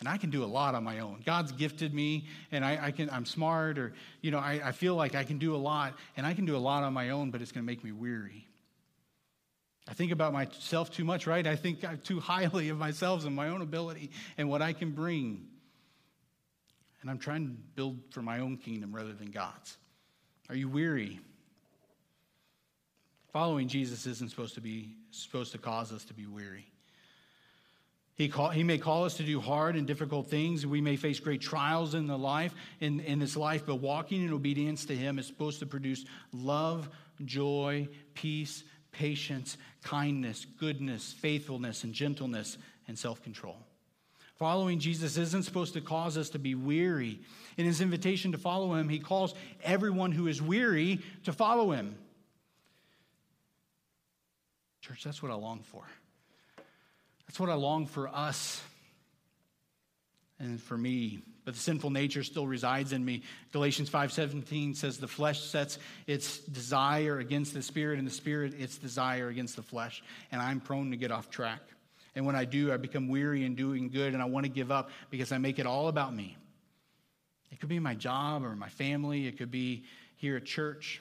And 0.01 0.09
I 0.09 0.17
can 0.17 0.31
do 0.31 0.43
a 0.43 0.47
lot 0.47 0.75
on 0.75 0.83
my 0.83 0.99
own. 0.99 1.23
God's 1.25 1.53
gifted 1.53 1.95
me, 1.95 2.27
and 2.51 2.65
I, 2.65 2.87
I 2.87 2.91
can, 2.91 3.09
I'm 3.09 3.25
smart, 3.25 3.79
or, 3.79 3.93
you 4.21 4.33
know, 4.33 4.39
I, 4.39 4.61
I 4.65 4.73
feel 4.73 4.97
like 4.97 5.15
I 5.15 5.23
can 5.23 5.39
do 5.39 5.55
a 5.55 5.57
lot, 5.57 5.95
and 6.17 6.27
I 6.27 6.35
can 6.35 6.45
do 6.45 6.57
a 6.57 6.59
lot 6.59 6.83
on 6.83 6.93
my 6.93 7.11
own, 7.11 7.31
but 7.31 7.41
it's 7.41 7.53
going 7.53 7.65
to 7.65 7.67
make 7.67 7.85
me 7.85 7.93
weary. 7.93 8.49
I 9.87 9.95
think 9.95 10.11
about 10.11 10.33
myself 10.33 10.91
too 10.91 11.05
much, 11.05 11.29
right? 11.29 11.47
I 11.47 11.55
think 11.55 11.85
too 12.03 12.19
highly 12.19 12.71
of 12.71 12.79
myself 12.79 13.25
and 13.25 13.37
my 13.37 13.51
own 13.51 13.63
ability 13.63 14.11
and 14.37 14.51
what 14.51 14.61
I 14.61 14.73
can 14.73 14.91
bring. 14.91 15.47
And 17.05 17.11
I'm 17.11 17.19
trying 17.19 17.45
to 17.45 17.53
build 17.77 17.99
for 18.13 18.23
my 18.23 18.39
own 18.39 18.57
kingdom 18.57 18.97
rather 18.97 19.13
than 19.13 19.31
God's. 19.31 19.77
Are 20.49 20.57
you 20.57 20.71
weary? 20.71 21.21
Following 23.31 23.69
Jesus 23.69 24.07
isn't 24.07 24.31
supposed 24.31 24.55
to 24.55 24.63
be 24.63 24.95
supposed 25.11 25.53
to 25.53 25.59
cause 25.59 25.93
us 25.93 26.07
to 26.07 26.15
be 26.15 26.25
weary. 26.25 26.65
He, 28.15 28.29
call, 28.29 28.49
he 28.49 28.63
may 28.63 28.79
call 28.79 29.05
us 29.05 29.19
to 29.19 29.23
do 29.23 29.39
hard 29.39 29.77
and 29.77 29.87
difficult 29.87 30.31
things. 30.31 30.67
We 30.67 30.81
may 30.81 30.97
face 30.97 31.21
great 31.21 31.43
trials 31.43 31.95
in 31.95 32.07
the 32.07 32.17
life 32.17 32.55
in, 32.81 33.01
in 33.01 33.19
this 33.19 33.37
life, 33.37 33.67
but 33.67 33.83
walking 33.83 34.25
in 34.25 34.33
obedience 34.33 34.87
to 34.87 34.97
Him 34.97 35.19
is 35.19 35.27
supposed 35.27 35.59
to 35.59 35.67
produce 35.67 36.07
love, 36.33 36.89
joy, 37.27 37.87
peace, 38.15 38.65
patience, 38.93 39.59
kindness, 39.83 40.47
goodness, 40.59 41.13
faithfulness, 41.13 41.85
and 41.85 41.93
gentleness 41.93 42.57
and 42.89 42.99
self-control. 42.99 43.59
Following 44.37 44.81
Jesus 44.81 45.17
isn't 45.17 45.45
supposed 45.45 45.75
to 45.75 45.81
cause 45.81 46.19
us 46.19 46.31
to 46.31 46.39
be 46.39 46.55
weary. 46.55 47.21
In 47.57 47.67
his 47.67 47.81
invitation 47.81 48.33
to 48.33 48.39
follow 48.39 48.75
him, 48.75 48.89
he 48.89 48.99
calls 48.99 49.35
everyone 49.63 50.11
who 50.11 50.27
is 50.27 50.43
weary 50.43 51.01
to 51.25 51.33
follow 51.33 51.71
him. 51.71 51.97
Church, 54.81 55.05
that's 55.05 55.23
what 55.23 55.31
I 55.31 55.35
long 55.35 55.61
for. 55.63 55.85
That's 57.27 57.39
what 57.39 57.49
I 57.49 57.55
long 57.55 57.87
for 57.87 58.09
us 58.09 58.61
and 60.39 60.61
for 60.61 60.77
me. 60.77 61.21
But 61.45 61.55
the 61.55 61.61
sinful 61.61 61.91
nature 61.91 62.25
still 62.25 62.47
resides 62.47 62.93
in 62.93 63.05
me. 63.05 63.23
Galatians 63.53 63.89
5:17 63.89 64.75
says 64.75 64.99
the 64.99 65.09
flesh 65.09 65.41
sets 65.41 65.79
its 66.07 66.39
desire 66.39 67.19
against 67.19 67.55
the 67.55 67.63
spirit 67.63 67.99
and 67.99 68.07
the 68.07 68.13
spirit 68.13 68.55
its 68.55 68.79
desire 68.79 69.29
against 69.29 69.57
the 69.57 69.63
flesh, 69.63 70.03
and 70.33 70.41
I'm 70.41 70.61
prone 70.61 70.91
to 70.91 70.97
get 70.97 71.11
off 71.11 71.31
track. 71.31 71.61
And 72.15 72.25
when 72.25 72.37
I 72.37 72.45
do, 72.45 72.73
I 72.73 72.77
become 72.77 73.09
weary 73.09 73.45
in 73.45 73.55
doing 73.55 73.89
good 73.89 74.15
and 74.15 74.23
I 74.23 74.27
want 74.27 74.45
to 74.45 74.51
give 74.51 74.71
up 74.71 74.91
because 75.11 75.33
I 75.33 75.39
make 75.39 75.59
it 75.59 75.67
all 75.67 75.89
about 75.89 76.15
me. 76.15 76.37
It 77.51 77.61
could 77.61 77.69
be 77.69 77.79
my 77.79 77.95
job 77.95 78.45
or 78.45 78.55
my 78.57 78.69
family, 78.69 79.27
it 79.27 79.39
could 79.39 79.51
be 79.51 79.85
here 80.17 80.37
at 80.37 80.45
church. 80.45 81.01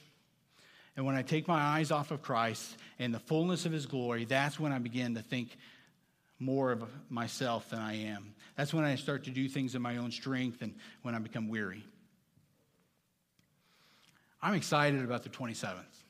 And 0.95 1.05
when 1.05 1.15
I 1.15 1.23
take 1.23 1.47
my 1.47 1.59
eyes 1.59 1.91
off 1.91 2.11
of 2.11 2.21
Christ 2.21 2.77
and 2.99 3.13
the 3.13 3.19
fullness 3.19 3.65
of 3.65 3.71
his 3.71 3.85
glory, 3.85 4.25
that's 4.25 4.59
when 4.59 4.71
I 4.71 4.77
begin 4.79 5.15
to 5.15 5.21
think 5.21 5.57
more 6.39 6.71
of 6.71 6.83
myself 7.09 7.69
than 7.69 7.79
I 7.79 8.03
am. 8.03 8.35
That's 8.55 8.73
when 8.73 8.83
I 8.83 8.95
start 8.95 9.23
to 9.23 9.31
do 9.31 9.47
things 9.47 9.73
in 9.73 9.81
my 9.81 9.97
own 9.97 10.11
strength 10.11 10.61
and 10.61 10.75
when 11.01 11.15
I 11.15 11.19
become 11.19 11.47
weary. 11.47 11.83
I'm 14.41 14.53
excited 14.53 15.03
about 15.03 15.23
the 15.23 15.29
27th. 15.29 16.02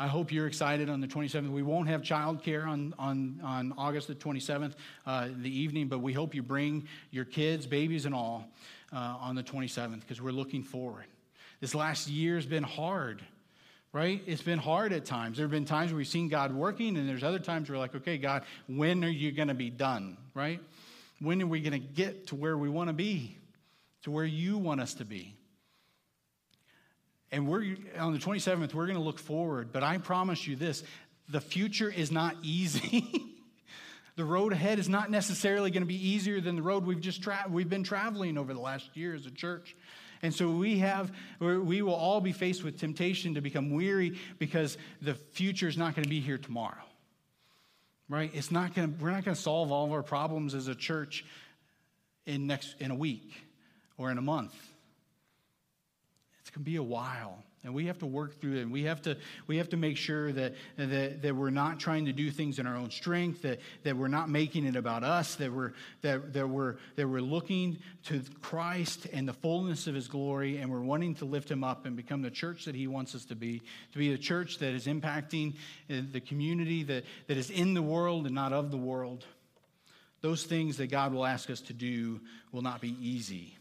I 0.00 0.06
hope 0.06 0.32
you're 0.32 0.46
excited 0.46 0.88
on 0.88 1.02
the 1.02 1.06
27th. 1.06 1.50
We 1.50 1.62
won't 1.62 1.86
have 1.88 2.00
childcare 2.00 2.66
on, 2.66 2.94
on, 2.98 3.38
on 3.44 3.74
August 3.76 4.08
the 4.08 4.14
27th, 4.14 4.72
uh, 5.06 5.28
the 5.36 5.54
evening, 5.54 5.88
but 5.88 5.98
we 5.98 6.14
hope 6.14 6.34
you 6.34 6.42
bring 6.42 6.88
your 7.10 7.26
kids, 7.26 7.66
babies, 7.66 8.06
and 8.06 8.14
all 8.14 8.48
uh, 8.94 9.18
on 9.20 9.34
the 9.34 9.42
27th 9.42 10.00
because 10.00 10.22
we're 10.22 10.30
looking 10.30 10.62
forward. 10.62 11.04
This 11.60 11.74
last 11.74 12.08
year 12.08 12.36
has 12.36 12.46
been 12.46 12.62
hard 12.62 13.22
right? 13.92 14.22
It's 14.24 14.40
been 14.40 14.60
hard 14.60 14.92
at 14.92 15.04
times. 15.04 15.36
There 15.36 15.44
have 15.44 15.50
been 15.50 15.64
times 15.64 15.90
where 15.90 15.96
we've 15.96 16.06
seen 16.06 16.28
God 16.28 16.54
working, 16.54 16.96
and 16.96 17.08
there's 17.08 17.24
other 17.24 17.40
times 17.40 17.68
where 17.68 17.76
we're 17.76 17.82
like, 17.82 17.96
okay, 17.96 18.18
God, 18.18 18.44
when 18.68 19.04
are 19.04 19.08
you 19.08 19.32
going 19.32 19.48
to 19.48 19.54
be 19.54 19.68
done, 19.68 20.16
right? 20.32 20.60
When 21.20 21.42
are 21.42 21.46
we 21.46 21.60
going 21.60 21.72
to 21.72 21.78
get 21.80 22.28
to 22.28 22.36
where 22.36 22.56
we 22.56 22.68
want 22.68 22.88
to 22.88 22.94
be, 22.94 23.36
to 24.02 24.12
where 24.12 24.24
you 24.24 24.58
want 24.58 24.80
us 24.80 24.94
to 24.94 25.04
be? 25.04 25.34
And 27.32 27.46
we're 27.46 27.76
on 27.98 28.12
the 28.12 28.18
27th, 28.18 28.74
we're 28.74 28.86
going 28.86 28.98
to 28.98 29.04
look 29.04 29.18
forward, 29.18 29.72
but 29.72 29.82
I 29.82 29.98
promise 29.98 30.46
you 30.46 30.56
this 30.56 30.82
the 31.28 31.40
future 31.40 31.88
is 31.88 32.10
not 32.10 32.36
easy. 32.42 33.36
the 34.16 34.24
road 34.24 34.52
ahead 34.52 34.78
is 34.78 34.88
not 34.88 35.10
necessarily 35.10 35.70
going 35.70 35.82
to 35.82 35.86
be 35.86 36.08
easier 36.08 36.40
than 36.40 36.56
the 36.56 36.62
road 36.62 36.84
we've 36.84 37.00
just 37.00 37.22
tra- 37.22 37.46
we've 37.48 37.70
been 37.70 37.84
traveling 37.84 38.36
over 38.36 38.52
the 38.52 38.60
last 38.60 38.96
year 38.96 39.14
as 39.14 39.26
a 39.26 39.30
church. 39.30 39.76
And 40.22 40.34
so 40.34 40.50
we 40.50 40.78
have, 40.78 41.12
we 41.38 41.80
will 41.80 41.94
all 41.94 42.20
be 42.20 42.32
faced 42.32 42.62
with 42.62 42.78
temptation 42.78 43.34
to 43.34 43.40
become 43.40 43.70
weary 43.70 44.18
because 44.38 44.76
the 45.00 45.14
future 45.14 45.66
is 45.66 45.78
not 45.78 45.94
going 45.94 46.02
to 46.02 46.10
be 46.10 46.20
here 46.20 46.36
tomorrow. 46.36 46.82
Right? 48.08 48.30
It's 48.34 48.50
not 48.50 48.74
going 48.74 48.92
to, 48.92 49.02
we're 49.02 49.12
not 49.12 49.24
going 49.24 49.36
to 49.36 49.40
solve 49.40 49.72
all 49.72 49.86
of 49.86 49.92
our 49.92 50.02
problems 50.02 50.54
as 50.54 50.68
a 50.68 50.74
church 50.74 51.24
in 52.26 52.46
next, 52.46 52.74
in 52.80 52.90
a 52.90 52.94
week 52.94 53.32
or 53.96 54.10
in 54.10 54.18
a 54.18 54.22
month. 54.22 54.54
Going 56.52 56.64
to 56.64 56.70
be 56.70 56.76
a 56.76 56.82
while. 56.82 57.44
And 57.62 57.74
we 57.74 57.86
have 57.86 57.98
to 57.98 58.06
work 58.06 58.40
through 58.40 58.56
it. 58.56 58.62
And 58.62 58.72
we 58.72 58.84
have 58.84 59.02
to, 59.02 59.18
we 59.46 59.58
have 59.58 59.68
to 59.68 59.76
make 59.76 59.98
sure 59.98 60.32
that, 60.32 60.54
that, 60.76 61.20
that 61.22 61.36
we're 61.36 61.50
not 61.50 61.78
trying 61.78 62.06
to 62.06 62.12
do 62.12 62.30
things 62.30 62.58
in 62.58 62.66
our 62.66 62.74
own 62.74 62.90
strength, 62.90 63.42
that, 63.42 63.60
that 63.84 63.96
we're 63.96 64.08
not 64.08 64.30
making 64.30 64.64
it 64.64 64.76
about 64.76 65.04
us, 65.04 65.34
that 65.36 65.52
we're, 65.52 65.72
that, 66.00 66.32
that, 66.32 66.48
we're, 66.48 66.76
that 66.96 67.06
we're 67.06 67.20
looking 67.20 67.78
to 68.06 68.22
Christ 68.40 69.06
and 69.12 69.28
the 69.28 69.34
fullness 69.34 69.86
of 69.86 69.94
his 69.94 70.08
glory, 70.08 70.56
and 70.56 70.70
we're 70.70 70.80
wanting 70.80 71.14
to 71.16 71.26
lift 71.26 71.50
him 71.50 71.62
up 71.62 71.84
and 71.84 71.96
become 71.96 72.22
the 72.22 72.30
church 72.30 72.64
that 72.64 72.74
he 72.74 72.86
wants 72.86 73.14
us 73.14 73.26
to 73.26 73.36
be, 73.36 73.60
to 73.92 73.98
be 73.98 74.14
a 74.14 74.18
church 74.18 74.58
that 74.58 74.72
is 74.72 74.86
impacting 74.86 75.52
uh, 75.90 76.00
the 76.12 76.20
community, 76.20 76.82
that, 76.84 77.04
that 77.26 77.36
is 77.36 77.50
in 77.50 77.74
the 77.74 77.82
world 77.82 78.24
and 78.24 78.34
not 78.34 78.54
of 78.54 78.70
the 78.70 78.78
world. 78.78 79.26
Those 80.22 80.44
things 80.44 80.78
that 80.78 80.90
God 80.90 81.12
will 81.12 81.26
ask 81.26 81.50
us 81.50 81.60
to 81.62 81.74
do 81.74 82.20
will 82.52 82.62
not 82.62 82.80
be 82.80 82.96
easy. 83.00 83.56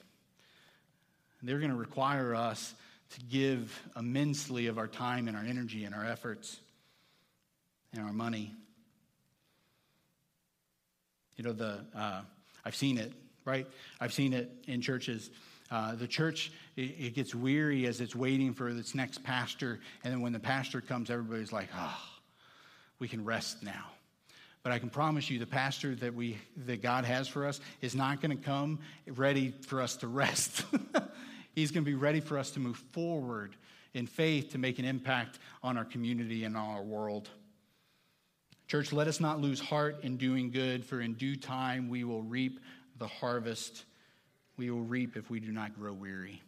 They're 1.41 1.59
going 1.59 1.71
to 1.71 1.77
require 1.77 2.35
us 2.35 2.73
to 3.11 3.21
give 3.21 3.81
immensely 3.97 4.67
of 4.67 4.77
our 4.77 4.87
time 4.87 5.27
and 5.27 5.35
our 5.35 5.43
energy 5.43 5.83
and 5.85 5.95
our 5.95 6.05
efforts 6.05 6.59
and 7.93 8.03
our 8.03 8.13
money. 8.13 8.53
You 11.37 11.43
know, 11.45 11.53
the, 11.53 11.85
uh, 11.95 12.21
I've 12.65 12.75
seen 12.75 12.97
it, 12.97 13.13
right? 13.45 13.65
I've 13.99 14.13
seen 14.13 14.33
it 14.33 14.51
in 14.67 14.81
churches. 14.81 15.29
Uh, 15.71 15.95
the 15.95 16.07
church, 16.07 16.51
it, 16.75 16.81
it, 16.81 17.15
gets 17.15 17.33
weary 17.33 17.85
as 17.85 18.01
it's 18.01 18.15
waiting 18.15 18.53
for 18.53 18.69
its 18.69 18.93
next 18.93 19.23
pastor. 19.23 19.79
And 20.03 20.13
then 20.13 20.21
when 20.21 20.33
the 20.33 20.39
pastor 20.39 20.81
comes, 20.81 21.09
everybody's 21.09 21.53
like, 21.53 21.69
oh, 21.75 21.97
we 22.99 23.07
can 23.07 23.23
rest 23.23 23.63
now. 23.63 23.85
But 24.63 24.73
I 24.73 24.79
can 24.79 24.89
promise 24.89 25.29
you 25.29 25.39
the 25.39 25.45
pastor 25.45 25.95
that, 25.95 26.13
we, 26.13 26.37
that 26.65 26.81
God 26.81 27.05
has 27.05 27.27
for 27.27 27.45
us 27.45 27.61
is 27.81 27.95
not 27.95 28.21
going 28.21 28.37
to 28.37 28.43
come 28.43 28.79
ready 29.07 29.53
for 29.61 29.81
us 29.81 29.95
to 29.97 30.07
rest. 30.07 30.65
He's 31.55 31.71
going 31.71 31.83
to 31.83 31.89
be 31.89 31.95
ready 31.95 32.19
for 32.19 32.37
us 32.37 32.51
to 32.51 32.59
move 32.59 32.77
forward 32.91 33.55
in 33.93 34.05
faith 34.05 34.51
to 34.51 34.57
make 34.57 34.79
an 34.79 34.85
impact 34.85 35.39
on 35.63 35.77
our 35.77 35.85
community 35.85 36.43
and 36.43 36.55
on 36.55 36.75
our 36.75 36.83
world. 36.83 37.29
Church, 38.67 38.93
let 38.93 39.07
us 39.07 39.19
not 39.19 39.39
lose 39.39 39.59
heart 39.59 40.03
in 40.03 40.17
doing 40.17 40.51
good, 40.51 40.85
for 40.85 41.01
in 41.01 41.13
due 41.13 41.35
time 41.35 41.89
we 41.89 42.03
will 42.03 42.21
reap 42.21 42.59
the 42.97 43.07
harvest. 43.07 43.85
We 44.57 44.69
will 44.69 44.83
reap 44.83 45.17
if 45.17 45.29
we 45.29 45.39
do 45.39 45.51
not 45.51 45.73
grow 45.73 45.93
weary. 45.93 46.41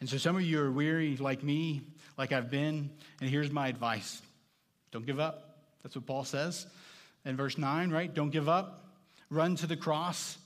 And 0.00 0.08
so 0.08 0.16
some 0.16 0.36
of 0.36 0.42
you 0.42 0.60
are 0.60 0.70
weary 0.70 1.16
like 1.16 1.42
me, 1.42 1.82
like 2.16 2.32
I've 2.32 2.50
been, 2.50 2.90
and 3.20 3.28
here's 3.28 3.50
my 3.50 3.68
advice 3.68 4.22
don't 4.90 5.04
give 5.04 5.20
up. 5.20 5.58
That's 5.82 5.96
what 5.96 6.06
Paul 6.06 6.24
says 6.24 6.66
in 7.24 7.36
verse 7.36 7.58
9, 7.58 7.90
right? 7.90 8.12
Don't 8.12 8.30
give 8.30 8.48
up. 8.48 8.84
Run 9.30 9.56
to 9.56 9.66
the 9.66 9.76
cross. 9.76 10.38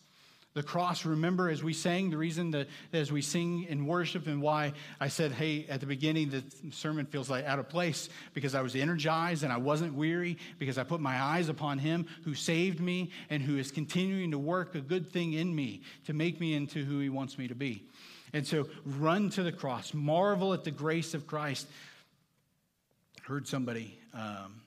The 0.54 0.62
cross, 0.62 1.06
remember, 1.06 1.48
as 1.48 1.62
we 1.62 1.72
sang, 1.72 2.10
the 2.10 2.18
reason 2.18 2.50
that 2.50 2.68
as 2.92 3.10
we 3.10 3.22
sing 3.22 3.64
in 3.70 3.86
worship 3.86 4.26
and 4.26 4.42
why 4.42 4.74
I 5.00 5.08
said, 5.08 5.32
hey, 5.32 5.64
at 5.66 5.80
the 5.80 5.86
beginning, 5.86 6.28
the 6.28 6.44
sermon 6.72 7.06
feels 7.06 7.30
like 7.30 7.46
out 7.46 7.58
of 7.58 7.70
place 7.70 8.10
because 8.34 8.54
I 8.54 8.60
was 8.60 8.76
energized 8.76 9.44
and 9.44 9.52
I 9.52 9.56
wasn't 9.56 9.94
weary 9.94 10.36
because 10.58 10.76
I 10.76 10.84
put 10.84 11.00
my 11.00 11.18
eyes 11.18 11.48
upon 11.48 11.78
Him 11.78 12.06
who 12.24 12.34
saved 12.34 12.80
me 12.80 13.12
and 13.30 13.42
who 13.42 13.56
is 13.56 13.70
continuing 13.70 14.32
to 14.32 14.38
work 14.38 14.74
a 14.74 14.82
good 14.82 15.10
thing 15.10 15.32
in 15.32 15.54
me 15.54 15.80
to 16.06 16.12
make 16.12 16.38
me 16.38 16.52
into 16.52 16.84
who 16.84 16.98
He 16.98 17.08
wants 17.08 17.38
me 17.38 17.48
to 17.48 17.54
be. 17.54 17.84
And 18.34 18.46
so 18.46 18.68
run 18.84 19.30
to 19.30 19.42
the 19.42 19.52
cross, 19.52 19.94
marvel 19.94 20.52
at 20.52 20.64
the 20.64 20.70
grace 20.70 21.14
of 21.14 21.26
Christ. 21.26 21.66
Heard 23.22 23.46
somebody. 23.46 23.98
Um, 24.12 24.61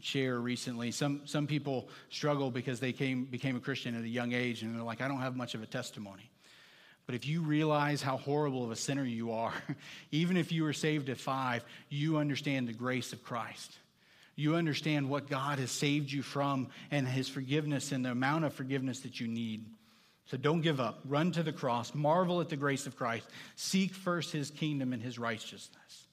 share 0.00 0.38
recently. 0.38 0.90
Some, 0.90 1.22
some 1.24 1.46
people 1.46 1.88
struggle 2.08 2.50
because 2.50 2.80
they 2.80 2.92
came, 2.92 3.24
became 3.24 3.56
a 3.56 3.60
Christian 3.60 3.96
at 3.96 4.02
a 4.02 4.08
young 4.08 4.32
age 4.32 4.62
and 4.62 4.74
they're 4.74 4.82
like, 4.82 5.00
I 5.00 5.08
don't 5.08 5.20
have 5.20 5.36
much 5.36 5.54
of 5.54 5.62
a 5.62 5.66
testimony. 5.66 6.30
But 7.06 7.14
if 7.16 7.26
you 7.26 7.42
realize 7.42 8.02
how 8.02 8.18
horrible 8.18 8.64
of 8.64 8.70
a 8.70 8.76
sinner 8.76 9.04
you 9.04 9.32
are, 9.32 9.54
even 10.12 10.36
if 10.36 10.52
you 10.52 10.62
were 10.62 10.72
saved 10.72 11.08
at 11.08 11.18
five, 11.18 11.64
you 11.88 12.18
understand 12.18 12.68
the 12.68 12.72
grace 12.72 13.12
of 13.12 13.24
Christ. 13.24 13.78
You 14.36 14.54
understand 14.54 15.08
what 15.08 15.28
God 15.28 15.58
has 15.58 15.70
saved 15.70 16.10
you 16.10 16.22
from 16.22 16.68
and 16.90 17.06
his 17.06 17.28
forgiveness 17.28 17.92
and 17.92 18.04
the 18.04 18.12
amount 18.12 18.44
of 18.44 18.54
forgiveness 18.54 19.00
that 19.00 19.20
you 19.20 19.26
need. 19.26 19.66
So 20.26 20.36
don't 20.36 20.60
give 20.60 20.78
up. 20.78 21.00
Run 21.04 21.32
to 21.32 21.42
the 21.42 21.52
cross. 21.52 21.92
Marvel 21.92 22.40
at 22.40 22.48
the 22.48 22.56
grace 22.56 22.86
of 22.86 22.96
Christ. 22.96 23.28
Seek 23.56 23.92
first 23.92 24.32
his 24.32 24.50
kingdom 24.50 24.92
and 24.92 25.02
his 25.02 25.18
righteousness. 25.18 26.06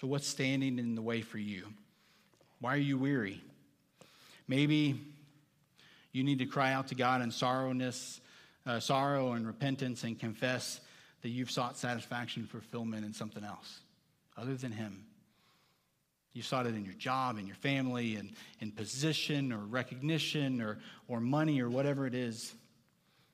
So, 0.00 0.06
what's 0.06 0.26
standing 0.28 0.78
in 0.78 0.94
the 0.94 1.02
way 1.02 1.22
for 1.22 1.38
you? 1.38 1.66
Why 2.60 2.74
are 2.74 2.78
you 2.78 2.96
weary? 2.98 3.42
Maybe 4.46 5.00
you 6.12 6.22
need 6.22 6.38
to 6.38 6.46
cry 6.46 6.72
out 6.72 6.88
to 6.88 6.94
God 6.94 7.20
in 7.20 7.30
sorrowness, 7.30 8.20
uh, 8.64 8.78
sorrow 8.78 9.32
and 9.32 9.46
repentance 9.46 10.04
and 10.04 10.18
confess 10.18 10.80
that 11.22 11.30
you've 11.30 11.50
sought 11.50 11.76
satisfaction, 11.76 12.46
fulfillment 12.46 13.04
in 13.04 13.12
something 13.12 13.42
else 13.42 13.80
other 14.36 14.54
than 14.54 14.70
Him. 14.70 15.04
You 16.32 16.42
sought 16.42 16.66
it 16.66 16.76
in 16.76 16.84
your 16.84 16.94
job, 16.94 17.36
in 17.36 17.48
your 17.48 17.56
family, 17.56 18.14
and 18.14 18.30
in 18.60 18.70
position 18.70 19.52
or 19.52 19.58
recognition 19.58 20.60
or, 20.60 20.78
or 21.08 21.20
money 21.20 21.60
or 21.60 21.68
whatever 21.68 22.06
it 22.06 22.14
is. 22.14 22.54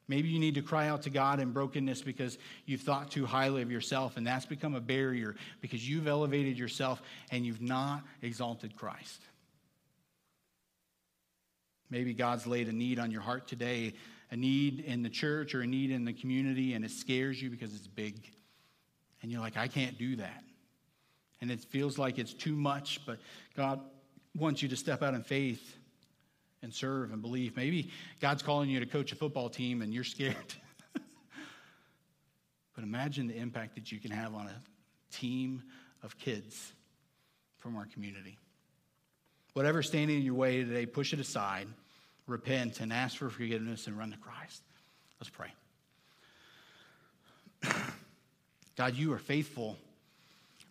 Maybe 0.06 0.28
you 0.28 0.38
need 0.38 0.56
to 0.56 0.62
cry 0.62 0.88
out 0.88 1.02
to 1.02 1.10
God 1.10 1.40
in 1.40 1.52
brokenness 1.52 2.02
because 2.02 2.36
you've 2.66 2.82
thought 2.82 3.10
too 3.10 3.24
highly 3.24 3.62
of 3.62 3.70
yourself, 3.70 4.16
and 4.16 4.26
that's 4.26 4.44
become 4.44 4.74
a 4.74 4.80
barrier 4.80 5.34
because 5.60 5.88
you've 5.88 6.06
elevated 6.06 6.58
yourself 6.58 7.00
and 7.30 7.46
you've 7.46 7.62
not 7.62 8.02
exalted 8.20 8.76
Christ. 8.76 9.20
Maybe 11.88 12.12
God's 12.12 12.46
laid 12.46 12.68
a 12.68 12.72
need 12.72 12.98
on 12.98 13.10
your 13.10 13.22
heart 13.22 13.46
today, 13.46 13.94
a 14.30 14.36
need 14.36 14.80
in 14.80 15.02
the 15.02 15.08
church 15.08 15.54
or 15.54 15.62
a 15.62 15.66
need 15.66 15.90
in 15.90 16.04
the 16.04 16.12
community, 16.12 16.74
and 16.74 16.84
it 16.84 16.90
scares 16.90 17.40
you 17.40 17.48
because 17.48 17.74
it's 17.74 17.86
big. 17.86 18.30
And 19.22 19.30
you're 19.30 19.40
like, 19.40 19.56
I 19.56 19.68
can't 19.68 19.96
do 19.96 20.16
that. 20.16 20.44
And 21.40 21.50
it 21.50 21.60
feels 21.60 21.98
like 21.98 22.18
it's 22.18 22.34
too 22.34 22.54
much, 22.54 23.00
but 23.06 23.18
God 23.56 23.80
wants 24.34 24.62
you 24.62 24.68
to 24.68 24.76
step 24.76 25.02
out 25.02 25.14
in 25.14 25.22
faith 25.22 25.78
and 26.64 26.74
serve 26.74 27.12
and 27.12 27.22
believe. 27.22 27.56
Maybe 27.56 27.90
God's 28.20 28.42
calling 28.42 28.68
you 28.68 28.80
to 28.80 28.86
coach 28.86 29.12
a 29.12 29.14
football 29.16 29.48
team 29.48 29.82
and 29.82 29.94
you're 29.94 30.02
scared. 30.02 30.54
but 32.74 32.82
imagine 32.82 33.28
the 33.28 33.36
impact 33.36 33.76
that 33.76 33.92
you 33.92 34.00
can 34.00 34.10
have 34.10 34.34
on 34.34 34.46
a 34.46 35.14
team 35.14 35.62
of 36.02 36.18
kids 36.18 36.72
from 37.58 37.76
our 37.76 37.86
community. 37.86 38.38
Whatever's 39.52 39.86
standing 39.86 40.16
in 40.18 40.24
your 40.24 40.34
way 40.34 40.64
today, 40.64 40.86
push 40.86 41.12
it 41.12 41.20
aside, 41.20 41.68
repent, 42.26 42.80
and 42.80 42.92
ask 42.92 43.18
for 43.18 43.30
forgiveness 43.30 43.86
and 43.86 43.96
run 43.96 44.10
to 44.10 44.16
Christ. 44.16 44.62
Let's 45.20 45.30
pray. 45.30 45.52
God, 48.76 48.96
you 48.96 49.12
are 49.12 49.18
faithful 49.18 49.76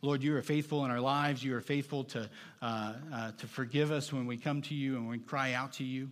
Lord, 0.04 0.22
you 0.22 0.36
are 0.36 0.42
faithful 0.42 0.84
in 0.84 0.92
our 0.92 1.00
lives. 1.00 1.42
You 1.42 1.56
are 1.56 1.62
faithful 1.62 2.04
to, 2.04 2.30
uh, 2.62 2.94
uh, 3.14 3.32
to 3.38 3.48
forgive 3.48 3.90
us 3.90 4.12
when 4.12 4.28
we 4.28 4.36
come 4.36 4.62
to 4.64 4.76
you 4.76 4.98
and 4.98 5.08
we 5.08 5.18
cry 5.18 5.54
out 5.54 5.72
to 5.74 5.86
you. 5.86 6.12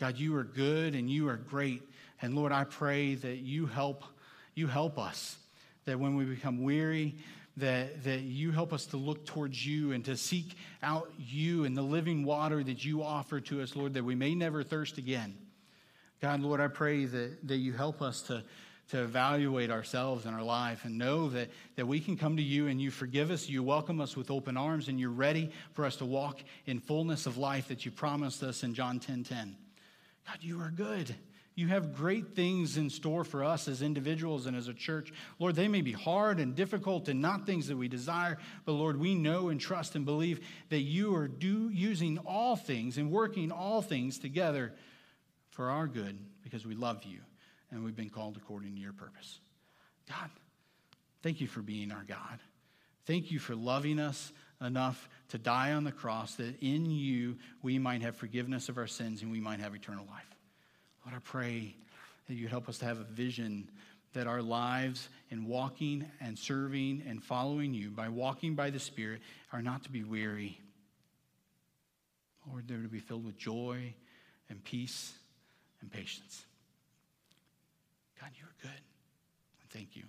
God, 0.00 0.18
you 0.18 0.34
are 0.34 0.42
good 0.42 0.96
and 0.96 1.08
you 1.08 1.28
are 1.28 1.36
great. 1.36 1.82
And 2.20 2.34
Lord, 2.34 2.50
I 2.50 2.64
pray 2.64 3.14
that 3.14 3.36
you 3.36 3.66
help, 3.66 4.02
you 4.56 4.66
help 4.66 4.98
us, 4.98 5.36
that 5.84 6.00
when 6.00 6.16
we 6.16 6.24
become 6.24 6.64
weary, 6.64 7.14
that, 7.58 8.02
that 8.02 8.22
you 8.22 8.50
help 8.50 8.72
us 8.72 8.86
to 8.86 8.96
look 8.96 9.24
towards 9.24 9.64
you 9.64 9.92
and 9.92 10.04
to 10.06 10.16
seek 10.16 10.56
out 10.82 11.08
you 11.16 11.64
and 11.64 11.76
the 11.76 11.82
living 11.82 12.24
water 12.24 12.64
that 12.64 12.84
you 12.84 13.04
offer 13.04 13.38
to 13.38 13.62
us, 13.62 13.76
Lord, 13.76 13.94
that 13.94 14.02
we 14.04 14.16
may 14.16 14.34
never 14.34 14.64
thirst 14.64 14.98
again. 14.98 15.36
God, 16.20 16.40
Lord, 16.40 16.60
I 16.60 16.66
pray 16.66 17.04
that, 17.04 17.46
that 17.46 17.58
you 17.58 17.72
help 17.72 18.02
us 18.02 18.22
to, 18.22 18.42
to 18.88 19.02
evaluate 19.02 19.70
ourselves 19.70 20.26
and 20.26 20.34
our 20.34 20.42
life 20.42 20.84
and 20.84 20.98
know 20.98 21.28
that, 21.30 21.50
that 21.76 21.86
we 21.86 22.00
can 22.00 22.16
come 22.16 22.36
to 22.36 22.42
you 22.42 22.66
and 22.66 22.80
you 22.80 22.90
forgive 22.90 23.30
us, 23.30 23.48
you 23.48 23.62
welcome 23.62 24.00
us 24.00 24.16
with 24.16 24.30
open 24.30 24.56
arms, 24.56 24.88
and 24.88 25.00
you're 25.00 25.10
ready 25.10 25.50
for 25.72 25.84
us 25.84 25.96
to 25.96 26.04
walk 26.04 26.40
in 26.66 26.78
fullness 26.78 27.26
of 27.26 27.38
life 27.38 27.68
that 27.68 27.84
you 27.84 27.90
promised 27.90 28.42
us 28.42 28.62
in 28.62 28.74
John 28.74 28.98
10 29.00 29.24
10. 29.24 29.56
God, 30.26 30.38
you 30.40 30.60
are 30.60 30.70
good. 30.70 31.14
You 31.54 31.68
have 31.68 31.94
great 31.94 32.34
things 32.34 32.78
in 32.78 32.88
store 32.88 33.24
for 33.24 33.44
us 33.44 33.68
as 33.68 33.82
individuals 33.82 34.46
and 34.46 34.56
as 34.56 34.68
a 34.68 34.74
church. 34.74 35.12
Lord, 35.38 35.54
they 35.54 35.68
may 35.68 35.82
be 35.82 35.92
hard 35.92 36.40
and 36.40 36.54
difficult 36.54 37.08
and 37.08 37.20
not 37.20 37.44
things 37.44 37.68
that 37.68 37.76
we 37.76 37.88
desire, 37.88 38.38
but 38.64 38.72
Lord, 38.72 38.98
we 38.98 39.14
know 39.14 39.48
and 39.50 39.60
trust 39.60 39.94
and 39.94 40.06
believe 40.06 40.40
that 40.70 40.80
you 40.80 41.14
are 41.14 41.28
do, 41.28 41.68
using 41.70 42.18
all 42.18 42.56
things 42.56 42.96
and 42.96 43.10
working 43.10 43.52
all 43.52 43.82
things 43.82 44.18
together 44.18 44.72
for 45.50 45.68
our 45.68 45.86
good 45.86 46.18
because 46.42 46.64
we 46.64 46.74
love 46.74 47.04
you 47.04 47.18
and 47.72 47.82
we've 47.82 47.96
been 47.96 48.10
called 48.10 48.36
according 48.36 48.74
to 48.74 48.80
your 48.80 48.92
purpose. 48.92 49.40
God, 50.08 50.30
thank 51.22 51.40
you 51.40 51.46
for 51.46 51.60
being 51.60 51.90
our 51.90 52.04
God. 52.06 52.38
Thank 53.06 53.32
you 53.32 53.38
for 53.38 53.56
loving 53.56 53.98
us 53.98 54.32
enough 54.60 55.08
to 55.30 55.38
die 55.38 55.72
on 55.72 55.82
the 55.82 55.90
cross 55.90 56.36
that 56.36 56.54
in 56.60 56.90
you 56.90 57.36
we 57.62 57.78
might 57.78 58.02
have 58.02 58.14
forgiveness 58.14 58.68
of 58.68 58.78
our 58.78 58.86
sins 58.86 59.22
and 59.22 59.32
we 59.32 59.40
might 59.40 59.58
have 59.58 59.74
eternal 59.74 60.06
life. 60.08 60.36
Lord, 61.04 61.16
I 61.16 61.20
pray 61.24 61.74
that 62.28 62.34
you 62.34 62.46
help 62.46 62.68
us 62.68 62.78
to 62.78 62.84
have 62.84 63.00
a 63.00 63.04
vision 63.04 63.68
that 64.12 64.26
our 64.26 64.42
lives 64.42 65.08
in 65.30 65.46
walking 65.46 66.04
and 66.20 66.38
serving 66.38 67.02
and 67.08 67.22
following 67.22 67.74
you 67.74 67.90
by 67.90 68.08
walking 68.08 68.54
by 68.54 68.70
the 68.70 68.78
Spirit 68.78 69.20
are 69.52 69.62
not 69.62 69.82
to 69.84 69.90
be 69.90 70.04
weary. 70.04 70.60
Lord, 72.48 72.68
they're 72.68 72.82
to 72.82 72.88
be 72.88 72.98
filled 72.98 73.24
with 73.24 73.36
joy 73.36 73.94
and 74.50 74.62
peace 74.62 75.12
and 75.80 75.90
patience. 75.90 76.44
God, 78.20 78.30
you 78.38 78.44
are 78.44 78.54
good. 78.62 78.70
And 78.70 79.61
thank 79.72 79.96
you. 79.96 80.04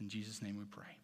In 0.00 0.08
Jesus' 0.08 0.42
name 0.42 0.58
we 0.58 0.64
pray. 0.64 0.96